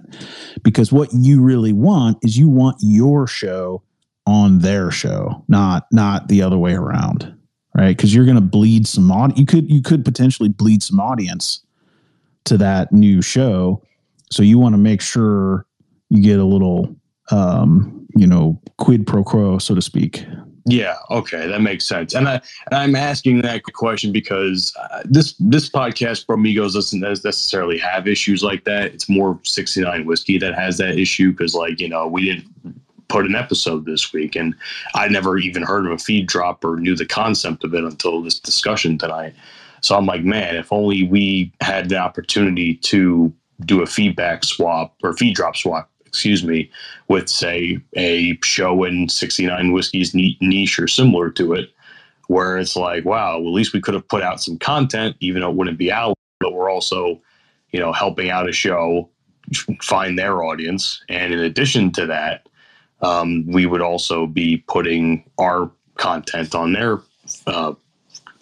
because 0.62 0.92
what 0.92 1.08
you 1.12 1.40
really 1.40 1.72
want 1.72 2.18
is 2.22 2.36
you 2.36 2.48
want 2.48 2.76
your 2.80 3.26
show 3.26 3.82
on 4.26 4.58
their 4.58 4.90
show 4.90 5.44
not 5.48 5.86
not 5.92 6.28
the 6.28 6.42
other 6.42 6.58
way 6.58 6.74
around 6.74 7.35
right 7.76 7.96
because 7.96 8.14
you're 8.14 8.24
going 8.24 8.36
to 8.36 8.40
bleed 8.40 8.86
some 8.86 9.10
you 9.36 9.46
could 9.46 9.70
you 9.70 9.82
could 9.82 10.04
potentially 10.04 10.48
bleed 10.48 10.82
some 10.82 11.00
audience 11.00 11.62
to 12.44 12.56
that 12.56 12.92
new 12.92 13.20
show 13.20 13.82
so 14.30 14.42
you 14.42 14.58
want 14.58 14.74
to 14.74 14.78
make 14.78 15.00
sure 15.00 15.66
you 16.10 16.22
get 16.22 16.38
a 16.38 16.44
little, 16.44 16.94
um, 17.30 18.06
you 18.16 18.26
know, 18.26 18.60
quid 18.78 19.06
pro 19.06 19.22
quo, 19.22 19.58
so 19.58 19.74
to 19.74 19.82
speak. 19.82 20.24
Yeah, 20.68 20.96
okay, 21.10 21.46
that 21.46 21.60
makes 21.60 21.86
sense. 21.86 22.12
And 22.12 22.28
I 22.28 22.34
and 22.34 22.74
I'm 22.74 22.96
asking 22.96 23.42
that 23.42 23.62
question 23.62 24.10
because 24.10 24.74
uh, 24.76 25.02
this 25.04 25.34
this 25.38 25.70
podcast 25.70 26.26
Bromigos 26.26 26.72
doesn't 26.72 26.98
necessarily 26.98 27.78
have 27.78 28.08
issues 28.08 28.42
like 28.42 28.64
that. 28.64 28.86
It's 28.86 29.08
more 29.08 29.38
69 29.44 30.06
whiskey 30.06 30.38
that 30.38 30.56
has 30.56 30.78
that 30.78 30.98
issue 30.98 31.30
because 31.30 31.54
like 31.54 31.78
you 31.78 31.88
know 31.88 32.08
we 32.08 32.24
didn't 32.24 32.48
put 33.08 33.26
an 33.26 33.34
episode 33.34 33.84
this 33.84 34.12
week 34.12 34.36
and 34.36 34.54
I 34.94 35.08
never 35.08 35.38
even 35.38 35.62
heard 35.62 35.86
of 35.86 35.92
a 35.92 35.98
feed 35.98 36.26
drop 36.26 36.64
or 36.64 36.76
knew 36.76 36.96
the 36.96 37.06
concept 37.06 37.64
of 37.64 37.74
it 37.74 37.84
until 37.84 38.22
this 38.22 38.38
discussion 38.38 38.98
tonight. 38.98 39.34
So 39.80 39.96
I'm 39.96 40.06
like, 40.06 40.24
man, 40.24 40.56
if 40.56 40.72
only 40.72 41.04
we 41.04 41.52
had 41.60 41.88
the 41.88 41.98
opportunity 41.98 42.74
to 42.74 43.32
do 43.64 43.82
a 43.82 43.86
feedback 43.86 44.44
swap 44.44 44.94
or 45.02 45.12
feed 45.14 45.34
drop 45.34 45.56
swap, 45.56 45.90
excuse 46.04 46.44
me, 46.44 46.70
with 47.08 47.28
say 47.28 47.78
a 47.96 48.38
show 48.42 48.84
in 48.84 49.08
69 49.08 49.72
whiskeys 49.72 50.14
niche 50.14 50.78
or 50.78 50.88
similar 50.88 51.30
to 51.30 51.54
it, 51.54 51.70
where 52.28 52.58
it's 52.58 52.76
like, 52.76 53.04
wow, 53.04 53.38
well, 53.38 53.48
at 53.48 53.54
least 53.54 53.72
we 53.72 53.80
could 53.80 53.94
have 53.94 54.08
put 54.08 54.22
out 54.22 54.42
some 54.42 54.58
content, 54.58 55.16
even 55.20 55.42
though 55.42 55.50
it 55.50 55.56
wouldn't 55.56 55.78
be 55.78 55.92
out, 55.92 56.16
but 56.40 56.52
we're 56.52 56.70
also, 56.70 57.20
you 57.70 57.78
know, 57.78 57.92
helping 57.92 58.30
out 58.30 58.48
a 58.48 58.52
show 58.52 59.08
find 59.82 60.18
their 60.18 60.42
audience. 60.42 61.02
And 61.08 61.32
in 61.32 61.40
addition 61.40 61.92
to 61.92 62.06
that, 62.06 62.48
um, 63.02 63.46
we 63.46 63.66
would 63.66 63.82
also 63.82 64.26
be 64.26 64.58
putting 64.68 65.24
our 65.38 65.70
content 65.96 66.54
on 66.54 66.72
their 66.72 67.00
uh, 67.46 67.74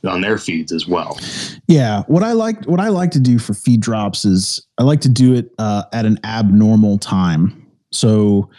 on 0.05 0.21
their 0.21 0.39
feeds 0.39 0.73
as 0.73 0.87
well. 0.87 1.19
Yeah, 1.67 2.03
what 2.07 2.23
I 2.23 2.33
like 2.33 2.65
what 2.67 2.81
I 2.81 2.89
like 2.89 3.11
to 3.13 3.21
do 3.21 3.39
for 3.39 3.55
feed 3.55 3.81
drops 3.81 4.25
is 4.25 4.67
I 4.79 4.83
like 4.83 5.01
to 5.03 5.09
do 5.09 5.35
it 5.35 5.53
uh, 5.59 5.85
at 5.93 6.05
an 6.05 6.19
abnormal 6.25 6.99
time. 6.99 7.67
So 7.93 8.51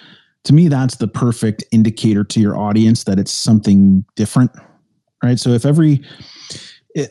to 0.46 0.54
me, 0.54 0.68
that's 0.68 0.98
the 0.98 1.08
perfect 1.08 1.64
indicator 1.72 2.24
to 2.24 2.40
your 2.40 2.58
audience 2.58 3.04
that 3.06 3.20
it's 3.20 3.32
something 3.32 4.06
different, 4.16 4.52
right? 5.24 5.40
So 5.40 5.52
if 5.52 5.66
every 5.66 6.04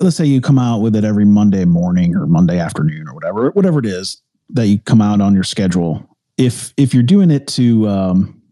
let's 0.00 0.16
say 0.16 0.24
you 0.24 0.40
come 0.40 0.58
out 0.58 0.80
with 0.80 0.96
it 0.96 1.04
every 1.04 1.26
Monday 1.26 1.64
morning 1.64 2.16
or 2.16 2.26
Monday 2.26 2.58
afternoon 2.58 3.06
or 3.06 3.14
whatever, 3.14 3.50
whatever 3.50 3.78
it 3.78 3.86
is 3.86 4.22
that 4.50 4.66
you 4.66 4.78
come 4.78 5.02
out 5.02 5.20
on 5.20 5.34
your 5.34 5.44
schedule. 5.44 6.08
If 6.38 6.72
if 6.76 6.94
you're 6.94 7.02
doing 7.02 7.30
it 7.30 7.46
to 7.48 7.88
um, 7.88 8.42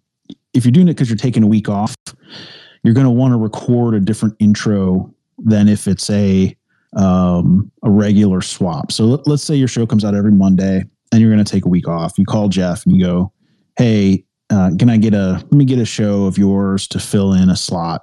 if 0.54 0.64
you're 0.64 0.72
doing 0.72 0.88
it 0.88 0.92
because 0.92 1.08
you're 1.08 1.16
taking 1.16 1.42
a 1.42 1.46
week 1.46 1.68
off, 1.68 1.94
you're 2.82 2.94
going 2.94 3.06
to 3.06 3.10
want 3.10 3.32
to 3.32 3.38
record 3.38 3.94
a 3.94 4.00
different 4.00 4.34
intro 4.38 5.12
than 5.38 5.68
if 5.68 5.86
it's 5.86 6.10
a 6.10 6.56
um, 6.94 7.70
a 7.82 7.90
regular 7.90 8.42
swap. 8.42 8.92
So 8.92 9.04
let, 9.04 9.26
us 9.26 9.42
say 9.42 9.54
your 9.54 9.68
show 9.68 9.86
comes 9.86 10.04
out 10.04 10.14
every 10.14 10.32
Monday 10.32 10.84
and 11.10 11.20
you're 11.20 11.32
going 11.32 11.42
to 11.42 11.50
take 11.50 11.64
a 11.64 11.68
week 11.68 11.88
off. 11.88 12.18
You 12.18 12.26
call 12.26 12.48
Jeff 12.48 12.84
and 12.84 12.94
you 12.94 13.04
go, 13.04 13.32
"Hey, 13.78 14.24
uh, 14.50 14.72
can 14.78 14.90
I 14.90 14.96
get 14.96 15.14
a 15.14 15.32
let 15.32 15.52
me 15.52 15.64
get 15.64 15.78
a 15.78 15.84
show 15.84 16.26
of 16.26 16.36
yours 16.36 16.86
to 16.88 16.98
fill 16.98 17.32
in 17.32 17.48
a 17.48 17.56
slot 17.56 18.02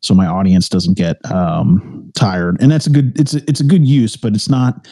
so 0.00 0.14
my 0.14 0.26
audience 0.26 0.68
doesn't 0.68 0.96
get 0.96 1.18
um, 1.30 2.10
tired?" 2.14 2.60
And 2.60 2.70
that's 2.70 2.86
a 2.86 2.90
good 2.90 3.18
it's 3.18 3.34
a, 3.34 3.38
it's 3.48 3.60
a 3.60 3.64
good 3.64 3.86
use, 3.86 4.16
but 4.16 4.34
it's 4.34 4.48
not 4.48 4.88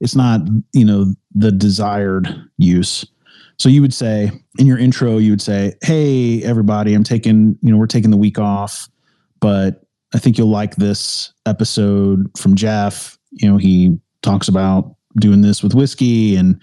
it's 0.00 0.16
not 0.16 0.40
you 0.72 0.84
know 0.84 1.14
the 1.34 1.52
desired 1.52 2.28
use. 2.56 3.04
So 3.58 3.68
you 3.68 3.82
would 3.82 3.94
say 3.94 4.30
in 4.58 4.66
your 4.66 4.78
intro, 4.78 5.18
you 5.18 5.30
would 5.30 5.42
say, 5.42 5.74
"Hey, 5.82 6.42
everybody, 6.44 6.94
I'm 6.94 7.04
taking 7.04 7.58
you 7.62 7.72
know 7.72 7.76
we're 7.76 7.86
taking 7.86 8.10
the 8.10 8.16
week 8.16 8.38
off, 8.38 8.88
but 9.40 9.82
I 10.14 10.18
think 10.18 10.38
you'll 10.38 10.48
like 10.48 10.76
this 10.76 11.32
episode 11.46 12.30
from 12.38 12.54
Jeff. 12.54 13.18
You 13.32 13.50
know, 13.50 13.56
he 13.56 13.98
talks 14.22 14.48
about 14.48 14.94
doing 15.16 15.42
this 15.42 15.62
with 15.62 15.74
whiskey 15.74 16.36
and 16.36 16.60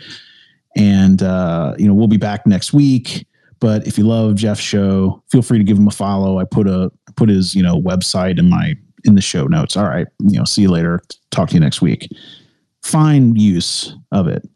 and 0.76 1.24
uh, 1.24 1.74
you 1.78 1.88
know, 1.88 1.94
we'll 1.94 2.08
be 2.08 2.18
back 2.18 2.46
next 2.46 2.74
week. 2.74 3.26
But 3.60 3.88
if 3.88 3.98
you 3.98 4.06
love 4.06 4.36
Jeff's 4.36 4.62
show, 4.62 5.24
feel 5.32 5.42
free 5.42 5.58
to 5.58 5.64
give 5.64 5.78
him 5.78 5.88
a 5.88 5.92
follow. 5.92 6.40
I 6.40 6.44
put 6.44 6.68
a 6.68 6.92
put 7.16 7.30
his, 7.30 7.56
you 7.56 7.64
know, 7.64 7.82
website 7.82 8.38
in 8.38 8.50
my 8.50 8.76
in 9.06 9.16
the 9.16 9.22
show 9.22 9.46
notes. 9.46 9.78
All 9.78 9.86
right, 9.86 10.08
you 10.20 10.38
know, 10.38 10.46
see 10.46 10.64
you 10.64 10.70
later. 10.70 11.02
Talk 11.32 11.50
to 11.50 11.54
you 11.56 11.60
next 11.60 11.82
week. 11.82 12.10
Fine 12.84 13.36
use 13.36 13.96
of 14.12 14.28
it. 14.28 14.48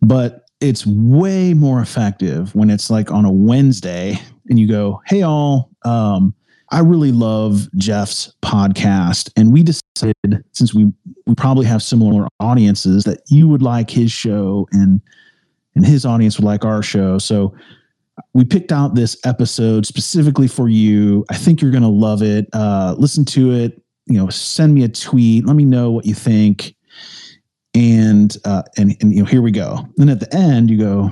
But 0.00 0.41
it's 0.62 0.86
way 0.86 1.54
more 1.54 1.80
effective 1.80 2.54
when 2.54 2.70
it's 2.70 2.88
like 2.88 3.10
on 3.10 3.24
a 3.24 3.32
Wednesday 3.32 4.18
and 4.48 4.58
you 4.58 4.68
go, 4.68 5.02
"Hey 5.06 5.22
all, 5.22 5.70
um, 5.84 6.34
I 6.70 6.80
really 6.80 7.12
love 7.12 7.68
Jeff's 7.76 8.32
podcast, 8.42 9.30
and 9.36 9.52
we 9.52 9.62
decided 9.62 10.42
since 10.52 10.72
we 10.72 10.90
we 11.26 11.34
probably 11.34 11.66
have 11.66 11.82
similar 11.82 12.28
audiences 12.40 13.04
that 13.04 13.20
you 13.28 13.46
would 13.48 13.62
like 13.62 13.90
his 13.90 14.10
show 14.10 14.66
and 14.72 15.00
and 15.74 15.84
his 15.84 16.06
audience 16.06 16.38
would 16.38 16.46
like 16.46 16.64
our 16.64 16.82
show. 16.82 17.18
So 17.18 17.54
we 18.34 18.44
picked 18.44 18.72
out 18.72 18.94
this 18.94 19.16
episode 19.24 19.86
specifically 19.86 20.48
for 20.48 20.68
you. 20.68 21.24
I 21.30 21.34
think 21.34 21.60
you're 21.60 21.70
going 21.70 21.82
to 21.82 21.88
love 21.88 22.22
it. 22.22 22.46
Uh, 22.52 22.94
listen 22.98 23.24
to 23.26 23.52
it. 23.52 23.82
You 24.06 24.18
know, 24.18 24.28
send 24.28 24.74
me 24.74 24.84
a 24.84 24.88
tweet. 24.88 25.46
Let 25.46 25.56
me 25.56 25.64
know 25.64 25.90
what 25.90 26.06
you 26.06 26.14
think. 26.14 26.74
And 27.74 28.36
uh, 28.44 28.62
and 28.76 28.96
and 29.00 29.14
you 29.14 29.20
know, 29.20 29.24
here 29.24 29.42
we 29.42 29.50
go. 29.50 29.88
Then 29.96 30.08
at 30.08 30.20
the 30.20 30.34
end, 30.34 30.70
you 30.70 30.78
go, 30.78 31.10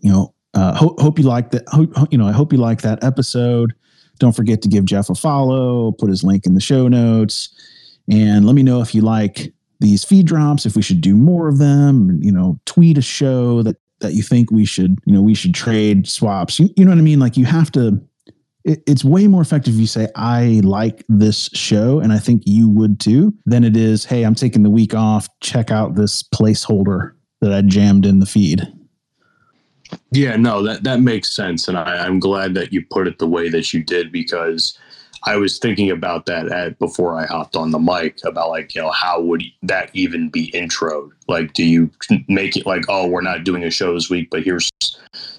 you 0.00 0.12
know, 0.12 0.34
uh, 0.54 0.74
hope 0.74 1.18
you 1.18 1.24
like 1.24 1.50
that. 1.50 1.64
Hope, 1.68 1.92
you 2.10 2.18
know, 2.18 2.26
I 2.26 2.32
hope 2.32 2.52
you 2.52 2.58
like 2.58 2.82
that 2.82 3.02
episode. 3.02 3.74
Don't 4.18 4.34
forget 4.34 4.62
to 4.62 4.68
give 4.68 4.84
Jeff 4.84 5.10
a 5.10 5.14
follow, 5.14 5.92
put 5.92 6.08
his 6.08 6.24
link 6.24 6.46
in 6.46 6.54
the 6.54 6.60
show 6.60 6.88
notes, 6.88 7.48
and 8.10 8.46
let 8.46 8.54
me 8.54 8.62
know 8.62 8.80
if 8.80 8.94
you 8.94 9.02
like 9.02 9.52
these 9.80 10.04
feed 10.04 10.26
drops, 10.26 10.66
if 10.66 10.74
we 10.74 10.82
should 10.82 11.00
do 11.00 11.14
more 11.16 11.48
of 11.48 11.58
them, 11.58 12.20
you 12.22 12.32
know, 12.32 12.58
tweet 12.64 12.98
a 12.98 13.02
show 13.02 13.62
that 13.62 13.76
that 14.00 14.14
you 14.14 14.22
think 14.22 14.50
we 14.50 14.64
should, 14.64 14.96
you 15.06 15.12
know, 15.12 15.22
we 15.22 15.34
should 15.34 15.54
trade 15.54 16.08
swaps. 16.08 16.60
You, 16.60 16.70
you 16.76 16.84
know 16.84 16.92
what 16.92 16.98
I 16.98 17.02
mean? 17.02 17.18
Like 17.18 17.36
you 17.36 17.44
have 17.44 17.72
to 17.72 18.00
it, 18.68 18.82
it's 18.86 19.04
way 19.04 19.26
more 19.26 19.40
effective 19.40 19.74
if 19.74 19.80
you 19.80 19.86
say 19.86 20.08
I 20.14 20.60
like 20.62 21.02
this 21.08 21.48
show 21.54 22.00
and 22.00 22.12
I 22.12 22.18
think 22.18 22.42
you 22.44 22.68
would 22.68 23.00
too 23.00 23.34
than 23.46 23.64
it 23.64 23.76
is, 23.76 24.04
hey, 24.04 24.24
I'm 24.24 24.34
taking 24.34 24.62
the 24.62 24.70
week 24.70 24.94
off, 24.94 25.26
check 25.40 25.70
out 25.70 25.94
this 25.94 26.22
placeholder 26.22 27.14
that 27.40 27.52
I 27.52 27.62
jammed 27.62 28.04
in 28.04 28.18
the 28.20 28.26
feed. 28.26 28.62
Yeah, 30.10 30.36
no, 30.36 30.62
that 30.64 30.82
that 30.82 31.00
makes 31.00 31.34
sense, 31.34 31.66
and 31.66 31.78
I, 31.78 32.04
I'm 32.04 32.20
glad 32.20 32.52
that 32.54 32.74
you 32.74 32.84
put 32.90 33.08
it 33.08 33.18
the 33.18 33.26
way 33.26 33.48
that 33.48 33.72
you 33.72 33.82
did 33.82 34.12
because 34.12 34.78
I 35.24 35.36
was 35.36 35.58
thinking 35.58 35.90
about 35.90 36.26
that 36.26 36.52
at 36.52 36.78
before 36.78 37.18
I 37.18 37.24
hopped 37.24 37.56
on 37.56 37.70
the 37.70 37.78
mic 37.78 38.18
about 38.22 38.50
like 38.50 38.74
you 38.74 38.82
know 38.82 38.90
how 38.90 39.22
would 39.22 39.44
that 39.62 39.88
even 39.94 40.28
be 40.28 40.50
intro? 40.50 41.10
Like, 41.26 41.54
do 41.54 41.64
you 41.64 41.90
make 42.28 42.54
it 42.54 42.66
like 42.66 42.84
oh 42.90 43.06
we're 43.06 43.22
not 43.22 43.44
doing 43.44 43.64
a 43.64 43.70
show 43.70 43.94
this 43.94 44.10
week, 44.10 44.28
but 44.30 44.42
here's 44.42 44.68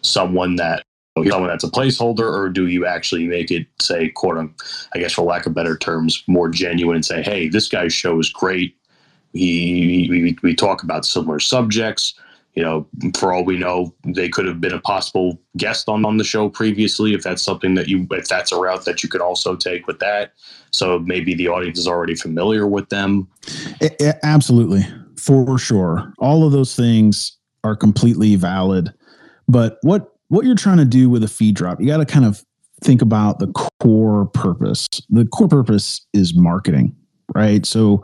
someone 0.02 0.56
that 0.56 0.82
someone 1.18 1.50
that's 1.50 1.64
a 1.64 1.70
placeholder, 1.70 2.32
or 2.32 2.50
do 2.50 2.68
you 2.68 2.86
actually 2.86 3.28
make 3.28 3.52
it 3.52 3.68
say 3.82 4.10
quote 4.10 4.38
unquote, 4.38 4.88
I 4.94 5.00
guess 5.00 5.14
for 5.14 5.24
lack 5.24 5.46
of 5.46 5.54
better 5.54 5.78
terms, 5.78 6.24
more 6.28 6.50
genuine 6.50 6.96
and 6.96 7.06
say 7.06 7.22
hey 7.22 7.50
this 7.50 7.68
guy's 7.68 7.94
show 7.94 8.20
is 8.20 8.30
great. 8.30 8.76
He 9.34 10.08
we, 10.10 10.38
we 10.42 10.56
talk 10.56 10.84
about 10.84 11.06
similar 11.06 11.40
subjects 11.40 12.14
you 12.60 12.66
know, 12.66 12.86
for 13.18 13.32
all 13.32 13.46
we 13.46 13.58
know, 13.58 13.94
they 14.04 14.28
could 14.28 14.46
have 14.46 14.60
been 14.60 14.74
a 14.74 14.82
possible 14.82 15.40
guest 15.56 15.88
on, 15.88 16.06
on 16.06 16.18
the 16.18 16.26
show 16.26 16.50
previously. 16.50 17.14
If 17.14 17.24
that's 17.24 17.42
something 17.42 17.76
that 17.76 17.88
you, 17.88 18.06
if 18.12 18.28
that's 18.28 18.52
a 18.52 18.58
route 18.58 18.84
that 18.84 19.02
you 19.04 19.08
could 19.08 19.22
also 19.22 19.56
take 19.56 19.88
with 19.88 20.00
that. 20.00 20.34
So 20.72 21.00
maybe 21.00 21.34
the 21.34 21.48
audience 21.48 21.80
is 21.80 21.88
already 21.88 22.16
familiar 22.16 22.68
with 22.68 22.90
them. 22.90 23.30
It, 23.80 23.96
it, 24.00 24.18
absolutely. 24.24 24.86
For 25.18 25.58
sure. 25.58 26.12
All 26.20 26.46
of 26.46 26.52
those 26.52 26.76
things 26.76 27.38
are 27.64 27.76
completely 27.76 28.36
valid. 28.36 28.94
But 29.48 29.78
what, 29.82 30.16
what 30.30 30.46
you're 30.46 30.56
trying 30.56 30.78
to 30.78 30.86
do 30.86 31.10
with 31.10 31.24
a 31.24 31.28
feed 31.28 31.56
drop, 31.56 31.80
you 31.80 31.88
got 31.88 31.98
to 31.98 32.06
kind 32.06 32.26
of 32.26 32.44
think 32.82 33.02
about 33.02 33.40
the 33.40 33.48
core 33.82 34.28
purpose. 34.28 34.88
The 35.10 35.26
core 35.26 35.48
purpose 35.48 36.06
is 36.14 36.34
marketing, 36.34 36.96
right? 37.36 37.66
So 37.66 38.04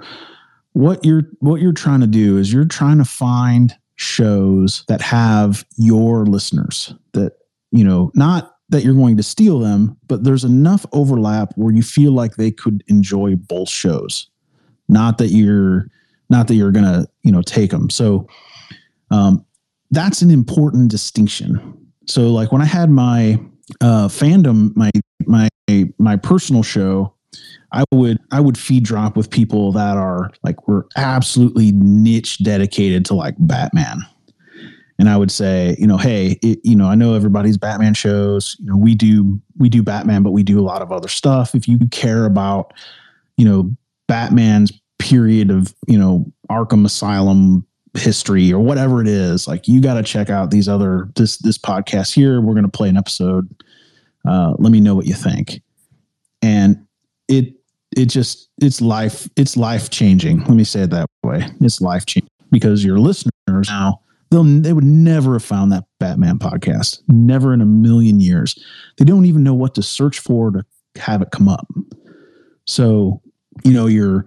what 0.74 1.06
you're, 1.06 1.24
what 1.40 1.62
you're 1.62 1.72
trying 1.72 2.02
to 2.02 2.08
do 2.08 2.38
is 2.38 2.52
you're 2.52 2.66
trying 2.66 2.98
to 2.98 3.06
find 3.06 3.74
shows 3.96 4.84
that 4.90 5.02
have 5.02 5.66
your 5.78 6.26
listeners 6.26 6.94
that, 7.14 7.34
you 7.72 7.84
know, 7.84 8.12
not 8.14 8.56
that 8.70 8.84
you're 8.84 8.96
going 8.96 9.16
to 9.18 9.24
steal 9.24 9.60
them, 9.60 9.98
but 10.08 10.24
there's 10.24 10.44
enough 10.44 10.86
overlap 10.92 11.54
where 11.56 11.74
you 11.74 11.84
feel 11.84 12.12
like 12.12 12.36
they 12.36 12.52
could 12.52 12.84
enjoy 12.88 13.36
both 13.36 13.70
shows. 13.70 14.28
Not 14.90 15.18
that 15.20 15.28
you're 15.28 15.88
not 16.30 16.48
that 16.48 16.56
you're 16.56 16.72
going 16.72 16.86
to, 16.86 17.08
you 17.22 17.32
know, 17.32 17.42
take 17.42 17.72
them. 17.72 17.90
So 17.90 18.28
um 19.12 19.46
that's 19.92 20.22
an 20.22 20.32
important 20.32 20.90
distinction. 20.90 21.85
So 22.06 22.30
like 22.30 22.52
when 22.52 22.62
I 22.62 22.66
had 22.66 22.90
my 22.90 23.40
uh 23.82 24.08
fandom 24.08 24.76
my 24.76 24.92
my 25.26 25.50
my 25.98 26.16
personal 26.16 26.64
show 26.64 27.16
I 27.76 27.84
would 27.92 28.20
I 28.32 28.40
would 28.40 28.58
feed 28.58 28.84
drop 28.84 29.18
with 29.18 29.30
people 29.30 29.72
that 29.74 29.98
are 29.98 30.32
like 30.44 30.68
we're 30.68 30.84
absolutely 30.96 31.72
niche 31.74 32.40
dedicated 32.40 33.06
to 33.06 33.16
like 33.16 33.36
Batman. 33.38 34.00
And 34.98 35.10
I 35.10 35.18
would 35.18 35.32
say, 35.32 35.76
you 35.78 35.86
know, 35.86 35.98
hey, 35.98 36.40
it, 36.42 36.60
you 36.64 36.76
know, 36.76 36.88
I 36.88 36.96
know 36.96 37.16
everybody's 37.16 37.58
Batman 37.58 37.94
shows. 37.94 38.56
You 38.60 38.68
know, 38.68 38.78
we 38.78 38.96
do 38.96 39.42
we 39.58 39.68
do 39.68 39.84
Batman, 39.84 40.24
but 40.24 40.32
we 40.32 40.42
do 40.42 40.58
a 40.60 40.64
lot 40.64 40.82
of 40.82 40.92
other 40.92 41.10
stuff. 41.10 41.54
If 41.54 41.68
you 41.68 41.78
care 41.92 42.26
about, 42.26 42.74
you 43.36 43.44
know, 43.44 43.76
Batman's 44.08 44.72
period 44.98 45.52
of, 45.52 45.76
you 45.86 46.00
know, 46.00 46.26
Arkham 46.50 46.86
Asylum 46.86 47.66
history 47.96 48.52
or 48.52 48.60
whatever 48.60 49.02
it 49.02 49.08
is, 49.08 49.48
like 49.48 49.68
you 49.68 49.82
got 49.82 49.96
to 49.96 50.04
check 50.04 50.30
out 50.30 50.52
these 50.52 50.68
other 50.68 51.10
this 51.16 51.38
this 51.38 51.58
podcast 51.58 52.14
here. 52.14 52.42
We're 52.42 52.54
going 52.54 52.66
to 52.66 52.72
play 52.72 52.90
an 52.90 52.98
episode. 52.98 53.50
Uh, 54.28 54.54
let 54.58 54.72
me 54.72 54.80
know 54.80 54.96
what 54.96 55.06
you 55.06 55.14
think. 55.14 55.62
And 56.42 56.86
it 57.28 57.54
it 57.96 58.06
just 58.06 58.50
it's 58.62 58.82
life 58.82 59.30
it's 59.36 59.58
life 59.58 59.90
changing. 59.90 60.40
Let 60.40 60.52
me 60.52 60.64
say 60.64 60.82
it 60.82 60.90
that 60.92 61.08
way. 61.24 61.48
It's 61.62 61.82
life 61.82 62.06
changing 62.06 62.30
because 62.52 62.84
your 62.84 63.00
listeners 63.00 63.32
now 63.68 64.02
they'll 64.32 64.44
they 64.44 64.74
would 64.74 64.84
never 64.84 65.34
have 65.34 65.44
found 65.44 65.72
that 65.72 65.86
Batman 66.00 66.40
podcast. 66.40 67.02
Never 67.08 67.54
in 67.54 67.62
a 67.62 67.66
million 67.66 68.20
years. 68.20 68.58
They 68.98 69.06
don't 69.06 69.26
even 69.26 69.44
know 69.44 69.54
what 69.54 69.76
to 69.76 69.84
search 69.84 70.20
for 70.20 70.52
to 70.52 70.64
have 70.98 71.22
it 71.22 71.32
come 71.32 71.50
up. 71.50 71.68
So, 72.66 73.22
you 73.64 73.72
know, 73.72 73.88
you're 73.88 74.26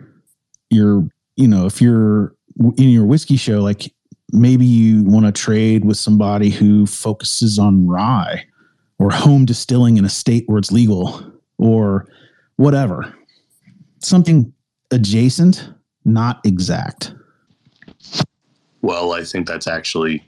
you're 0.71 1.09
you 1.37 1.47
know, 1.47 1.67
if 1.67 1.81
you're 1.81 2.35
in 2.77 2.89
your 2.89 3.05
whiskey 3.05 3.37
show, 3.37 3.61
like 3.61 3.93
maybe 4.33 4.67
you 4.67 5.05
want 5.05 5.27
to 5.27 5.33
trade 5.33 5.85
with 5.85 5.97
somebody 5.97 6.51
who 6.51 6.87
focuses 6.87 7.59
on 7.59 7.87
rye 7.87 8.45
or 8.99 9.11
home 9.11 9.45
distilling 9.45 9.97
in 9.97 10.05
a 10.05 10.09
state 10.09 10.45
where 10.47 10.59
it's 10.59 10.73
legal 10.73 11.33
or 11.59 12.07
whatever 12.57 13.15
something 14.01 14.53
adjacent, 14.91 15.71
not 16.05 16.41
exact. 16.45 17.15
Well, 18.83 19.13
I 19.13 19.25
think 19.25 19.47
that's 19.47 19.67
actually 19.67 20.25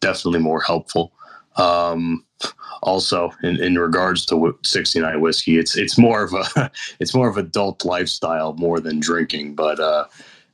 definitely 0.00 0.40
more 0.40 0.60
helpful. 0.60 1.12
Um, 1.56 2.24
also, 2.82 3.32
in, 3.42 3.60
in 3.62 3.76
regards 3.76 4.24
to 4.26 4.56
69 4.62 5.20
whiskey, 5.20 5.58
it's 5.58 5.76
it's 5.76 5.98
more 5.98 6.22
of 6.22 6.32
a 6.32 6.70
it's 7.00 7.14
more 7.14 7.28
of 7.28 7.36
adult 7.36 7.84
lifestyle 7.84 8.54
more 8.54 8.78
than 8.78 9.00
drinking. 9.00 9.56
But 9.56 9.80
uh, 9.80 10.04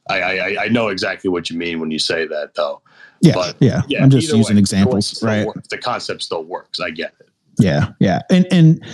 I, 0.08 0.20
I, 0.20 0.64
I 0.64 0.68
know 0.68 0.88
exactly 0.88 1.30
what 1.30 1.48
you 1.50 1.56
mean 1.56 1.80
when 1.80 1.90
you 1.90 1.98
say 1.98 2.26
that, 2.26 2.54
though. 2.54 2.82
Yeah, 3.20 3.34
but, 3.34 3.56
yeah. 3.60 3.82
yeah. 3.88 4.02
I'm 4.02 4.10
just 4.10 4.32
using 4.32 4.56
way, 4.56 4.60
examples, 4.60 5.22
right? 5.22 5.46
Works. 5.46 5.68
The 5.68 5.78
concept 5.78 6.22
still 6.22 6.44
works. 6.44 6.80
I 6.80 6.90
get 6.90 7.14
it. 7.20 7.28
Yeah, 7.58 7.92
yeah, 8.00 8.20
and 8.30 8.46
and 8.50 8.84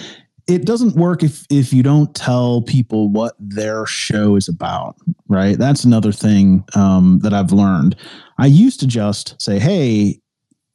it 0.50 0.64
doesn't 0.64 0.96
work 0.96 1.22
if 1.22 1.46
if 1.48 1.72
you 1.72 1.82
don't 1.82 2.14
tell 2.14 2.62
people 2.62 3.08
what 3.08 3.34
their 3.38 3.86
show 3.86 4.36
is 4.36 4.48
about 4.48 4.96
right 5.28 5.58
that's 5.58 5.84
another 5.84 6.12
thing 6.12 6.64
um, 6.74 7.20
that 7.22 7.32
i've 7.32 7.52
learned 7.52 7.94
i 8.38 8.46
used 8.46 8.80
to 8.80 8.86
just 8.86 9.40
say 9.40 9.58
hey 9.58 10.20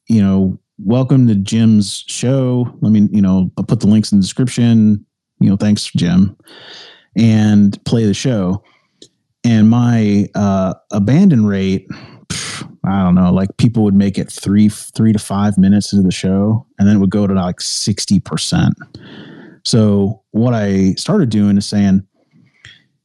you 0.08 0.22
know 0.22 0.58
welcome 0.78 1.26
to 1.26 1.34
jim's 1.34 2.04
show 2.06 2.66
let 2.80 2.90
me 2.90 3.08
you 3.12 3.20
know 3.20 3.50
i'll 3.58 3.64
put 3.64 3.80
the 3.80 3.86
links 3.86 4.12
in 4.12 4.18
the 4.18 4.22
description 4.22 5.04
you 5.40 5.50
know 5.50 5.56
thanks 5.56 5.84
jim 5.96 6.36
and 7.16 7.82
play 7.84 8.04
the 8.04 8.14
show 8.14 8.62
and 9.46 9.70
my 9.70 10.28
uh, 10.34 10.74
abandon 10.90 11.46
rate 11.46 11.88
I 12.84 13.02
don't 13.02 13.16
know, 13.16 13.32
like 13.32 13.56
people 13.56 13.82
would 13.82 13.94
make 13.94 14.16
it 14.16 14.30
three 14.30 14.68
three 14.68 15.12
to 15.12 15.18
five 15.18 15.58
minutes 15.58 15.92
into 15.92 16.04
the 16.04 16.12
show, 16.12 16.66
and 16.78 16.86
then 16.86 16.96
it 16.96 16.98
would 17.00 17.10
go 17.10 17.26
to 17.26 17.34
like 17.34 17.60
sixty 17.60 18.20
percent. 18.20 18.74
So 19.64 20.22
what 20.30 20.54
I 20.54 20.92
started 20.92 21.28
doing 21.28 21.56
is 21.56 21.66
saying, 21.66 22.06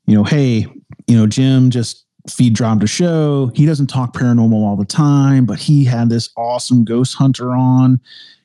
you 0.05 0.15
know, 0.15 0.23
hey, 0.23 0.67
you 1.07 1.17
know, 1.17 1.25
Jim 1.25 1.71
just 1.71 2.05
feed 2.29 2.53
dropped 2.53 2.83
a 2.83 2.87
show. 2.87 3.51
He 3.55 3.65
doesn't 3.65 3.87
talk 3.87 4.13
paranormal 4.13 4.53
all 4.53 4.75
the 4.75 4.85
time, 4.85 5.45
but 5.45 5.57
he 5.57 5.83
had 5.83 6.09
this 6.09 6.29
awesome 6.37 6.85
ghost 6.85 7.15
hunter 7.15 7.51
on. 7.51 7.99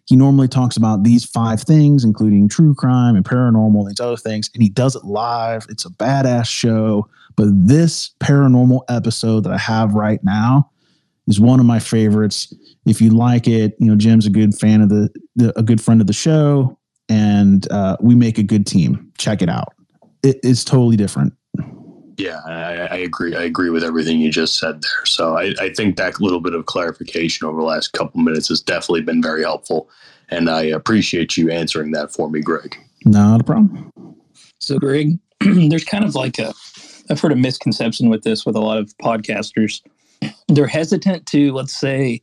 He 0.07 0.16
normally 0.16 0.49
talks 0.49 0.77
about 0.77 1.03
these 1.03 1.25
five 1.25 1.61
things, 1.61 2.05
including 2.05 2.49
true 2.49 2.75
crime 2.75 3.16
and 3.16 3.25
paranormal, 3.25 3.88
these 3.88 4.01
other 4.01 4.16
things, 4.16 4.51
and 4.55 4.62
he 4.62 4.69
does 4.69 4.95
it 4.95 5.05
live. 5.05 5.66
It's 5.69 5.85
a 5.85 5.90
badass 5.90 6.47
show. 6.47 7.09
But 7.35 7.49
this 7.51 8.12
paranormal 8.21 8.83
episode 8.88 9.45
that 9.45 9.53
I 9.53 9.59
have 9.59 9.95
right 9.95 10.23
now 10.23 10.71
is 11.27 11.40
one 11.40 11.61
of 11.61 11.66
my 11.66 11.81
favorites. 11.81 12.55
If 12.87 13.01
you 13.01 13.11
like 13.11 13.49
it, 13.49 13.77
you 13.79 13.87
know, 13.87 13.97
Jim's 13.97 14.27
a 14.27 14.31
good 14.31 14.55
fan 14.55 14.81
of 14.81 14.88
the, 14.88 15.11
the 15.35 15.59
a 15.59 15.62
good 15.62 15.81
friend 15.81 16.01
of 16.01 16.07
the 16.07 16.12
show 16.12 16.79
and 17.09 17.71
uh, 17.71 17.97
we 18.01 18.14
make 18.14 18.38
a 18.38 18.42
good 18.42 18.66
team. 18.66 19.12
Check 19.19 19.42
it 19.42 19.49
out. 19.49 19.75
It, 20.23 20.38
it's 20.42 20.64
totally 20.64 20.97
different. 20.97 21.35
Yeah, 22.16 22.40
I, 22.46 22.94
I, 22.94 22.96
agree. 22.96 23.37
I 23.37 23.42
agree 23.42 23.68
with 23.68 23.85
everything 23.85 24.20
you 24.20 24.31
just 24.31 24.59
said 24.59 24.81
there. 24.81 25.05
So 25.05 25.37
I, 25.37 25.52
I 25.61 25.68
think 25.70 25.96
that 25.96 26.20
little 26.20 26.40
bit 26.40 26.55
of 26.55 26.64
clarification 26.66 27.46
over 27.46 27.61
the 27.61 27.66
last 27.66 27.92
couple 27.92 28.20
minutes 28.20 28.48
has 28.48 28.61
definitely 28.61 29.02
been 29.02 29.22
very 29.22 29.42
helpful, 29.42 29.90
and 30.31 30.48
I 30.48 30.62
appreciate 30.62 31.37
you 31.37 31.50
answering 31.50 31.90
that 31.92 32.12
for 32.12 32.31
me, 32.31 32.40
Greg. 32.40 32.76
Not 33.05 33.40
a 33.42 33.44
problem. 33.44 33.92
So, 34.61 34.79
Greg, 34.79 35.18
there's 35.40 35.85
kind 35.85 36.05
of 36.05 36.14
like 36.14 36.38
a 36.38 36.55
I've 37.11 37.20
heard 37.20 37.33
a 37.33 37.37
misconception 37.37 38.09
with 38.09 38.22
this 38.22 38.44
with 38.44 38.57
a 38.57 38.61
lot 38.61 38.79
of 38.79 38.96
podcasters. 38.98 39.81
They're 40.48 40.66
hesitant 40.66 41.26
to, 41.26 41.52
let's 41.52 41.79
say, 41.79 42.22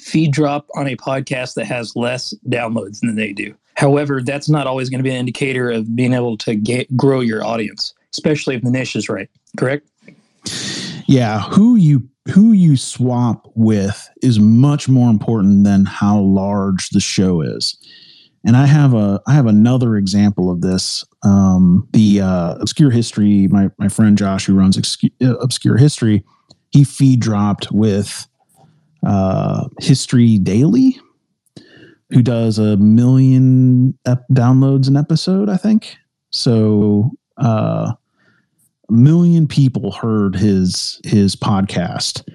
feed 0.00 0.32
drop 0.32 0.68
on 0.74 0.86
a 0.86 0.96
podcast 0.96 1.54
that 1.54 1.66
has 1.66 1.94
less 1.96 2.34
downloads 2.48 3.00
than 3.00 3.16
they 3.16 3.32
do. 3.32 3.54
However, 3.74 4.22
that's 4.22 4.48
not 4.48 4.66
always 4.66 4.88
going 4.88 4.98
to 4.98 5.04
be 5.04 5.10
an 5.10 5.16
indicator 5.16 5.70
of 5.70 5.94
being 5.94 6.14
able 6.14 6.38
to 6.38 6.54
get, 6.54 6.94
grow 6.96 7.20
your 7.20 7.44
audience, 7.44 7.92
especially 8.12 8.56
if 8.56 8.62
the 8.62 8.70
niche 8.70 8.96
is 8.96 9.08
right. 9.08 9.28
Correct? 9.56 9.88
Yeah, 11.06 11.42
who 11.42 11.76
you 11.76 12.08
who 12.32 12.52
you 12.52 12.76
swap 12.76 13.50
with 13.54 14.08
is 14.22 14.40
much 14.40 14.88
more 14.88 15.10
important 15.10 15.64
than 15.64 15.84
how 15.84 16.18
large 16.20 16.90
the 16.90 17.00
show 17.00 17.40
is. 17.40 17.76
And 18.44 18.56
I 18.56 18.66
have 18.66 18.94
a 18.94 19.20
I 19.26 19.32
have 19.32 19.46
another 19.46 19.96
example 19.96 20.50
of 20.50 20.60
this. 20.60 21.04
Um, 21.22 21.88
the 21.92 22.20
uh, 22.20 22.54
obscure 22.60 22.90
history. 22.90 23.48
My 23.48 23.70
my 23.78 23.88
friend 23.88 24.16
Josh, 24.16 24.46
who 24.46 24.54
runs 24.54 24.78
uh, 24.78 25.36
obscure 25.38 25.76
history, 25.76 26.24
he 26.70 26.84
feed 26.84 27.20
dropped 27.20 27.70
with 27.72 28.26
uh, 29.04 29.68
History 29.80 30.38
Daily 30.38 31.00
who 32.10 32.22
does 32.22 32.58
a 32.58 32.76
million 32.76 33.98
ep- 34.06 34.28
downloads 34.32 34.88
an 34.88 34.96
episode, 34.96 35.48
I 35.48 35.56
think. 35.56 35.96
So 36.30 37.10
uh, 37.38 37.92
a 38.88 38.92
million 38.92 39.46
people 39.46 39.92
heard 39.92 40.36
his 40.36 41.00
his 41.04 41.36
podcast, 41.36 42.28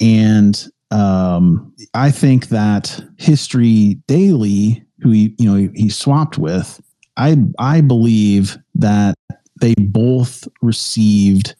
and 0.00 0.66
um, 0.90 1.72
I 1.94 2.10
think 2.10 2.48
that 2.48 3.00
History 3.18 3.94
Daily, 4.06 4.84
who 5.00 5.10
he 5.10 5.34
you 5.38 5.50
know 5.50 5.70
he, 5.74 5.88
swapped 5.88 6.38
with, 6.38 6.80
I 7.16 7.36
I 7.58 7.80
believe 7.80 8.56
that 8.74 9.14
they 9.60 9.74
both 9.78 10.48
received 10.62 11.54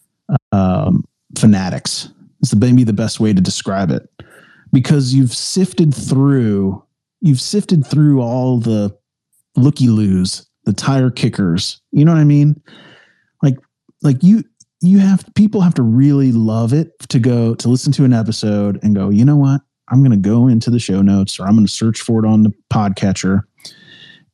um, 0.53 1.05
fanatics. 1.39 2.09
Is 2.43 2.51
the 2.51 2.57
maybe 2.57 2.85
the 2.85 2.93
best 2.93 3.21
way 3.21 3.33
to 3.33 3.41
describe 3.41 3.91
it 3.91 4.09
because 4.73 5.15
you've 5.15 5.33
sifted 5.33 5.95
through 5.95 6.83
you've 7.21 7.41
sifted 7.41 7.87
through 7.87 8.21
all 8.21 8.59
the 8.59 8.95
looky 9.57 9.89
loos, 9.89 10.47
the 10.65 10.73
tire 10.73 11.11
kickers. 11.11 11.81
You 11.93 12.05
know 12.05 12.13
what 12.13 12.21
I 12.21 12.25
mean? 12.25 12.61
Like 13.43 13.57
like 14.03 14.23
you 14.23 14.45
you 14.81 14.99
have 14.99 15.25
people 15.35 15.61
have 15.61 15.75
to 15.75 15.83
really 15.83 16.33
love 16.33 16.73
it 16.73 16.99
to 17.09 17.19
go 17.19 17.55
to 17.55 17.69
listen 17.69 17.93
to 17.93 18.05
an 18.05 18.13
episode 18.13 18.79
and 18.83 18.95
go, 18.95 19.09
you 19.09 19.25
know 19.25 19.37
what? 19.37 19.61
I'm 19.89 20.01
going 20.01 20.11
to 20.11 20.29
go 20.29 20.49
into 20.49 20.71
the 20.71 20.79
show 20.79 21.03
notes 21.03 21.39
or 21.39 21.47
I'm 21.47 21.55
going 21.55 21.67
to 21.67 21.73
search 21.73 22.01
for 22.01 22.25
it 22.25 22.29
on 22.29 22.43
the 22.43 22.53
podcatcher 22.73 23.43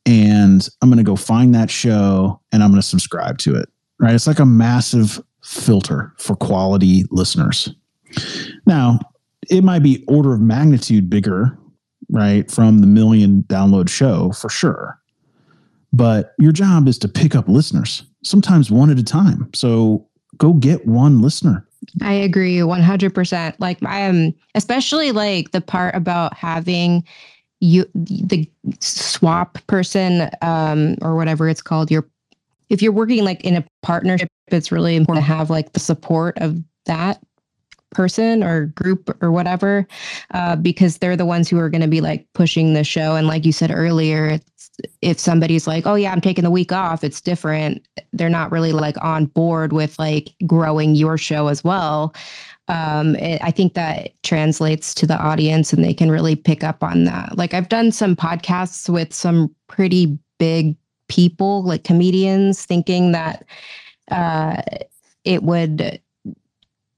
and 0.05 0.67
I'm 0.81 0.89
going 0.89 0.97
to 0.97 1.03
go 1.03 1.15
find 1.15 1.53
that 1.55 1.69
show 1.69 2.41
and 2.51 2.63
I'm 2.63 2.71
going 2.71 2.81
to 2.81 2.87
subscribe 2.87 3.37
to 3.39 3.55
it. 3.55 3.69
Right? 3.99 4.15
It's 4.15 4.27
like 4.27 4.39
a 4.39 4.45
massive 4.45 5.21
filter 5.43 6.13
for 6.17 6.35
quality 6.35 7.05
listeners. 7.11 7.73
Now, 8.65 8.99
it 9.49 9.63
might 9.63 9.83
be 9.83 10.03
order 10.07 10.33
of 10.33 10.41
magnitude 10.41 11.09
bigger, 11.09 11.57
right, 12.09 12.49
from 12.49 12.79
the 12.79 12.87
million 12.87 13.43
download 13.43 13.89
show 13.89 14.31
for 14.31 14.49
sure. 14.49 15.00
But 15.93 16.33
your 16.39 16.51
job 16.51 16.87
is 16.87 16.97
to 16.99 17.07
pick 17.07 17.35
up 17.35 17.47
listeners, 17.47 18.03
sometimes 18.23 18.71
one 18.71 18.89
at 18.89 18.99
a 18.99 19.03
time. 19.03 19.49
So 19.53 20.07
go 20.37 20.53
get 20.53 20.87
one 20.87 21.21
listener. 21.21 21.67
I 22.01 22.13
agree 22.13 22.57
100%. 22.57 23.55
Like 23.59 23.83
I 23.83 23.99
am 24.01 24.33
especially 24.55 25.11
like 25.11 25.51
the 25.51 25.61
part 25.61 25.95
about 25.95 26.33
having 26.35 27.03
you 27.61 27.85
the 27.93 28.49
swap 28.79 29.59
person 29.67 30.29
um 30.41 30.95
or 31.03 31.15
whatever 31.15 31.47
it's 31.47 31.61
called 31.61 31.91
your 31.91 32.09
if 32.69 32.81
you're 32.81 32.91
working 32.91 33.23
like 33.23 33.43
in 33.45 33.55
a 33.55 33.63
partnership 33.83 34.27
it's 34.47 34.71
really 34.71 34.95
important 34.95 35.23
to 35.23 35.31
have 35.31 35.51
like 35.51 35.73
the 35.73 35.79
support 35.79 36.35
of 36.39 36.57
that 36.85 37.21
person 37.91 38.43
or 38.43 38.65
group 38.67 39.15
or 39.21 39.31
whatever 39.31 39.87
uh, 40.33 40.55
because 40.55 40.97
they're 40.97 41.17
the 41.17 41.25
ones 41.25 41.49
who 41.49 41.59
are 41.59 41.69
going 41.69 41.81
to 41.81 41.87
be 41.87 42.01
like 42.01 42.25
pushing 42.33 42.73
the 42.73 42.83
show 42.83 43.15
and 43.15 43.27
like 43.27 43.45
you 43.45 43.51
said 43.51 43.69
earlier 43.69 44.39
if 45.01 45.19
somebody's 45.19 45.67
like 45.67 45.85
oh 45.85 45.95
yeah 45.95 46.11
i'm 46.11 46.21
taking 46.21 46.43
the 46.43 46.51
week 46.51 46.71
off 46.71 47.03
it's 47.03 47.21
different. 47.21 47.87
They're 48.13 48.29
not 48.29 48.51
really 48.51 48.71
like 48.71 49.01
on 49.01 49.25
board 49.25 49.73
with 49.73 49.97
like 49.97 50.29
growing 50.45 50.95
your 50.95 51.17
show 51.17 51.47
as 51.47 51.63
well. 51.63 52.13
Um, 52.67 53.15
it, 53.15 53.41
i 53.43 53.51
think 53.51 53.73
that 53.73 54.11
translates 54.23 54.93
to 54.95 55.07
the 55.07 55.17
audience 55.17 55.73
and 55.73 55.83
they 55.83 55.93
can 55.93 56.11
really 56.11 56.35
pick 56.35 56.63
up 56.63 56.83
on 56.83 57.05
that. 57.05 57.37
Like 57.37 57.53
i've 57.53 57.69
done 57.69 57.91
some 57.91 58.15
podcasts 58.15 58.89
with 58.89 59.13
some 59.13 59.53
pretty 59.67 60.17
big 60.37 60.75
people 61.07 61.63
like 61.63 61.83
comedians 61.83 62.65
thinking 62.65 63.11
that 63.11 63.45
uh, 64.09 64.61
it 65.23 65.43
would 65.43 66.01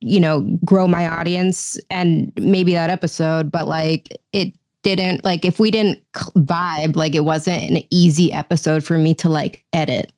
you 0.03 0.19
know, 0.19 0.41
grow 0.65 0.85
my 0.85 1.07
audience 1.07 1.79
and 1.89 2.31
maybe 2.35 2.73
that 2.73 2.89
episode, 2.89 3.49
but 3.49 3.67
like 3.67 4.09
it 4.33 4.53
didn't 4.83 5.23
like 5.23 5.45
if 5.45 5.59
we 5.59 5.71
didn't 5.71 5.99
vibe, 6.13 6.95
like 6.95 7.15
it 7.15 7.25
wasn't 7.25 7.71
an 7.71 7.83
easy 7.89 8.31
episode 8.31 8.83
for 8.83 8.97
me 8.97 9.13
to 9.15 9.29
like 9.29 9.63
edit. 9.73 10.11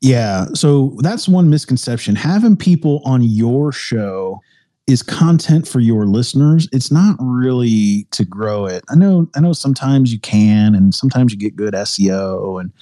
Yeah. 0.00 0.46
So 0.54 0.94
that's 0.98 1.28
one 1.28 1.50
misconception. 1.50 2.14
Having 2.14 2.58
people 2.58 3.02
on 3.04 3.22
your 3.22 3.72
show 3.72 4.40
is 4.86 5.02
content 5.02 5.66
for 5.66 5.80
your 5.80 6.06
listeners. 6.06 6.68
It's 6.72 6.92
not 6.92 7.16
really 7.18 8.06
to 8.12 8.24
grow 8.24 8.66
it. 8.66 8.84
I 8.88 8.94
know 8.94 9.28
I 9.34 9.40
know 9.40 9.52
sometimes 9.52 10.12
you 10.12 10.20
can 10.20 10.74
and 10.74 10.94
sometimes 10.94 11.32
you 11.32 11.38
get 11.38 11.56
good 11.56 11.74
SEO 11.74 12.60
and 12.60 12.72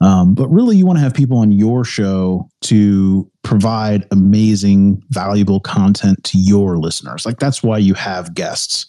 um, 0.00 0.34
but 0.34 0.48
really, 0.48 0.76
you 0.76 0.86
want 0.86 0.98
to 0.98 1.02
have 1.02 1.14
people 1.14 1.38
on 1.38 1.50
your 1.50 1.84
show 1.84 2.48
to 2.62 3.28
provide 3.42 4.06
amazing, 4.10 5.02
valuable 5.10 5.58
content 5.58 6.22
to 6.24 6.38
your 6.38 6.78
listeners. 6.78 7.26
Like 7.26 7.40
that's 7.40 7.62
why 7.62 7.78
you 7.78 7.94
have 7.94 8.34
guests. 8.34 8.86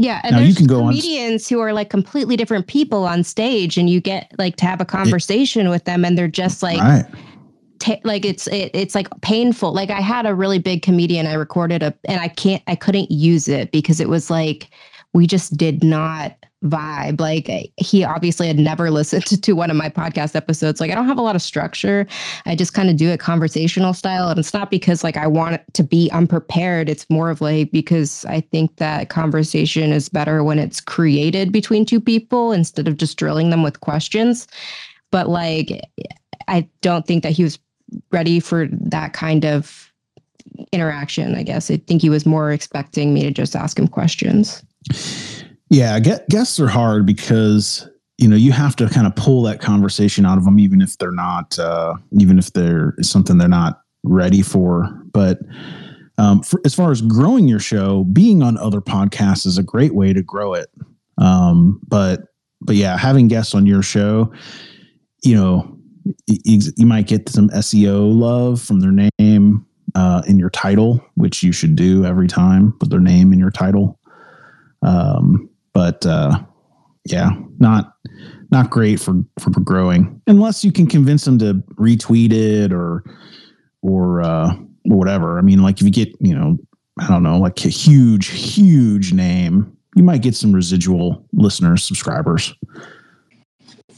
Yeah, 0.00 0.20
and 0.24 0.32
now 0.32 0.38
there's 0.38 0.48
you 0.48 0.54
can 0.54 0.66
go 0.66 0.80
comedians 0.80 1.50
on... 1.50 1.56
who 1.56 1.60
are 1.62 1.74
like 1.74 1.90
completely 1.90 2.36
different 2.36 2.66
people 2.66 3.04
on 3.04 3.22
stage, 3.22 3.76
and 3.76 3.90
you 3.90 4.00
get 4.00 4.32
like 4.38 4.56
to 4.56 4.64
have 4.64 4.80
a 4.80 4.86
conversation 4.86 5.66
it, 5.66 5.70
with 5.70 5.84
them, 5.84 6.04
and 6.04 6.16
they're 6.16 6.28
just 6.28 6.62
like. 6.62 6.80
Right. 6.80 7.04
T- 7.80 8.00
like 8.04 8.26
it's 8.26 8.46
it, 8.48 8.70
it's 8.74 8.94
like 8.94 9.08
painful. 9.22 9.72
Like 9.72 9.88
I 9.88 10.02
had 10.02 10.26
a 10.26 10.34
really 10.34 10.58
big 10.58 10.82
comedian 10.82 11.26
I 11.26 11.32
recorded 11.32 11.82
a 11.82 11.94
and 12.04 12.20
I 12.20 12.28
can't 12.28 12.62
I 12.66 12.74
couldn't 12.74 13.10
use 13.10 13.48
it 13.48 13.72
because 13.72 14.00
it 14.00 14.08
was 14.10 14.28
like 14.28 14.68
we 15.12 15.26
just 15.26 15.56
did 15.56 15.82
not 15.82 16.36
vibe. 16.64 17.20
Like 17.20 17.48
eh, 17.48 17.64
he 17.76 18.04
obviously 18.04 18.46
had 18.46 18.58
never 18.58 18.90
listened 18.90 19.42
to 19.42 19.52
one 19.52 19.70
of 19.70 19.76
my 19.76 19.88
podcast 19.88 20.36
episodes. 20.36 20.80
Like 20.80 20.90
I 20.90 20.94
don't 20.94 21.08
have 21.08 21.18
a 21.18 21.22
lot 21.22 21.36
of 21.36 21.42
structure. 21.42 22.06
I 22.46 22.54
just 22.54 22.74
kind 22.74 22.90
of 22.90 22.96
do 22.96 23.08
it 23.08 23.20
conversational 23.20 23.94
style. 23.94 24.28
And 24.28 24.38
it's 24.38 24.54
not 24.54 24.70
because 24.70 25.02
like 25.02 25.16
I 25.16 25.26
want 25.26 25.60
to 25.74 25.82
be 25.82 26.10
unprepared. 26.10 26.88
It's 26.88 27.08
more 27.08 27.30
of 27.30 27.40
like 27.40 27.70
because 27.72 28.24
I 28.26 28.40
think 28.40 28.76
that 28.76 29.08
conversation 29.08 29.92
is 29.92 30.08
better 30.08 30.44
when 30.44 30.58
it's 30.58 30.80
created 30.80 31.52
between 31.52 31.86
two 31.86 32.00
people 32.00 32.52
instead 32.52 32.88
of 32.88 32.96
just 32.96 33.18
drilling 33.18 33.50
them 33.50 33.62
with 33.62 33.80
questions. 33.80 34.46
But 35.10 35.28
like 35.28 35.88
I 36.48 36.68
don't 36.82 37.06
think 37.06 37.22
that 37.22 37.32
he 37.32 37.42
was 37.42 37.58
ready 38.12 38.38
for 38.38 38.68
that 38.70 39.12
kind 39.12 39.44
of 39.44 39.90
interaction, 40.72 41.34
I 41.34 41.42
guess. 41.42 41.70
I 41.70 41.78
think 41.78 42.02
he 42.02 42.10
was 42.10 42.26
more 42.26 42.52
expecting 42.52 43.14
me 43.14 43.22
to 43.22 43.30
just 43.30 43.56
ask 43.56 43.78
him 43.78 43.88
questions. 43.88 44.62
Yeah, 45.68 45.98
guests 46.00 46.58
are 46.58 46.68
hard 46.68 47.06
because 47.06 47.88
you 48.18 48.28
know 48.28 48.36
you 48.36 48.52
have 48.52 48.74
to 48.76 48.88
kind 48.88 49.06
of 49.06 49.14
pull 49.14 49.42
that 49.42 49.60
conversation 49.60 50.26
out 50.26 50.36
of 50.36 50.44
them, 50.44 50.58
even 50.58 50.80
if 50.82 50.98
they're 50.98 51.12
not, 51.12 51.58
uh, 51.58 51.94
even 52.18 52.38
if 52.38 52.52
they're 52.52 52.94
something 53.02 53.38
they're 53.38 53.48
not 53.48 53.82
ready 54.02 54.42
for. 54.42 54.90
But 55.12 55.38
um, 56.18 56.42
for, 56.42 56.60
as 56.64 56.74
far 56.74 56.90
as 56.90 57.02
growing 57.02 57.48
your 57.48 57.60
show, 57.60 58.04
being 58.04 58.42
on 58.42 58.58
other 58.58 58.80
podcasts 58.80 59.46
is 59.46 59.58
a 59.58 59.62
great 59.62 59.94
way 59.94 60.12
to 60.12 60.22
grow 60.22 60.54
it. 60.54 60.68
Um, 61.18 61.80
but 61.86 62.22
but 62.60 62.76
yeah, 62.76 62.96
having 62.98 63.28
guests 63.28 63.54
on 63.54 63.64
your 63.64 63.82
show, 63.82 64.32
you 65.22 65.34
know, 65.34 65.78
you, 66.26 66.60
you 66.76 66.86
might 66.86 67.06
get 67.06 67.28
some 67.28 67.48
SEO 67.50 68.12
love 68.14 68.60
from 68.60 68.80
their 68.80 69.10
name 69.18 69.64
uh, 69.94 70.22
in 70.26 70.38
your 70.38 70.50
title, 70.50 71.00
which 71.14 71.42
you 71.42 71.52
should 71.52 71.76
do 71.76 72.04
every 72.04 72.26
time. 72.26 72.72
Put 72.80 72.90
their 72.90 73.00
name 73.00 73.32
in 73.32 73.38
your 73.38 73.50
title. 73.50 73.99
Um, 74.82 75.48
but 75.72 76.04
uh, 76.06 76.40
yeah, 77.04 77.30
not 77.58 77.94
not 78.50 78.70
great 78.70 79.00
for 79.00 79.14
for 79.38 79.50
growing 79.50 80.20
unless 80.26 80.64
you 80.64 80.72
can 80.72 80.86
convince 80.86 81.24
them 81.24 81.38
to 81.38 81.54
retweet 81.78 82.32
it 82.32 82.72
or 82.72 83.04
or 83.82 84.22
uh, 84.22 84.54
whatever. 84.84 85.38
I 85.38 85.42
mean, 85.42 85.62
like 85.62 85.80
if 85.80 85.82
you 85.82 85.90
get 85.90 86.08
you 86.20 86.34
know 86.34 86.58
I 86.98 87.08
don't 87.08 87.22
know 87.22 87.38
like 87.38 87.64
a 87.64 87.68
huge 87.68 88.28
huge 88.28 89.12
name, 89.12 89.76
you 89.96 90.02
might 90.02 90.22
get 90.22 90.34
some 90.34 90.52
residual 90.52 91.24
listeners 91.32 91.84
subscribers. 91.84 92.54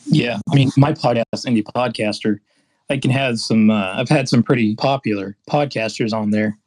Yeah, 0.07 0.39
I 0.51 0.55
mean, 0.55 0.71
my 0.77 0.93
podcast, 0.93 1.47
indie 1.47 1.63
podcaster, 1.63 2.39
I 2.91 2.99
can 2.99 3.11
have 3.11 3.39
some. 3.39 3.71
Uh, 3.71 3.95
I've 3.97 4.09
had 4.09 4.29
some 4.29 4.43
pretty 4.43 4.75
popular 4.77 5.37
podcasters 5.49 6.13
on 6.13 6.31
there, 6.31 6.59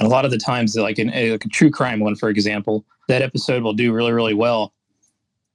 and 0.00 0.06
a 0.06 0.10
lot 0.10 0.24
of 0.24 0.32
the 0.32 0.38
times, 0.38 0.74
like, 0.74 0.98
in, 0.98 1.08
like 1.30 1.44
a 1.44 1.48
true 1.48 1.70
crime 1.70 2.00
one, 2.00 2.16
for 2.16 2.28
example, 2.28 2.84
that 3.06 3.22
episode 3.22 3.62
will 3.62 3.74
do 3.74 3.92
really, 3.92 4.12
really 4.12 4.34
well. 4.34 4.72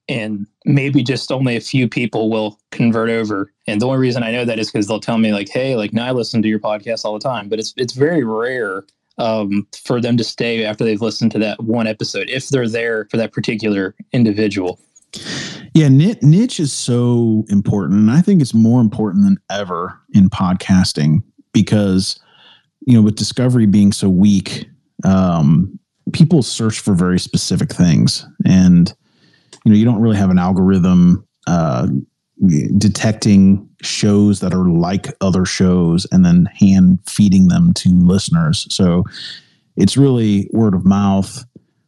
And 0.07 0.45
maybe 0.65 1.03
just 1.03 1.31
only 1.31 1.55
a 1.55 1.59
few 1.59 1.89
people 1.89 2.29
will 2.29 2.59
convert 2.69 3.09
over. 3.09 3.51
And 3.65 3.81
the 3.81 3.87
only 3.87 3.97
reason 3.97 4.21
I 4.21 4.31
know 4.31 4.45
that 4.45 4.59
is 4.59 4.71
because 4.71 4.87
they'll 4.87 4.99
tell 4.99 5.17
me, 5.17 5.33
like, 5.33 5.49
hey, 5.49 5.75
like, 5.75 5.93
now 5.93 6.05
I 6.05 6.11
listen 6.11 6.43
to 6.43 6.47
your 6.47 6.59
podcast 6.59 7.05
all 7.05 7.13
the 7.13 7.19
time. 7.19 7.49
But 7.49 7.57
it's 7.57 7.73
it's 7.75 7.93
very 7.93 8.23
rare 8.23 8.83
um, 9.17 9.65
for 9.83 9.99
them 9.99 10.15
to 10.17 10.23
stay 10.23 10.63
after 10.63 10.83
they've 10.83 11.01
listened 11.01 11.31
to 11.31 11.39
that 11.39 11.63
one 11.63 11.87
episode, 11.87 12.29
if 12.29 12.49
they're 12.49 12.69
there 12.69 13.07
for 13.09 13.17
that 13.17 13.33
particular 13.33 13.95
individual. 14.11 14.79
Yeah, 15.73 15.87
niche 15.89 16.59
is 16.59 16.71
so 16.71 17.45
important. 17.49 17.99
And 17.99 18.11
I 18.11 18.21
think 18.21 18.41
it's 18.41 18.53
more 18.53 18.81
important 18.81 19.23
than 19.23 19.39
ever 19.49 19.99
in 20.13 20.29
podcasting 20.29 21.23
because, 21.51 22.19
you 22.85 22.93
know, 22.93 23.01
with 23.01 23.15
discovery 23.15 23.65
being 23.65 23.91
so 23.91 24.09
weak, 24.09 24.69
um, 25.03 25.79
people 26.13 26.41
search 26.43 26.79
for 26.79 26.93
very 26.93 27.19
specific 27.19 27.71
things. 27.71 28.25
And 28.45 28.93
you 29.65 29.71
know 29.71 29.77
you 29.77 29.85
don't 29.85 30.01
really 30.01 30.17
have 30.17 30.29
an 30.29 30.39
algorithm 30.39 31.27
uh, 31.47 31.87
detecting 32.77 33.67
shows 33.81 34.39
that 34.39 34.53
are 34.53 34.69
like 34.69 35.07
other 35.21 35.45
shows 35.45 36.05
and 36.11 36.23
then 36.23 36.45
hand 36.53 36.99
feeding 37.07 37.47
them 37.47 37.73
to 37.73 37.89
listeners. 37.89 38.67
So 38.73 39.03
it's 39.75 39.97
really 39.97 40.49
word 40.53 40.75
of 40.75 40.85
mouth 40.85 41.43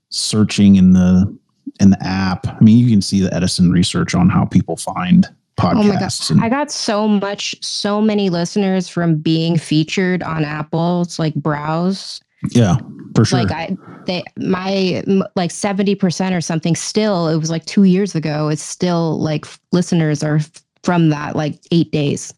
searching 0.10 0.76
in 0.76 0.94
the 0.94 1.38
in 1.80 1.92
the 1.92 2.04
app. 2.04 2.48
I 2.48 2.60
mean 2.60 2.78
you 2.78 2.90
can 2.90 3.02
see 3.02 3.20
the 3.20 3.34
edison 3.34 3.72
research 3.72 4.16
on 4.16 4.30
how 4.30 4.46
people 4.46 4.78
find 4.78 5.28
podcasts. 5.58 6.32
Oh 6.32 6.36
my 6.36 6.42
god! 6.42 6.46
I 6.46 6.50
got 6.50 6.72
so 6.72 7.08
much, 7.08 7.56
so 7.64 8.02
many 8.02 8.30
listeners 8.30 8.88
from 8.88 9.18
being 9.18 9.58
featured 9.58 10.24
on 10.24 10.46
Apple's 10.46 11.20
like 11.20 11.36
browse 11.36 12.22
yeah, 12.52 12.78
for 13.16 13.26
sure. 13.26 13.44
Like 13.44 13.52
I, 13.52 13.78
they, 14.06 14.24
my 14.38 15.04
like 15.36 15.52
seventy 15.52 15.96
percent 15.96 16.36
or 16.36 16.42
something. 16.42 16.76
Still, 16.76 17.28
it 17.28 17.38
was 17.38 17.50
like 17.50 17.66
two 17.66 17.84
years 17.84 18.16
ago. 18.16 18.50
It's 18.50 18.62
still 18.62 19.20
like 19.20 19.46
listeners 19.72 20.24
are 20.24 20.40
from 20.84 21.10
that 21.10 21.36
like 21.36 21.60
eight 21.72 21.92
days. 21.92 22.34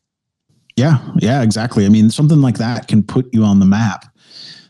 Yeah, 0.75 0.99
yeah, 1.17 1.41
exactly. 1.41 1.85
I 1.85 1.89
mean, 1.89 2.09
something 2.09 2.41
like 2.41 2.57
that 2.57 2.87
can 2.87 3.03
put 3.03 3.31
you 3.33 3.43
on 3.43 3.59
the 3.59 3.65
map. 3.65 4.05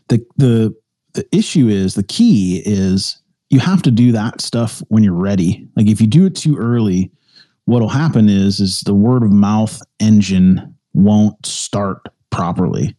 The 0.08 0.24
the 0.36 0.74
the 1.12 1.26
issue 1.32 1.68
is 1.68 1.94
the 1.94 2.02
key 2.02 2.62
is 2.66 3.20
you 3.50 3.60
have 3.60 3.82
to 3.82 3.90
do 3.90 4.12
that 4.12 4.40
stuff 4.40 4.82
when 4.88 5.04
you're 5.04 5.12
ready. 5.12 5.68
Like 5.76 5.86
if 5.86 6.00
you 6.00 6.06
do 6.06 6.26
it 6.26 6.34
too 6.34 6.56
early, 6.56 7.12
what'll 7.66 7.88
happen 7.88 8.28
is 8.28 8.60
is 8.60 8.80
the 8.80 8.94
word 8.94 9.22
of 9.22 9.30
mouth 9.32 9.80
engine 10.00 10.74
won't 10.94 11.44
start 11.46 12.06
properly. 12.30 12.96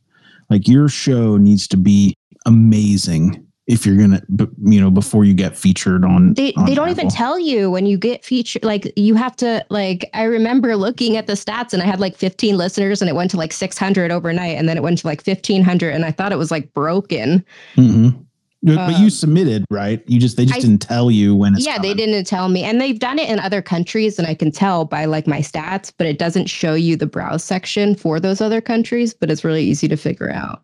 Like 0.50 0.68
your 0.68 0.88
show 0.90 1.38
needs 1.38 1.68
to 1.70 1.78
be 1.78 2.16
amazing 2.46 3.46
if 3.68 3.86
you're 3.86 3.96
gonna 3.96 4.22
you 4.66 4.82
know 4.82 4.90
before 4.90 5.24
you 5.24 5.34
get 5.34 5.56
featured 5.56 6.04
on 6.04 6.34
they 6.34 6.52
on 6.54 6.66
they 6.66 6.74
don't 6.74 6.90
Apple. 6.90 7.04
even 7.04 7.10
tell 7.10 7.40
you 7.40 7.70
when 7.70 7.86
you 7.86 7.98
get 7.98 8.26
featured 8.26 8.64
like 8.66 8.92
you 8.98 9.14
have 9.14 9.36
to 9.36 9.64
like 9.70 10.10
i 10.16 10.24
remember 10.24 10.76
looking 10.76 11.16
at 11.16 11.28
the 11.28 11.34
stats 11.34 11.72
and 11.72 11.82
i 11.84 11.86
had 11.86 12.00
like 12.00 12.18
15 12.18 12.58
listeners 12.58 13.02
and 13.02 13.08
it 13.10 13.14
went 13.14 13.30
to 13.32 13.38
like 13.38 13.54
600 13.54 14.12
overnight 14.12 14.58
and 14.58 14.68
then 14.68 14.76
it 14.78 14.84
went 14.84 14.98
to 14.98 15.08
like 15.08 15.22
1500 15.26 15.92
and 15.94 16.04
i 16.04 16.12
thought 16.12 16.32
it 16.32 16.38
was 16.40 16.50
like 16.50 16.74
broken 16.74 17.46
Mhm. 17.76 18.26
But, 18.64 19.00
you 19.00 19.06
Um, 19.06 19.10
submitted, 19.10 19.66
right? 19.72 20.04
You 20.08 20.20
just 20.20 20.38
they 20.38 20.46
just 20.46 20.58
I- 20.60 20.62
didn't 20.62 20.82
tell 20.84 21.10
you 21.10 21.36
when 21.36 21.56
it's 21.56 21.66
yeah 21.66 21.80
they 21.80 21.94
didn't 21.96 22.26
tell 22.26 22.48
me 22.48 22.64
and 22.64 22.80
they've 22.80 23.00
done 23.00 23.18
it 23.18 23.28
in 23.30 23.40
other 23.40 23.62
countries 23.62 24.20
and 24.20 24.28
i 24.28 24.36
can 24.36 24.52
tell 24.52 24.86
by 24.86 25.06
like 25.06 25.26
my 25.26 25.40
stats 25.40 25.92
but 25.98 26.06
it 26.06 26.20
doesn't 26.20 26.46
show 26.48 26.76
you 26.76 26.96
the 26.96 27.08
browse 27.08 27.44
section 27.44 27.96
for 27.96 28.20
those 28.20 28.40
other 28.40 28.62
countries 28.62 29.16
but 29.16 29.32
it's 29.32 29.44
really 29.44 29.64
easy 29.64 29.88
to 29.88 29.98
figure 29.98 30.32
out 30.32 30.62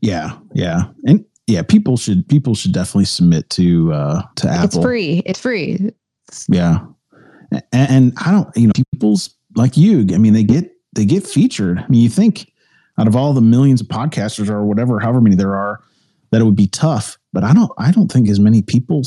Yeah, 0.00 0.38
yeah, 0.54 0.84
and 1.04 1.24
yeah, 1.46 1.62
people 1.62 1.96
should 1.96 2.28
people 2.28 2.54
should 2.54 2.72
definitely 2.72 3.04
submit 3.06 3.50
to 3.50 3.92
uh 3.92 4.22
to 4.36 4.48
Apple. 4.48 4.64
it's 4.66 4.78
free 4.78 5.22
it's 5.26 5.40
free 5.40 5.90
Yeah, 6.48 6.78
and, 7.50 7.62
and 7.72 8.12
I 8.18 8.30
don't, 8.30 8.48
you 8.56 8.66
know, 8.68 8.72
people's 8.92 9.34
like 9.56 9.76
you. 9.76 10.06
I 10.14 10.18
mean, 10.18 10.32
they 10.34 10.44
get 10.44 10.70
they 10.94 11.04
get 11.04 11.26
featured. 11.26 11.78
I 11.78 11.86
mean, 11.88 12.00
you 12.02 12.08
think 12.08 12.52
out 12.98 13.06
of 13.06 13.16
all 13.16 13.32
the 13.32 13.40
millions 13.40 13.80
of 13.80 13.86
podcasters 13.86 14.50
or 14.50 14.64
whatever, 14.64 14.98
however 15.00 15.20
many 15.20 15.36
there 15.36 15.54
are, 15.54 15.80
that 16.30 16.40
it 16.40 16.44
would 16.44 16.56
be 16.56 16.66
tough. 16.66 17.18
But 17.32 17.44
I 17.44 17.54
don't. 17.54 17.70
I 17.78 17.90
don't 17.90 18.10
think 18.10 18.28
as 18.28 18.40
many 18.40 18.62
people 18.62 19.02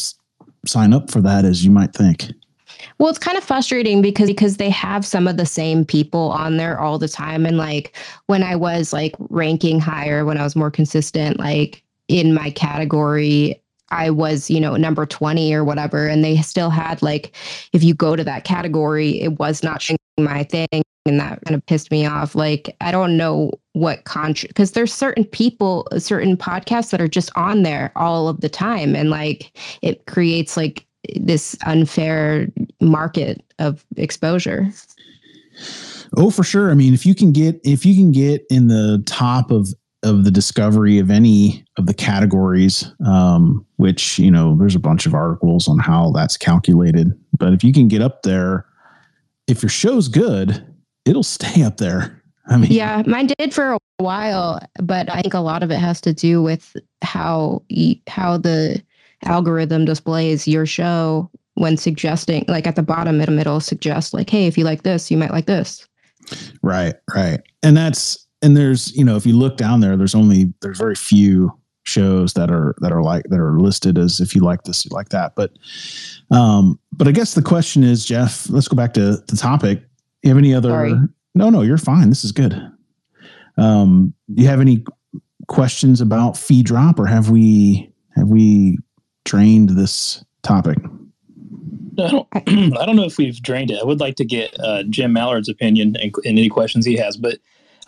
sign 0.66 0.94
up 0.94 1.12
for 1.12 1.22
that 1.22 1.46
as 1.46 1.66
you 1.66 1.72
might 1.72 1.94
think. 1.94 2.32
Well, 2.98 3.10
it's 3.10 3.20
kind 3.20 3.38
of 3.38 3.44
frustrating 3.44 4.02
because 4.02 4.28
because 4.28 4.58
they 4.58 4.70
have 4.70 5.06
some 5.06 5.28
of 5.28 5.38
the 5.38 5.46
same 5.46 5.86
people 5.86 6.32
on 6.32 6.58
there 6.58 6.80
all 6.80 6.98
the 6.98 7.08
time. 7.08 7.46
And 7.46 7.58
like 7.58 7.96
when 8.28 8.44
I 8.44 8.56
was 8.56 8.94
like 8.94 9.16
ranking 9.30 9.80
higher, 9.80 10.26
when 10.26 10.38
I 10.38 10.44
was 10.44 10.56
more 10.56 10.72
consistent, 10.72 11.40
like 11.40 11.84
in 12.08 12.34
my 12.34 12.50
category, 12.52 13.62
I 13.90 14.10
was, 14.10 14.50
you 14.50 14.60
know, 14.60 14.76
number 14.78 15.06
20 15.06 15.54
or 15.54 15.64
whatever. 15.64 16.08
And 16.08 16.24
they 16.24 16.38
still 16.42 16.70
had 16.70 17.02
like, 17.02 17.36
if 17.74 17.84
you 17.84 17.94
go 17.94 18.16
to 18.16 18.24
that 18.24 18.46
category, 18.46 19.22
it 19.22 19.38
was 19.38 19.64
not 19.64 19.86
my 20.18 20.44
thing. 20.44 20.84
And 21.06 21.20
that 21.20 21.40
kind 21.46 21.56
of 21.56 21.66
pissed 21.66 21.90
me 21.90 22.06
off. 22.06 22.36
Like, 22.36 22.76
I 22.80 22.92
don't 22.92 23.18
know 23.18 23.52
what 23.74 24.04
contra 24.04 24.48
because 24.50 24.74
there's 24.74 24.94
certain 24.94 25.26
people, 25.26 25.88
certain 25.98 26.38
podcasts 26.38 26.92
that 26.92 27.02
are 27.02 27.08
just 27.08 27.32
on 27.36 27.64
there 27.64 27.92
all 27.96 28.28
of 28.28 28.42
the 28.42 28.50
time. 28.50 28.96
And 28.96 29.10
like 29.10 29.58
it 29.82 30.06
creates 30.06 30.56
like 30.56 30.86
this 31.16 31.58
unfair 31.66 32.48
market 32.80 33.44
of 33.60 33.84
exposure. 33.98 34.68
Oh, 36.18 36.30
for 36.30 36.44
sure. 36.44 36.72
I 36.72 36.74
mean, 36.74 36.94
if 36.94 37.06
you 37.06 37.16
can 37.16 37.32
get 37.32 37.60
if 37.64 37.86
you 37.86 37.96
can 37.96 38.12
get 38.12 38.46
in 38.50 38.68
the 38.68 39.02
top 39.06 39.52
of 39.52 39.70
of 40.04 40.24
the 40.24 40.32
discovery 40.32 40.98
of 40.98 41.12
any 41.12 41.64
of 41.78 41.86
the 41.86 41.94
categories, 41.94 42.92
um, 43.06 43.66
which 43.78 44.20
you 44.20 44.32
know, 44.32 44.58
there's 44.58 44.76
a 44.76 44.80
bunch 44.80 45.06
of 45.06 45.14
articles 45.14 45.68
on 45.68 45.80
how 45.80 46.12
that's 46.12 46.38
calculated. 46.38 47.12
But 47.38 47.54
if 47.54 47.64
you 47.64 47.72
can 47.72 47.88
get 47.88 48.02
up 48.02 48.24
there, 48.24 48.66
if 49.48 49.64
your 49.64 49.70
show's 49.70 50.08
good, 50.08 50.66
it'll 51.06 51.24
stay 51.24 51.64
up 51.64 51.78
there. 51.78 52.22
I 52.48 52.58
mean, 52.58 52.72
Yeah, 52.72 53.04
mine 53.06 53.28
did 53.38 53.54
for 53.54 53.74
a 53.74 53.80
while, 53.98 54.60
but 54.82 55.10
I 55.10 55.22
think 55.22 55.34
a 55.34 55.40
lot 55.40 55.64
of 55.64 55.72
it 55.72 55.78
has 55.78 56.02
to 56.02 56.14
do 56.14 56.42
with 56.42 56.76
how 57.02 57.64
how 58.08 58.38
the 58.38 58.84
algorithm 59.24 59.86
displays 59.86 60.48
your 60.48 60.66
show 60.66 61.30
when 61.54 61.78
suggesting 61.78 62.44
like 62.48 62.66
at 62.66 62.76
the 62.76 62.82
bottom 62.82 63.22
it'll, 63.22 63.38
it'll 63.38 63.60
suggest 63.60 64.16
like 64.16 64.30
hey 64.32 64.48
if 64.48 64.58
you 64.58 64.64
like 64.64 64.82
this 64.82 65.12
you 65.12 65.18
might 65.18 65.30
like 65.30 65.46
this 65.46 65.88
Right, 66.62 66.96
right. 67.14 67.42
And 67.64 67.76
that's 67.76 68.28
and 68.42 68.58
there's, 68.58 68.96
you 68.96 69.04
know, 69.04 69.16
if 69.16 69.26
you 69.26 69.38
look 69.38 69.58
down 69.58 69.82
there, 69.82 69.96
there's 69.96 70.16
only 70.16 70.54
there's 70.62 70.80
very 70.80 70.96
few 70.96 71.52
shows 71.84 72.34
that 72.34 72.52
are 72.52 72.76
that 72.80 72.92
are 72.92 73.02
like 73.02 73.26
that 73.30 73.40
are 73.40 73.60
listed 73.60 73.98
as 73.98 74.20
if 74.20 74.36
you 74.36 74.42
like 74.42 74.64
this, 74.64 74.86
you 74.86 74.92
like 74.94 75.10
that. 75.10 75.34
But 75.36 75.52
um, 76.32 76.80
but 76.92 77.08
I 77.08 77.12
guess 77.12 77.34
the 77.34 77.42
question 77.42 77.84
is, 77.84 78.06
Jeff, 78.06 78.50
let's 78.50 78.68
go 78.68 78.76
back 78.76 78.94
to 78.96 79.18
the 79.28 79.38
topic. 79.38 79.84
You 80.24 80.30
have 80.30 80.38
any 80.38 80.54
other 80.54 80.70
Sorry. 80.70 80.94
no, 81.36 81.50
no, 81.50 81.62
you're 81.62 81.78
fine. 81.78 82.10
This 82.10 82.24
is 82.24 82.32
good. 82.32 82.54
Um, 83.58 84.14
do 84.34 84.42
you 84.42 84.48
have 84.48 84.62
any 84.62 84.84
questions 85.48 86.00
about 86.02 86.38
feed 86.38 86.66
drop 86.66 87.00
or 87.00 87.06
have 87.06 87.30
we 87.30 87.92
have 88.16 88.28
we 88.28 88.78
drained 89.26 89.70
this 89.70 90.24
topic? 90.44 90.78
I 92.00 92.10
don't, 92.10 92.28
I 92.78 92.86
don't 92.86 92.96
know 92.96 93.06
if 93.06 93.18
we've 93.18 93.42
drained 93.42 93.72
it. 93.72 93.80
I 93.82 93.86
would 93.86 94.00
like 94.00 94.16
to 94.16 94.26
get 94.26 94.58
uh, 94.60 94.84
Jim 94.84 95.14
Malliard's 95.14 95.50
opinion 95.50 95.96
and, 96.02 96.14
and 96.26 96.40
any 96.40 96.50
questions 96.50 96.86
he 96.86 96.96
has. 96.98 97.18
But 97.18 97.40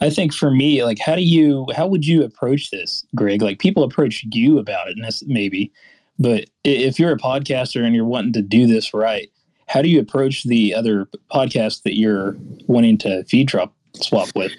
I 0.01 0.09
think 0.09 0.33
for 0.33 0.51
me, 0.51 0.83
like, 0.83 0.99
how 0.99 1.15
do 1.15 1.23
you, 1.23 1.67
how 1.75 1.87
would 1.87 2.05
you 2.05 2.23
approach 2.23 2.71
this, 2.71 3.05
Greg? 3.15 3.41
Like, 3.41 3.59
people 3.59 3.83
approach 3.83 4.25
you 4.31 4.59
about 4.59 4.87
it, 4.87 4.95
and 4.95 5.03
that's 5.03 5.23
maybe. 5.25 5.71
But 6.19 6.45
if 6.63 6.99
you're 6.99 7.11
a 7.11 7.17
podcaster 7.17 7.83
and 7.83 7.95
you're 7.95 8.05
wanting 8.05 8.33
to 8.33 8.41
do 8.41 8.67
this 8.67 8.93
right, 8.93 9.29
how 9.73 9.81
do 9.81 9.89
you 9.89 9.99
approach 9.99 10.43
the 10.43 10.71
other 10.73 11.07
podcasts 11.31 11.81
that 11.81 11.97
you're 11.97 12.37
wanting 12.67 12.95
to 12.99 13.23
feed 13.23 13.47
drop 13.47 13.73
swap 13.95 14.29
with? 14.35 14.51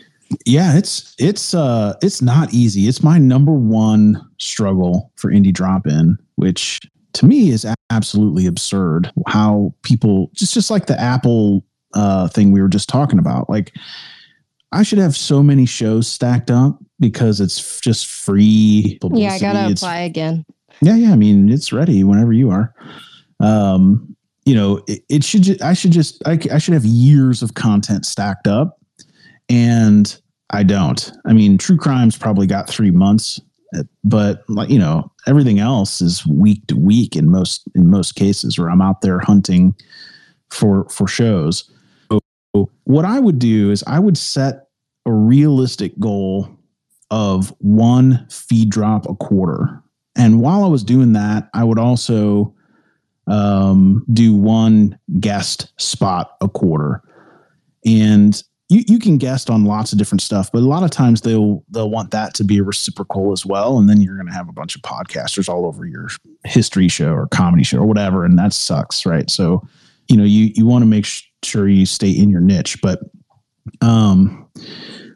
yeah 0.46 0.76
it's 0.76 1.14
it's 1.18 1.54
uh 1.54 1.94
it's 2.02 2.20
not 2.20 2.52
easy 2.52 2.88
it's 2.88 3.04
my 3.04 3.18
number 3.18 3.52
one 3.52 4.20
struggle 4.38 5.12
for 5.16 5.30
indie 5.30 5.52
drop 5.52 5.86
in 5.86 6.16
which 6.36 6.80
to 7.12 7.26
me 7.26 7.50
is 7.50 7.64
absolutely 7.90 8.46
absurd 8.46 9.12
how 9.28 9.72
people 9.82 10.30
just 10.34 10.54
just 10.54 10.70
like 10.70 10.86
the 10.86 10.98
apple 10.98 11.64
uh 11.92 12.26
thing 12.26 12.50
we 12.50 12.60
were 12.60 12.68
just 12.68 12.88
talking 12.88 13.18
about 13.18 13.48
like 13.48 13.72
i 14.72 14.82
should 14.82 14.98
have 14.98 15.14
so 15.14 15.40
many 15.40 15.66
shows 15.66 16.08
stacked 16.08 16.50
up 16.50 16.82
because 16.98 17.38
it's 17.38 17.78
just 17.80 18.06
free 18.06 18.98
yeah 19.12 19.34
i 19.34 19.38
gotta. 19.38 19.58
It's- 19.60 19.82
apply 19.82 19.98
again 19.98 20.44
yeah, 20.80 20.96
yeah. 20.96 21.12
I 21.12 21.16
mean, 21.16 21.50
it's 21.50 21.72
ready 21.72 22.04
whenever 22.04 22.32
you 22.32 22.50
are. 22.50 22.74
Um, 23.40 24.16
you 24.44 24.54
know, 24.54 24.82
it, 24.86 25.02
it 25.08 25.24
should. 25.24 25.42
Ju- 25.42 25.56
I 25.62 25.72
should 25.72 25.92
just. 25.92 26.22
I 26.26 26.58
should 26.58 26.74
have 26.74 26.84
years 26.84 27.42
of 27.42 27.54
content 27.54 28.04
stacked 28.06 28.46
up, 28.46 28.78
and 29.48 30.16
I 30.50 30.62
don't. 30.62 31.12
I 31.24 31.32
mean, 31.32 31.58
True 31.58 31.76
Crime's 31.76 32.16
probably 32.16 32.46
got 32.46 32.68
three 32.68 32.90
months, 32.90 33.40
uh, 33.76 33.84
but 34.02 34.44
like 34.48 34.68
you 34.68 34.78
know, 34.78 35.10
everything 35.26 35.58
else 35.58 36.00
is 36.00 36.26
week 36.26 36.66
to 36.68 36.76
week 36.76 37.16
in 37.16 37.30
most 37.30 37.64
in 37.74 37.90
most 37.90 38.16
cases, 38.16 38.58
where 38.58 38.70
I'm 38.70 38.82
out 38.82 39.00
there 39.00 39.18
hunting 39.18 39.74
for 40.50 40.88
for 40.90 41.08
shows. 41.08 41.70
So 42.10 42.70
what 42.84 43.04
I 43.04 43.18
would 43.18 43.38
do 43.38 43.70
is 43.70 43.82
I 43.86 43.98
would 43.98 44.16
set 44.16 44.68
a 45.06 45.12
realistic 45.12 45.98
goal 45.98 46.48
of 47.10 47.54
one 47.58 48.26
feed 48.30 48.70
drop 48.70 49.08
a 49.08 49.14
quarter. 49.14 49.82
And 50.16 50.40
while 50.40 50.64
I 50.64 50.68
was 50.68 50.84
doing 50.84 51.12
that, 51.14 51.48
I 51.54 51.64
would 51.64 51.78
also 51.78 52.54
um, 53.26 54.04
do 54.12 54.34
one 54.34 54.98
guest 55.20 55.72
spot 55.80 56.36
a 56.40 56.48
quarter. 56.48 57.02
And 57.86 58.42
you, 58.68 58.82
you 58.86 58.98
can 58.98 59.18
guest 59.18 59.50
on 59.50 59.64
lots 59.64 59.92
of 59.92 59.98
different 59.98 60.22
stuff, 60.22 60.50
but 60.50 60.60
a 60.60 60.66
lot 60.66 60.82
of 60.82 60.90
times 60.90 61.20
they'll 61.20 61.62
they'll 61.70 61.90
want 61.90 62.10
that 62.12 62.34
to 62.34 62.44
be 62.44 62.60
reciprocal 62.60 63.32
as 63.32 63.44
well. 63.44 63.78
And 63.78 63.88
then 63.88 64.00
you're 64.00 64.16
going 64.16 64.26
to 64.26 64.32
have 64.32 64.48
a 64.48 64.52
bunch 64.52 64.74
of 64.74 64.82
podcasters 64.82 65.48
all 65.48 65.66
over 65.66 65.84
your 65.84 66.08
history 66.44 66.88
show 66.88 67.12
or 67.12 67.26
comedy 67.28 67.62
show 67.62 67.78
or 67.78 67.86
whatever, 67.86 68.24
and 68.24 68.38
that 68.38 68.52
sucks, 68.52 69.04
right? 69.04 69.30
So, 69.30 69.66
you 70.08 70.16
know, 70.16 70.24
you 70.24 70.50
you 70.54 70.66
want 70.66 70.82
to 70.82 70.86
make 70.86 71.06
sure 71.42 71.68
you 71.68 71.84
stay 71.84 72.10
in 72.10 72.30
your 72.30 72.40
niche, 72.40 72.80
but 72.82 73.00
um, 73.82 74.48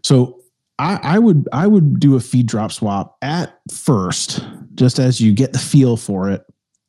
so 0.02 0.38
I, 0.78 1.00
I 1.02 1.18
would 1.18 1.48
I 1.52 1.66
would 1.66 1.98
do 1.98 2.16
a 2.16 2.20
feed 2.20 2.46
drop 2.46 2.70
swap 2.70 3.16
at 3.22 3.58
first, 3.72 4.44
just 4.74 4.98
as 4.98 5.20
you 5.20 5.32
get 5.32 5.52
the 5.52 5.58
feel 5.58 5.96
for 5.96 6.30
it 6.30 6.44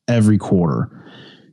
every 0.07 0.37
quarter. 0.37 0.91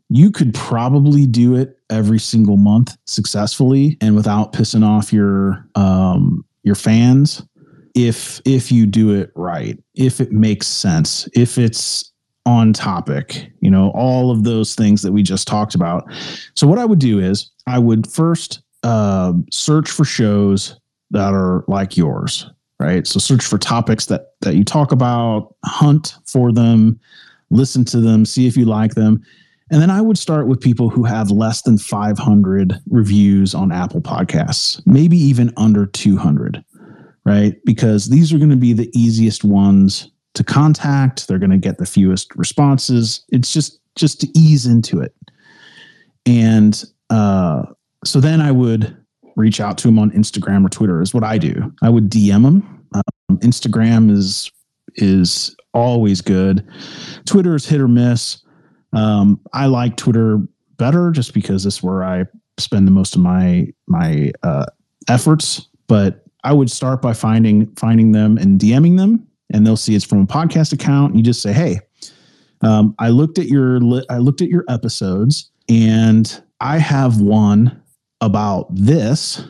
You 0.08 0.30
could 0.30 0.54
probably 0.54 1.26
do 1.26 1.56
it 1.56 1.78
every 1.90 2.18
single 2.18 2.56
month 2.56 2.96
successfully 3.06 3.96
and 4.00 4.14
without 4.14 4.52
pissing 4.52 4.84
off 4.84 5.12
your 5.12 5.66
um, 5.74 6.44
your 6.62 6.74
fans 6.74 7.42
if 7.96 8.42
if 8.44 8.70
you 8.70 8.86
do 8.86 9.14
it 9.14 9.32
right, 9.34 9.82
if 9.94 10.20
it 10.20 10.30
makes 10.30 10.66
sense, 10.66 11.26
if 11.34 11.56
it's 11.56 12.12
on 12.44 12.72
topic, 12.72 13.50
you 13.60 13.70
know, 13.70 13.90
all 13.90 14.30
of 14.30 14.44
those 14.44 14.74
things 14.74 15.02
that 15.02 15.12
we 15.12 15.22
just 15.22 15.48
talked 15.48 15.74
about. 15.74 16.04
So 16.54 16.66
what 16.66 16.78
I 16.78 16.84
would 16.84 17.00
do 17.00 17.18
is 17.18 17.50
I 17.66 17.78
would 17.78 18.06
first 18.06 18.62
uh, 18.84 19.32
search 19.50 19.90
for 19.90 20.04
shows 20.04 20.78
that 21.10 21.32
are 21.32 21.64
like 21.66 21.96
yours, 21.96 22.48
right? 22.78 23.06
So 23.06 23.18
search 23.18 23.44
for 23.44 23.56
topics 23.56 24.06
that 24.06 24.34
that 24.42 24.54
you 24.54 24.62
talk 24.62 24.92
about, 24.92 25.54
hunt 25.64 26.16
for 26.26 26.52
them, 26.52 27.00
listen 27.48 27.84
to 27.86 28.00
them, 28.00 28.26
see 28.26 28.46
if 28.46 28.58
you 28.58 28.66
like 28.66 28.94
them, 28.94 29.24
And 29.70 29.82
then 29.82 29.90
I 29.90 30.00
would 30.00 30.18
start 30.18 30.46
with 30.46 30.60
people 30.60 30.90
who 30.90 31.04
have 31.04 31.30
less 31.30 31.62
than 31.62 31.76
500 31.76 32.74
reviews 32.88 33.54
on 33.54 33.72
Apple 33.72 34.00
Podcasts, 34.00 34.80
maybe 34.86 35.16
even 35.16 35.52
under 35.56 35.86
200, 35.86 36.64
right? 37.24 37.56
Because 37.64 38.06
these 38.06 38.32
are 38.32 38.38
going 38.38 38.50
to 38.50 38.56
be 38.56 38.72
the 38.72 38.90
easiest 38.98 39.42
ones 39.42 40.10
to 40.34 40.44
contact. 40.44 41.26
They're 41.26 41.38
going 41.38 41.50
to 41.50 41.56
get 41.56 41.78
the 41.78 41.86
fewest 41.86 42.34
responses. 42.36 43.24
It's 43.30 43.52
just 43.52 43.80
just 43.96 44.20
to 44.20 44.38
ease 44.38 44.66
into 44.66 45.00
it. 45.00 45.14
And 46.26 46.84
uh, 47.10 47.62
so 48.04 48.20
then 48.20 48.40
I 48.40 48.52
would 48.52 48.96
reach 49.36 49.60
out 49.60 49.78
to 49.78 49.88
them 49.88 49.98
on 49.98 50.10
Instagram 50.12 50.64
or 50.64 50.68
Twitter. 50.68 51.00
Is 51.00 51.14
what 51.14 51.24
I 51.24 51.38
do. 51.38 51.72
I 51.82 51.88
would 51.88 52.10
DM 52.10 52.42
them. 52.42 52.86
Um, 52.94 53.38
Instagram 53.38 54.10
is 54.10 54.50
is 54.96 55.56
always 55.74 56.20
good. 56.20 56.66
Twitter 57.24 57.54
is 57.54 57.66
hit 57.66 57.80
or 57.80 57.88
miss. 57.88 58.42
Um, 58.92 59.40
I 59.52 59.66
like 59.66 59.96
Twitter 59.96 60.38
better 60.76 61.10
just 61.10 61.34
because 61.34 61.66
it's 61.66 61.82
where 61.82 62.04
I 62.04 62.24
spend 62.58 62.86
the 62.86 62.92
most 62.92 63.14
of 63.14 63.20
my 63.22 63.68
my 63.86 64.32
uh, 64.42 64.66
efforts. 65.08 65.68
But 65.88 66.24
I 66.44 66.52
would 66.52 66.70
start 66.70 67.02
by 67.02 67.12
finding 67.12 67.66
finding 67.76 68.12
them 68.12 68.38
and 68.38 68.60
DMing 68.60 68.96
them, 68.96 69.26
and 69.52 69.66
they'll 69.66 69.76
see 69.76 69.94
it's 69.94 70.04
from 70.04 70.22
a 70.22 70.26
podcast 70.26 70.72
account. 70.72 71.10
And 71.10 71.18
you 71.18 71.24
just 71.24 71.42
say, 71.42 71.52
"Hey, 71.52 71.80
um, 72.62 72.94
I 72.98 73.10
looked 73.10 73.38
at 73.38 73.46
your 73.46 73.80
li- 73.80 74.06
I 74.10 74.18
looked 74.18 74.40
at 74.40 74.48
your 74.48 74.64
episodes, 74.68 75.50
and 75.68 76.42
I 76.60 76.78
have 76.78 77.20
one 77.20 77.82
about 78.20 78.74
this, 78.74 79.44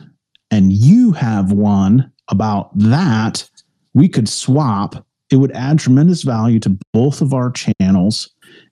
and 0.51 0.73
you 0.73 1.11
have 1.13 1.51
one 1.51 2.11
about 2.29 2.77
that. 2.77 3.49
We 3.93 4.09
could 4.09 4.27
swap. 4.27 5.05
It 5.29 5.37
would 5.37 5.51
add 5.51 5.79
tremendous 5.79 6.23
value 6.23 6.59
to 6.61 6.77
both 6.93 7.21
of 7.21 7.33
our 7.33 7.51
channels." 7.51 8.29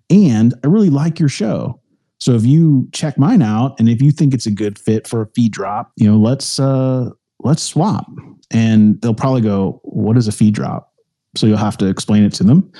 And 0.10 0.54
I 0.64 0.68
really 0.68 0.90
like 0.90 1.20
your 1.20 1.30
show. 1.30 1.82
So 2.20 2.34
if 2.34 2.46
you 2.46 2.88
check 2.92 3.18
mine 3.18 3.42
out 3.42 3.80
and 3.80 3.90
if 3.90 4.02
you 4.02 4.12
think 4.12 4.34
it's 4.34 4.46
a 4.46 4.52
good 4.52 4.80
fit 4.80 5.08
for 5.08 5.22
a 5.22 5.28
feed 5.36 5.52
drop, 5.52 5.92
you 5.96 6.10
know, 6.10 6.18
let's 6.18 6.60
uh 6.60 7.10
let's 7.40 7.64
swap. 7.64 8.08
And 8.52 9.02
they'll 9.02 9.14
probably 9.14 9.42
go, 9.42 9.82
what 9.84 10.18
is 10.18 10.28
a 10.28 10.32
feed 10.32 10.54
drop? 10.54 10.94
So 11.36 11.46
you'll 11.46 11.58
have 11.58 11.78
to 11.78 11.88
explain 11.88 12.24
it 12.24 12.34
to 12.34 12.44
them. 12.44 12.72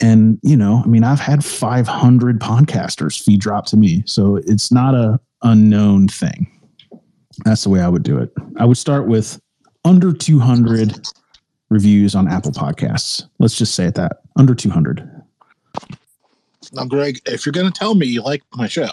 And 0.00 0.38
you 0.42 0.56
know, 0.56 0.82
I 0.84 0.88
mean, 0.88 1.04
I've 1.04 1.20
had 1.20 1.44
500 1.44 2.40
podcasters 2.40 3.20
feed 3.20 3.40
drop 3.40 3.66
to 3.66 3.76
me. 3.76 4.02
So 4.06 4.36
it's 4.36 4.72
not 4.72 4.94
a 4.94 5.20
unknown 5.42 6.08
thing. 6.08 6.48
That's 7.44 7.64
the 7.64 7.70
way 7.70 7.80
I 7.80 7.88
would 7.88 8.02
do 8.02 8.18
it. 8.18 8.30
I 8.58 8.64
would 8.64 8.76
start 8.76 9.06
with 9.08 9.40
under 9.84 10.12
200 10.12 11.08
reviews 11.70 12.14
on 12.14 12.28
Apple 12.28 12.52
Podcasts. 12.52 13.28
Let's 13.38 13.56
just 13.56 13.74
say 13.74 13.86
it 13.86 13.94
that 13.96 14.18
under 14.36 14.54
200. 14.54 15.08
Now, 16.72 16.84
Greg, 16.84 17.20
if 17.26 17.44
you're 17.44 17.52
going 17.52 17.70
to 17.70 17.78
tell 17.78 17.94
me 17.94 18.06
you 18.06 18.22
like 18.22 18.42
my 18.54 18.66
show, 18.66 18.88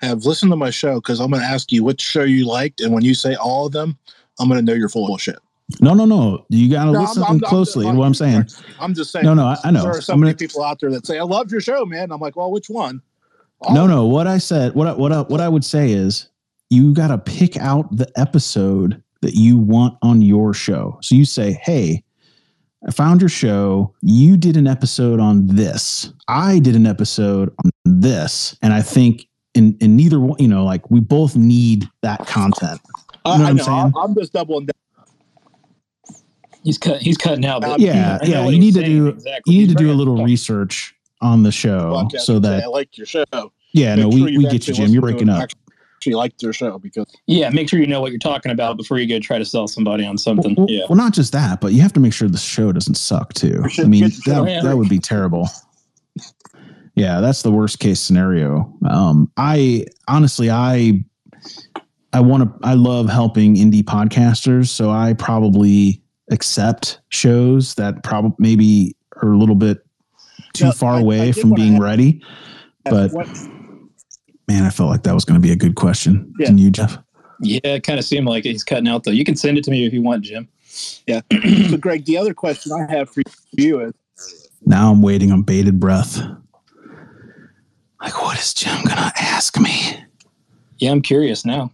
have 0.00 0.24
listened 0.24 0.52
to 0.52 0.56
my 0.56 0.70
show 0.70 0.96
because 0.96 1.20
I'm 1.20 1.30
going 1.30 1.42
to 1.42 1.48
ask 1.48 1.72
you 1.72 1.84
which 1.84 2.00
show 2.00 2.22
you 2.24 2.46
liked, 2.46 2.80
and 2.80 2.92
when 2.92 3.04
you 3.04 3.14
say 3.14 3.34
all 3.34 3.66
of 3.66 3.72
them, 3.72 3.96
I'm 4.38 4.48
going 4.48 4.58
to 4.58 4.64
know 4.64 4.76
you're 4.76 4.88
full 4.88 5.14
of 5.14 5.20
shit. 5.20 5.38
No, 5.80 5.94
no, 5.94 6.04
no. 6.04 6.44
You 6.48 6.70
got 6.70 6.86
to 6.86 6.92
No, 6.92 7.00
listen 7.00 7.22
I'm- 7.22 7.32
I'm- 7.32 7.40
closely 7.40 7.86
I'm- 7.86 7.94
to 7.94 7.98
what 8.00 8.06
I'm 8.06 8.14
saying. 8.14 8.46
I'm 8.80 8.94
just 8.94 9.12
saying. 9.12 9.24
No, 9.24 9.34
no, 9.34 9.46
I, 9.46 9.56
I 9.64 9.70
know. 9.70 9.82
There 9.82 9.92
are 9.92 10.00
so 10.00 10.14
many 10.16 10.32
gonna- 10.32 10.38
people 10.38 10.62
out 10.64 10.80
there 10.80 10.90
that 10.90 11.06
say, 11.06 11.18
"I 11.18 11.22
love 11.22 11.50
your 11.52 11.60
show, 11.60 11.84
man." 11.86 12.10
I'm 12.10 12.20
like, 12.20 12.34
"Well, 12.36 12.50
which 12.50 12.68
one?" 12.68 13.00
no, 13.70 13.86
no. 13.86 14.06
What 14.06 14.26
I 14.26 14.38
said, 14.38 14.74
what 14.74 14.86
I, 14.88 14.92
what 14.94 15.12
I, 15.12 15.20
what 15.20 15.40
I 15.40 15.48
would 15.48 15.64
say 15.64 15.92
is, 15.92 16.28
you 16.70 16.92
got 16.94 17.08
to 17.08 17.18
pick 17.18 17.56
out 17.56 17.94
the 17.96 18.10
episode 18.16 19.00
that 19.20 19.34
you 19.34 19.58
want 19.58 19.96
on 20.02 20.22
your 20.22 20.54
show. 20.54 20.98
So 21.02 21.14
you 21.14 21.24
say, 21.24 21.52
"Hey, 21.62 22.02
I 22.86 22.90
found 22.92 23.20
your 23.20 23.28
show. 23.28 23.94
You 24.00 24.36
did 24.36 24.56
an 24.56 24.66
episode 24.66 25.20
on 25.20 25.46
this. 25.46 26.12
I 26.28 26.58
did 26.60 26.74
an 26.76 26.86
episode 26.86 27.52
on 27.64 27.70
this, 27.84 28.56
and 28.62 28.72
I 28.72 28.80
think 28.82 29.26
in 29.54 29.76
in 29.80 29.96
neither 29.96 30.18
one, 30.20 30.38
you 30.40 30.48
know, 30.48 30.64
like 30.64 30.90
we 30.90 31.00
both 31.00 31.36
need 31.36 31.88
that 32.02 32.26
content. 32.26 32.80
I, 33.24 33.32
You 33.32 33.38
know 33.38 33.44
I 33.44 33.52
what 33.52 33.60
I'm 33.60 33.64
saying? 33.64 33.92
I'm 33.96 34.14
just 34.14 34.32
doubling 34.32 34.66
down. 34.66 35.06
He's 36.64 36.78
cut. 36.78 37.00
He's 37.02 37.16
cutting 37.16 37.44
out. 37.44 37.62
But 37.62 37.80
yeah, 37.80 38.18
I 38.22 38.26
yeah. 38.26 38.46
You 38.48 38.58
need 38.58 38.74
to 38.74 38.84
do 38.84 39.08
exactly. 39.08 39.52
you 39.52 39.60
need 39.60 39.66
He's 39.68 39.74
to 39.74 39.74
do 39.74 39.84
a 39.84 39.86
bringing- 39.88 39.98
little 39.98 40.24
research 40.24 40.94
on 41.20 41.42
the 41.42 41.52
show 41.52 41.92
podcast 42.10 42.20
so 42.20 42.38
that 42.38 42.62
I 42.62 42.66
like 42.66 42.96
your 42.96 43.06
show. 43.06 43.24
yeah, 43.72 43.94
Make 43.96 44.04
no, 44.06 44.10
sure 44.10 44.24
we, 44.26 44.38
we 44.38 44.44
get 44.48 44.66
you, 44.68 44.72
Jim. 44.74 44.90
You're 44.90 45.02
breaking 45.02 45.28
it, 45.28 45.32
up. 45.32 45.50
Actually, 46.00 46.14
liked 46.14 46.42
your 46.42 46.54
show 46.54 46.78
because 46.78 47.04
Yeah, 47.26 47.50
make 47.50 47.68
sure 47.68 47.78
you 47.78 47.86
know 47.86 48.00
what 48.00 48.10
you're 48.10 48.18
talking 48.18 48.50
about 48.50 48.78
before 48.78 48.98
you 48.98 49.06
go 49.06 49.18
try 49.18 49.36
to 49.38 49.44
sell 49.44 49.68
somebody 49.68 50.06
on 50.06 50.16
something. 50.16 50.54
Well, 50.54 50.64
yeah. 50.66 50.84
well, 50.88 50.96
not 50.96 51.12
just 51.12 51.30
that, 51.32 51.60
but 51.60 51.74
you 51.74 51.82
have 51.82 51.92
to 51.92 52.00
make 52.00 52.14
sure 52.14 52.26
the 52.26 52.38
show 52.38 52.72
doesn't 52.72 52.94
suck 52.94 53.34
too. 53.34 53.62
I 53.78 53.84
mean, 53.84 54.04
get 54.08 54.12
that, 54.24 54.48
show 54.62 54.62
that 54.66 54.76
would 54.78 54.88
be 54.88 54.98
terrible. 55.12 55.46
Yeah, 56.94 57.20
that's 57.20 57.42
the 57.42 57.50
worst 57.50 57.80
case 57.80 58.00
scenario. 58.00 58.74
Um, 58.88 59.30
I 59.36 59.84
honestly, 60.08 60.48
I, 60.50 61.04
I 62.14 62.20
want 62.20 62.44
to, 62.44 62.66
I 62.66 62.72
love 62.74 63.10
helping 63.10 63.56
indie 63.56 63.82
podcasters, 63.82 64.68
so 64.68 64.88
I 64.88 65.12
probably 65.12 66.02
accept 66.30 66.98
shows 67.10 67.74
that 67.74 68.02
probably 68.04 68.32
maybe 68.38 68.96
are 69.22 69.32
a 69.32 69.36
little 69.36 69.54
bit 69.54 69.84
too 70.54 70.64
Yeah, 70.66 70.72
far 70.72 70.94
I- 70.94 70.96
I 70.96 71.00
away 71.00 71.32
did 71.32 71.36
from 71.42 71.52
being 71.52 71.78
ready. 71.78 72.22
But 72.86 73.12
what, 73.12 73.28
man, 74.50 74.64
I 74.64 74.70
felt 74.70 74.90
like 74.90 75.04
that 75.04 75.14
was 75.14 75.24
going 75.24 75.40
to 75.40 75.46
be 75.46 75.52
a 75.52 75.56
good 75.56 75.76
question. 75.76 76.34
Yeah. 76.40 76.46
Can 76.46 76.58
you, 76.58 76.72
Jeff? 76.72 76.98
Yeah, 77.40 77.60
it 77.62 77.84
kind 77.84 78.00
of 78.00 78.04
seemed 78.04 78.26
like 78.26 78.42
he's 78.42 78.64
cutting 78.64 78.88
out 78.88 79.04
though. 79.04 79.12
You 79.12 79.24
can 79.24 79.36
send 79.36 79.56
it 79.56 79.64
to 79.64 79.70
me 79.70 79.86
if 79.86 79.92
you 79.92 80.02
want, 80.02 80.24
Jim. 80.24 80.48
yeah. 81.06 81.20
so, 81.70 81.76
Greg, 81.76 82.04
the 82.04 82.18
other 82.18 82.34
question 82.34 82.72
I 82.72 82.90
have 82.92 83.08
for 83.08 83.22
you 83.52 83.80
is, 83.80 83.94
Now 84.66 84.90
I'm 84.90 85.02
waiting 85.02 85.30
on 85.30 85.42
bated 85.42 85.78
breath. 85.78 86.18
Like, 88.02 88.20
what 88.20 88.38
is 88.38 88.52
Jim 88.52 88.76
gonna 88.84 89.12
ask 89.16 89.58
me? 89.58 90.04
Yeah, 90.78 90.90
I'm 90.90 91.02
curious 91.02 91.44
now. 91.44 91.70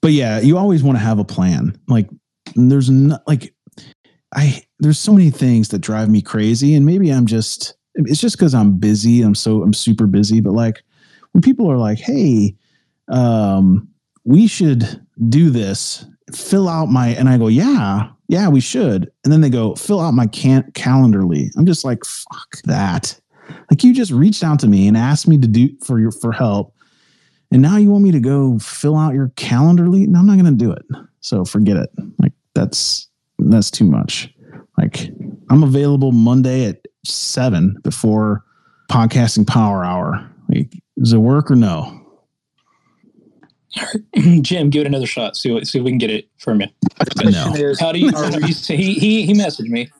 But 0.00 0.12
yeah, 0.12 0.40
you 0.40 0.56
always 0.56 0.82
want 0.82 0.96
to 0.96 1.04
have 1.04 1.18
a 1.18 1.24
plan. 1.24 1.78
Like, 1.88 2.08
there's 2.54 2.88
not 2.88 3.26
like, 3.26 3.52
I 4.34 4.62
there's 4.78 4.98
so 4.98 5.12
many 5.12 5.30
things 5.30 5.70
that 5.70 5.80
drive 5.80 6.08
me 6.08 6.22
crazy, 6.22 6.74
and 6.74 6.86
maybe 6.86 7.10
I'm 7.10 7.26
just 7.26 7.74
it's 7.96 8.20
just 8.20 8.36
because 8.36 8.54
I'm 8.54 8.78
busy. 8.78 9.22
I'm 9.22 9.34
so 9.34 9.62
I'm 9.62 9.72
super 9.72 10.06
busy. 10.06 10.40
But 10.40 10.52
like, 10.52 10.82
when 11.36 11.42
people 11.42 11.70
are 11.70 11.76
like, 11.76 11.98
"Hey, 11.98 12.56
um, 13.08 13.88
we 14.24 14.46
should 14.46 15.06
do 15.28 15.50
this," 15.50 16.06
fill 16.32 16.66
out 16.66 16.86
my, 16.86 17.08
and 17.08 17.28
I 17.28 17.36
go, 17.36 17.48
"Yeah, 17.48 18.08
yeah, 18.28 18.48
we 18.48 18.60
should," 18.60 19.10
and 19.22 19.30
then 19.30 19.42
they 19.42 19.50
go, 19.50 19.74
"Fill 19.74 20.00
out 20.00 20.14
my 20.14 20.28
can 20.28 20.62
Calendly." 20.72 21.50
I'm 21.58 21.66
just 21.66 21.84
like, 21.84 22.06
"Fuck 22.06 22.62
that." 22.64 23.20
Like 23.70 23.84
you 23.84 23.92
just 23.92 24.12
reached 24.12 24.42
out 24.42 24.58
to 24.60 24.66
me 24.66 24.88
and 24.88 24.96
asked 24.96 25.28
me 25.28 25.36
to 25.36 25.46
do 25.46 25.68
for 25.84 26.00
your 26.00 26.10
for 26.10 26.32
help, 26.32 26.74
and 27.50 27.60
now 27.60 27.76
you 27.76 27.90
want 27.90 28.04
me 28.04 28.12
to 28.12 28.20
go 28.20 28.58
fill 28.58 28.96
out 28.96 29.12
your 29.12 29.28
Calendly? 29.36 30.08
No, 30.08 30.20
I'm 30.20 30.26
not 30.26 30.38
going 30.38 30.46
to 30.46 30.64
do 30.64 30.72
it. 30.72 30.86
So 31.20 31.44
forget 31.44 31.76
it. 31.76 31.90
Like 32.18 32.32
that's 32.54 33.08
that's 33.38 33.70
too 33.70 33.84
much. 33.84 34.32
Like 34.78 35.10
I'm 35.50 35.62
available 35.62 36.12
Monday 36.12 36.64
at 36.64 36.80
seven 37.04 37.76
before 37.82 38.42
podcasting 38.90 39.46
power 39.46 39.84
hour. 39.84 40.26
Like, 40.48 40.72
does 40.98 41.12
it 41.12 41.18
work 41.18 41.50
or 41.50 41.56
no? 41.56 42.02
Jim, 44.40 44.70
give 44.70 44.82
it 44.82 44.86
another 44.86 45.06
shot. 45.06 45.36
See 45.36 45.50
what 45.50 45.66
see 45.66 45.78
if 45.78 45.84
we 45.84 45.90
can 45.90 45.98
get 45.98 46.10
it 46.10 46.28
from 46.38 46.60
you. 46.60 46.68
No. 47.24 47.74
How 47.78 47.92
do 47.92 47.98
you? 47.98 48.10
are 48.16 48.40
you 48.40 48.54
he 48.54 48.94
he 48.94 49.26
he 49.26 49.34
messaged 49.34 49.68
me. 49.68 49.90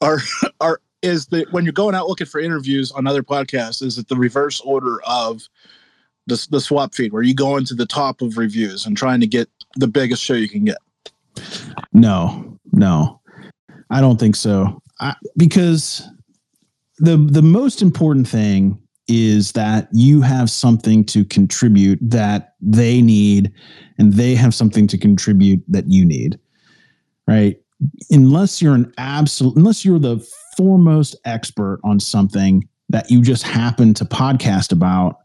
are 0.00 0.18
are 0.60 0.80
is 1.02 1.26
that 1.26 1.50
when 1.52 1.64
you're 1.64 1.72
going 1.72 1.94
out 1.94 2.08
looking 2.08 2.26
for 2.26 2.40
interviews 2.40 2.92
on 2.92 3.06
other 3.06 3.22
podcasts, 3.22 3.82
is 3.82 3.98
it 3.98 4.08
the 4.08 4.16
reverse 4.16 4.60
order 4.60 5.00
of 5.02 5.42
the 6.26 6.46
the 6.50 6.60
swap 6.60 6.94
feed, 6.94 7.12
where 7.12 7.22
you 7.22 7.34
go 7.34 7.56
into 7.56 7.74
the 7.74 7.86
top 7.86 8.22
of 8.22 8.38
reviews 8.38 8.86
and 8.86 8.96
trying 8.96 9.20
to 9.20 9.26
get 9.26 9.48
the 9.76 9.88
biggest 9.88 10.22
show 10.22 10.34
you 10.34 10.48
can 10.48 10.64
get? 10.64 10.78
No, 11.92 12.58
no, 12.72 13.20
I 13.90 14.00
don't 14.00 14.18
think 14.18 14.36
so. 14.36 14.80
I, 15.00 15.14
because 15.36 16.08
the 16.98 17.16
the 17.16 17.42
most 17.42 17.82
important 17.82 18.28
thing 18.28 18.80
is 19.10 19.52
that 19.52 19.88
you 19.92 20.22
have 20.22 20.48
something 20.48 21.04
to 21.06 21.24
contribute 21.24 21.98
that 22.00 22.54
they 22.60 23.02
need, 23.02 23.52
and 23.98 24.14
they 24.14 24.34
have 24.34 24.54
something 24.54 24.86
to 24.86 24.96
contribute 24.96 25.62
that 25.68 25.88
you 25.88 26.04
need. 26.04 26.38
Right? 27.26 27.60
Unless 28.10 28.62
you're 28.62 28.74
an 28.74 28.92
absolute, 28.96 29.56
unless 29.56 29.84
you're 29.84 29.98
the 29.98 30.24
foremost 30.56 31.16
expert 31.24 31.80
on 31.84 31.98
something 31.98 32.68
that 32.88 33.10
you 33.10 33.22
just 33.22 33.42
happen 33.42 33.94
to 33.94 34.04
podcast 34.04 34.72
about, 34.72 35.18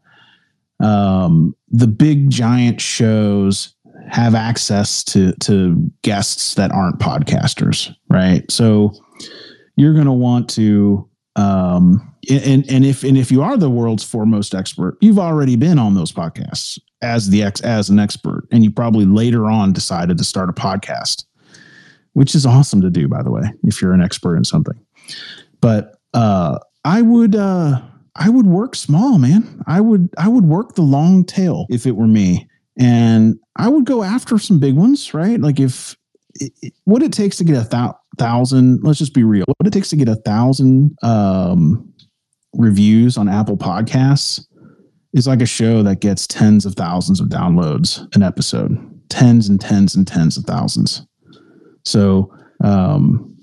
um, 0.79 1.55
the 1.69 1.87
big 1.87 2.29
giant 2.29 2.81
shows 2.81 3.73
have 4.09 4.35
access 4.35 5.03
to 5.03 5.33
to 5.33 5.91
guests 6.01 6.55
that 6.55 6.71
aren't 6.71 6.99
podcasters, 6.99 7.93
right? 8.09 8.49
So 8.51 8.93
you're 9.77 9.93
going 9.93 10.05
to 10.05 10.11
want 10.11 10.49
to 10.51 11.09
um 11.35 12.13
and 12.29 12.69
and 12.69 12.85
if 12.85 13.03
and 13.03 13.17
if 13.17 13.31
you 13.31 13.41
are 13.41 13.57
the 13.57 13.69
world's 13.69 14.03
foremost 14.03 14.55
expert, 14.55 14.97
you've 15.01 15.19
already 15.19 15.55
been 15.55 15.77
on 15.77 15.93
those 15.93 16.11
podcasts 16.11 16.79
as 17.01 17.29
the 17.29 17.43
ex 17.43 17.61
as 17.61 17.89
an 17.89 17.99
expert 17.99 18.47
and 18.51 18.63
you 18.63 18.71
probably 18.71 19.05
later 19.05 19.45
on 19.45 19.73
decided 19.73 20.17
to 20.17 20.23
start 20.23 20.49
a 20.49 20.53
podcast, 20.53 21.25
which 22.13 22.35
is 22.35 22.45
awesome 22.45 22.81
to 22.81 22.89
do 22.89 23.07
by 23.07 23.21
the 23.21 23.31
way, 23.31 23.43
if 23.63 23.81
you're 23.81 23.93
an 23.93 24.01
expert 24.01 24.37
in 24.37 24.43
something. 24.43 24.79
But 25.61 25.95
uh 26.13 26.59
I 26.83 27.01
would 27.01 27.35
uh 27.35 27.81
I 28.15 28.29
would 28.29 28.47
work 28.47 28.75
small, 28.75 29.17
man. 29.17 29.61
I 29.67 29.81
would 29.81 30.09
I 30.17 30.27
would 30.27 30.45
work 30.45 30.75
the 30.75 30.81
long 30.81 31.25
tail 31.25 31.65
if 31.69 31.85
it 31.85 31.95
were 31.95 32.07
me. 32.07 32.47
And 32.77 33.39
I 33.55 33.69
would 33.69 33.85
go 33.85 34.03
after 34.03 34.37
some 34.37 34.59
big 34.59 34.75
ones, 34.75 35.13
right? 35.13 35.39
Like 35.39 35.59
if 35.59 35.95
it, 36.35 36.73
what 36.83 37.01
it 37.01 37.13
takes 37.13 37.37
to 37.37 37.43
get 37.43 37.57
a 37.57 37.67
thou, 37.67 37.97
thousand, 38.17 38.83
let's 38.83 38.99
just 38.99 39.13
be 39.13 39.23
real. 39.23 39.45
What 39.57 39.67
it 39.67 39.73
takes 39.73 39.89
to 39.89 39.95
get 39.95 40.09
a 40.09 40.15
thousand 40.15 40.97
um, 41.03 41.93
reviews 42.53 43.17
on 43.17 43.29
Apple 43.29 43.57
Podcasts 43.57 44.45
is 45.13 45.27
like 45.27 45.41
a 45.41 45.45
show 45.45 45.81
that 45.83 46.01
gets 46.01 46.27
tens 46.27 46.65
of 46.65 46.75
thousands 46.75 47.19
of 47.19 47.29
downloads 47.29 48.13
an 48.15 48.23
episode, 48.23 48.77
tens 49.09 49.47
and 49.47 49.59
tens 49.59 49.95
and 49.95 50.05
tens 50.05 50.37
of 50.37 50.43
thousands. 50.43 51.05
So, 51.85 52.33
um, 52.63 53.35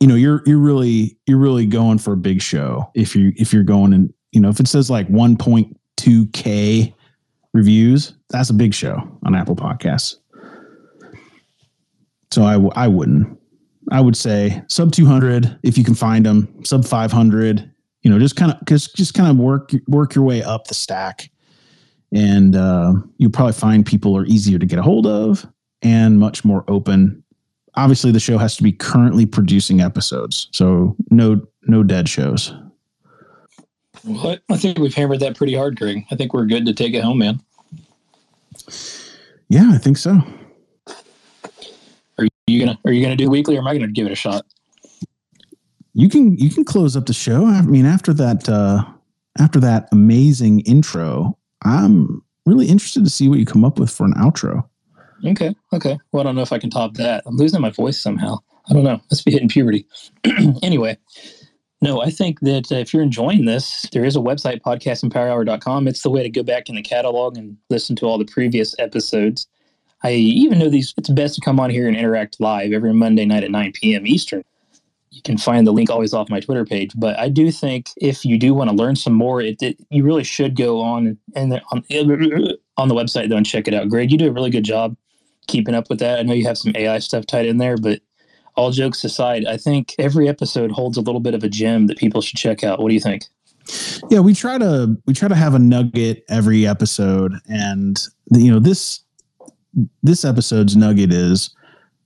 you 0.00 0.06
know, 0.06 0.14
you're 0.14 0.42
you're 0.46 0.58
really 0.58 1.18
you're 1.26 1.38
really 1.38 1.66
going 1.66 1.98
for 1.98 2.14
a 2.14 2.16
big 2.16 2.40
show 2.40 2.90
if 2.94 3.14
you 3.14 3.32
if 3.36 3.52
you're 3.52 3.64
going 3.64 3.92
and 3.92 4.12
you 4.32 4.40
know 4.40 4.48
if 4.48 4.60
it 4.60 4.68
says 4.68 4.88
like 4.88 5.08
1.2 5.08 6.32
k 6.32 6.94
reviews, 7.52 8.14
that's 8.30 8.50
a 8.50 8.54
big 8.54 8.72
show 8.72 8.96
on 9.24 9.34
Apple 9.34 9.56
Podcasts. 9.56 10.16
So 12.30 12.44
I 12.44 12.52
w- 12.54 12.72
I 12.74 12.88
wouldn't. 12.88 13.38
I 13.90 14.00
would 14.00 14.16
say 14.16 14.62
sub 14.68 14.92
200 14.92 15.58
if 15.62 15.76
you 15.76 15.84
can 15.84 15.94
find 15.94 16.24
them, 16.24 16.64
sub 16.64 16.84
500. 16.84 17.70
You 18.02 18.10
know, 18.10 18.18
just 18.18 18.36
kind 18.36 18.52
of 18.52 18.64
just 18.66 18.96
just 18.96 19.14
kind 19.14 19.30
of 19.30 19.36
work 19.36 19.72
work 19.88 20.14
your 20.14 20.24
way 20.24 20.42
up 20.42 20.68
the 20.68 20.74
stack, 20.74 21.30
and 22.14 22.56
uh, 22.56 22.94
you'll 23.18 23.30
probably 23.30 23.52
find 23.52 23.84
people 23.84 24.16
are 24.16 24.24
easier 24.26 24.58
to 24.58 24.66
get 24.66 24.78
a 24.78 24.82
hold 24.82 25.06
of 25.06 25.46
and 25.82 26.18
much 26.18 26.44
more 26.44 26.64
open. 26.68 27.22
Obviously, 27.74 28.10
the 28.10 28.20
show 28.20 28.38
has 28.38 28.56
to 28.56 28.62
be 28.62 28.72
currently 28.72 29.26
producing 29.26 29.80
episodes, 29.80 30.48
so 30.52 30.96
no 31.10 31.40
no 31.64 31.82
dead 31.82 32.08
shows. 32.08 32.54
Well, 34.04 34.38
I 34.48 34.56
think 34.56 34.78
we've 34.78 34.94
hammered 34.94 35.20
that 35.20 35.36
pretty 35.36 35.54
hard, 35.54 35.78
Greg. 35.78 36.04
I 36.10 36.16
think 36.16 36.32
we're 36.32 36.46
good 36.46 36.64
to 36.66 36.72
take 36.72 36.94
it 36.94 37.04
home, 37.04 37.18
man. 37.18 37.40
Yeah, 39.48 39.70
I 39.72 39.78
think 39.78 39.98
so. 39.98 40.22
Are 42.50 42.52
you 42.52 42.64
gonna 42.64 42.78
Are 42.84 42.92
you 42.92 43.02
gonna 43.02 43.16
do 43.16 43.30
weekly, 43.30 43.56
or 43.56 43.60
am 43.60 43.68
I 43.68 43.74
gonna 43.74 43.86
give 43.86 44.06
it 44.06 44.12
a 44.12 44.16
shot? 44.16 44.44
You 45.94 46.08
can 46.08 46.36
you 46.36 46.50
can 46.50 46.64
close 46.64 46.96
up 46.96 47.06
the 47.06 47.12
show. 47.12 47.46
I 47.46 47.62
mean, 47.62 47.86
after 47.86 48.12
that 48.14 48.48
uh, 48.48 48.84
after 49.38 49.60
that 49.60 49.88
amazing 49.92 50.60
intro, 50.60 51.38
I'm 51.62 52.22
really 52.46 52.66
interested 52.66 53.04
to 53.04 53.10
see 53.10 53.28
what 53.28 53.38
you 53.38 53.46
come 53.46 53.64
up 53.64 53.78
with 53.78 53.90
for 53.90 54.04
an 54.04 54.14
outro. 54.14 54.64
Okay, 55.24 55.54
okay. 55.72 55.96
Well, 56.10 56.22
I 56.22 56.24
don't 56.24 56.34
know 56.34 56.42
if 56.42 56.52
I 56.52 56.58
can 56.58 56.70
top 56.70 56.94
that. 56.94 57.22
I'm 57.24 57.36
losing 57.36 57.60
my 57.60 57.70
voice 57.70 58.00
somehow. 58.00 58.38
I 58.68 58.72
don't 58.72 58.84
know. 58.84 59.00
Must 59.10 59.24
be 59.24 59.30
hitting 59.30 59.48
puberty. 59.48 59.86
anyway, 60.62 60.98
no, 61.82 62.02
I 62.02 62.10
think 62.10 62.40
that 62.40 62.72
uh, 62.72 62.76
if 62.76 62.92
you're 62.92 63.02
enjoying 63.02 63.44
this, 63.44 63.86
there 63.92 64.04
is 64.04 64.16
a 64.16 64.20
website, 64.20 64.60
podcastingpowerhour.com. 64.62 65.86
It's 65.86 66.02
the 66.02 66.10
way 66.10 66.24
to 66.24 66.30
go 66.30 66.42
back 66.42 66.68
in 66.68 66.74
the 66.74 66.82
catalog 66.82 67.36
and 67.36 67.56
listen 67.68 67.94
to 67.96 68.06
all 68.06 68.18
the 68.18 68.24
previous 68.24 68.74
episodes. 68.78 69.46
I 70.02 70.12
even 70.12 70.58
know 70.58 70.68
these, 70.70 70.94
it's 70.96 71.10
best 71.10 71.34
to 71.34 71.40
come 71.40 71.60
on 71.60 71.70
here 71.70 71.86
and 71.86 71.96
interact 71.96 72.40
live 72.40 72.72
every 72.72 72.94
Monday 72.94 73.26
night 73.26 73.44
at 73.44 73.50
9 73.50 73.72
p.m. 73.72 74.06
Eastern. 74.06 74.44
You 75.10 75.22
can 75.22 75.36
find 75.36 75.66
the 75.66 75.72
link 75.72 75.90
always 75.90 76.14
off 76.14 76.30
my 76.30 76.40
Twitter 76.40 76.64
page. 76.64 76.92
But 76.94 77.18
I 77.18 77.28
do 77.28 77.50
think 77.50 77.90
if 77.96 78.24
you 78.24 78.38
do 78.38 78.54
want 78.54 78.70
to 78.70 78.76
learn 78.76 78.96
some 78.96 79.12
more, 79.12 79.42
it, 79.42 79.60
it 79.60 79.76
you 79.90 80.04
really 80.04 80.24
should 80.24 80.56
go 80.56 80.80
on 80.80 81.18
and 81.34 81.60
on, 81.72 81.84
on 82.76 82.88
the 82.88 82.94
website 82.94 83.28
though 83.28 83.36
and 83.36 83.44
check 83.44 83.68
it 83.68 83.74
out. 83.74 83.88
Greg, 83.88 84.10
you 84.10 84.18
do 84.18 84.28
a 84.28 84.32
really 84.32 84.50
good 84.50 84.64
job 84.64 84.96
keeping 85.48 85.74
up 85.74 85.90
with 85.90 85.98
that. 85.98 86.18
I 86.18 86.22
know 86.22 86.32
you 86.32 86.46
have 86.46 86.58
some 86.58 86.72
AI 86.76 87.00
stuff 87.00 87.26
tied 87.26 87.46
in 87.46 87.58
there, 87.58 87.76
but 87.76 88.00
all 88.56 88.70
jokes 88.70 89.04
aside, 89.04 89.44
I 89.46 89.56
think 89.56 89.94
every 89.98 90.28
episode 90.28 90.70
holds 90.70 90.96
a 90.96 91.00
little 91.00 91.20
bit 91.20 91.34
of 91.34 91.44
a 91.44 91.48
gem 91.48 91.86
that 91.88 91.98
people 91.98 92.20
should 92.20 92.38
check 92.38 92.64
out. 92.64 92.80
What 92.80 92.88
do 92.88 92.94
you 92.94 93.00
think? 93.00 93.24
Yeah, 94.10 94.20
we 94.20 94.34
try 94.34 94.58
to 94.58 94.96
we 95.06 95.14
try 95.14 95.28
to 95.28 95.34
have 95.34 95.54
a 95.54 95.58
nugget 95.58 96.24
every 96.28 96.66
episode, 96.66 97.34
and 97.48 98.00
you 98.32 98.50
know 98.50 98.58
this 98.58 99.00
this 100.02 100.24
episode's 100.24 100.76
nugget 100.76 101.12
is 101.12 101.54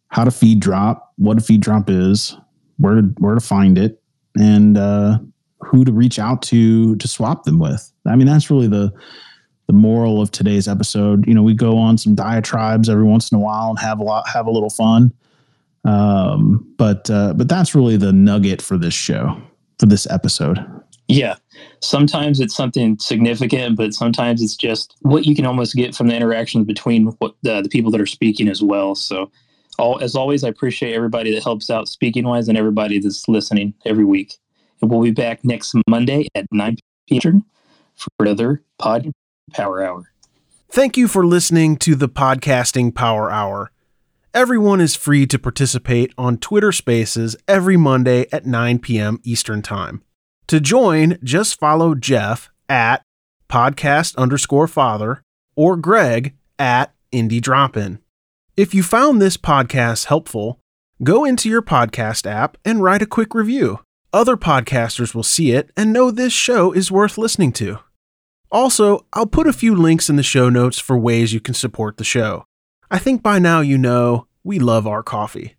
how 0.09 0.25
to 0.25 0.31
feed 0.31 0.61
drop, 0.61 1.13
what 1.17 1.39
a 1.39 1.41
feed 1.41 1.61
drop 1.61 1.89
is, 1.89 2.37
where 2.79 2.97
to 2.97 3.03
where 3.19 3.35
to 3.35 3.41
find 3.41 3.79
it, 3.79 4.03
and 4.39 4.77
uh, 4.77 5.19
who 5.61 5.85
to 5.85 5.93
reach 5.93 6.19
out 6.19 6.43
to 6.43 6.97
to 6.97 7.09
swap 7.09 7.45
them 7.45 7.59
with. 7.59 7.91
I 8.07 8.17
mean, 8.17 8.27
that's 8.27 8.51
really 8.51 8.69
the 8.69 8.93
the 9.67 9.73
moral 9.73 10.21
of 10.21 10.31
today's 10.31 10.69
episode. 10.69 11.27
You 11.27 11.35
know, 11.35 11.43
we 11.43 11.55
go 11.55 11.79
on 11.79 11.97
some 11.97 12.15
diatribes 12.15 12.89
every 12.89 13.05
once 13.05 13.33
in 13.33 13.37
a 13.37 13.41
while 13.41 13.71
and 13.71 13.79
have 13.79 13.99
a 13.99 14.03
lot 14.03 14.29
have 14.29 14.47
a 14.47 14.51
little 14.51 14.71
fun. 14.71 15.13
Um, 15.85 16.67
but 16.79 17.11
uh, 17.11 17.35
but 17.35 17.49
that's 17.49 17.75
really 17.75 17.97
the 17.97 18.13
nugget 18.13 18.63
for 18.63 18.79
this 18.79 18.95
show, 18.95 19.41
for 19.79 19.87
this 19.87 20.07
episode. 20.11 20.65
Yeah. 21.09 21.37
Sometimes 21.81 22.41
it's 22.41 22.55
something 22.55 22.99
significant, 22.99 23.77
but 23.77 23.93
sometimes 23.93 24.43
it's 24.43 24.57
just 24.57 24.97
what 25.01 25.27
you 25.27 25.35
can 25.35 25.45
almost 25.45 25.75
get 25.75 25.95
from 25.95 26.09
the 26.09 26.17
interactions 26.17 26.67
between 26.67 27.09
what 27.19 27.35
the, 27.43 27.69
people 27.71 27.91
that 27.91 28.01
are 28.01 28.07
speaking 28.07 28.49
as 28.49 28.63
well. 28.63 28.95
So, 28.95 29.31
all, 29.79 30.01
as 30.01 30.15
always, 30.15 30.45
I 30.45 30.49
appreciate 30.49 30.95
everybody 30.95 31.35
that 31.35 31.43
helps 31.43 31.69
out 31.69 31.89
speaking 31.89 32.25
wise 32.27 32.49
and 32.49 32.57
everybody 32.57 33.01
that's 33.01 33.29
listening 33.29 33.75
every 33.85 34.05
week. 34.05 34.35
And 34.81 34.91
we'll 34.91 35.03
be 35.03 35.11
back 35.11 35.45
next 35.45 35.75
Monday 35.89 36.29
at 36.35 36.47
9 36.53 36.77
p.m. 36.77 37.17
Eastern 37.17 37.45
for 37.97 38.11
another 38.21 38.63
Pod 38.79 39.11
Power 39.53 39.83
Hour. 39.83 40.11
Thank 40.71 40.97
you 40.97 41.07
for 41.09 41.27
listening 41.27 41.77
to 41.79 41.95
the 41.95 42.09
Podcasting 42.09 42.95
Power 42.95 43.31
Hour. 43.31 43.71
Everyone 44.33 44.81
is 44.81 44.97
free 44.97 45.27
to 45.27 45.39
participate 45.39 46.13
on 46.19 46.39
Twitter 46.39 46.73
Spaces 46.73 47.37
every 47.47 47.77
Monday 47.77 48.27
at 48.33 48.47
9 48.47 48.79
p.m. 48.81 49.21
Eastern 49.23 49.63
Time. 49.63 50.03
To 50.49 50.61
join, 50.61 51.19
just 51.23 51.59
follow 51.59 51.95
Jeff 51.95 52.51
at 52.69 53.03
podcast 53.49 54.15
underscore 54.17 54.69
father 54.69 55.23
or 55.57 55.77
Greg 55.77 56.35
at 56.59 56.93
indie 57.13 57.41
dropin. 57.41 57.99
If 58.57 58.75
you 58.75 58.83
found 58.83 59.21
this 59.21 59.37
podcast 59.37 60.07
helpful, 60.07 60.61
go 61.03 61.25
into 61.25 61.49
your 61.49 61.63
podcast 61.63 62.27
app 62.27 62.59
and 62.65 62.83
write 62.83 63.03
a 63.03 63.07
quick 63.07 63.35
review. 63.35 63.81
Other 64.13 64.37
podcasters 64.37 65.15
will 65.15 65.23
see 65.23 65.53
it 65.53 65.71
and 65.77 65.93
know 65.93 66.11
this 66.11 66.33
show 66.33 66.73
is 66.73 66.93
worth 66.93 67.19
listening 67.19 67.53
to. 67.55 67.79
Also, 68.53 69.07
I'll 69.13 69.27
put 69.27 69.49
a 69.49 69.53
few 69.53 69.75
links 69.75 70.09
in 70.09 70.17
the 70.17 70.23
show 70.23 70.49
notes 70.49 70.79
for 70.79 70.97
ways 70.97 71.33
you 71.33 71.41
can 71.41 71.55
support 71.55 71.97
the 71.97 72.05
show. 72.05 72.45
I 72.91 72.99
think 72.99 73.23
by 73.23 73.39
now 73.39 73.61
you 73.61 73.79
know 73.79 74.27
we 74.45 74.59
love 74.59 74.87
our 74.87 75.03
coffee. 75.03 75.57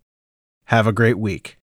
Have 0.66 0.88
a 0.88 0.94
great 0.94 1.18
week. 1.18 1.55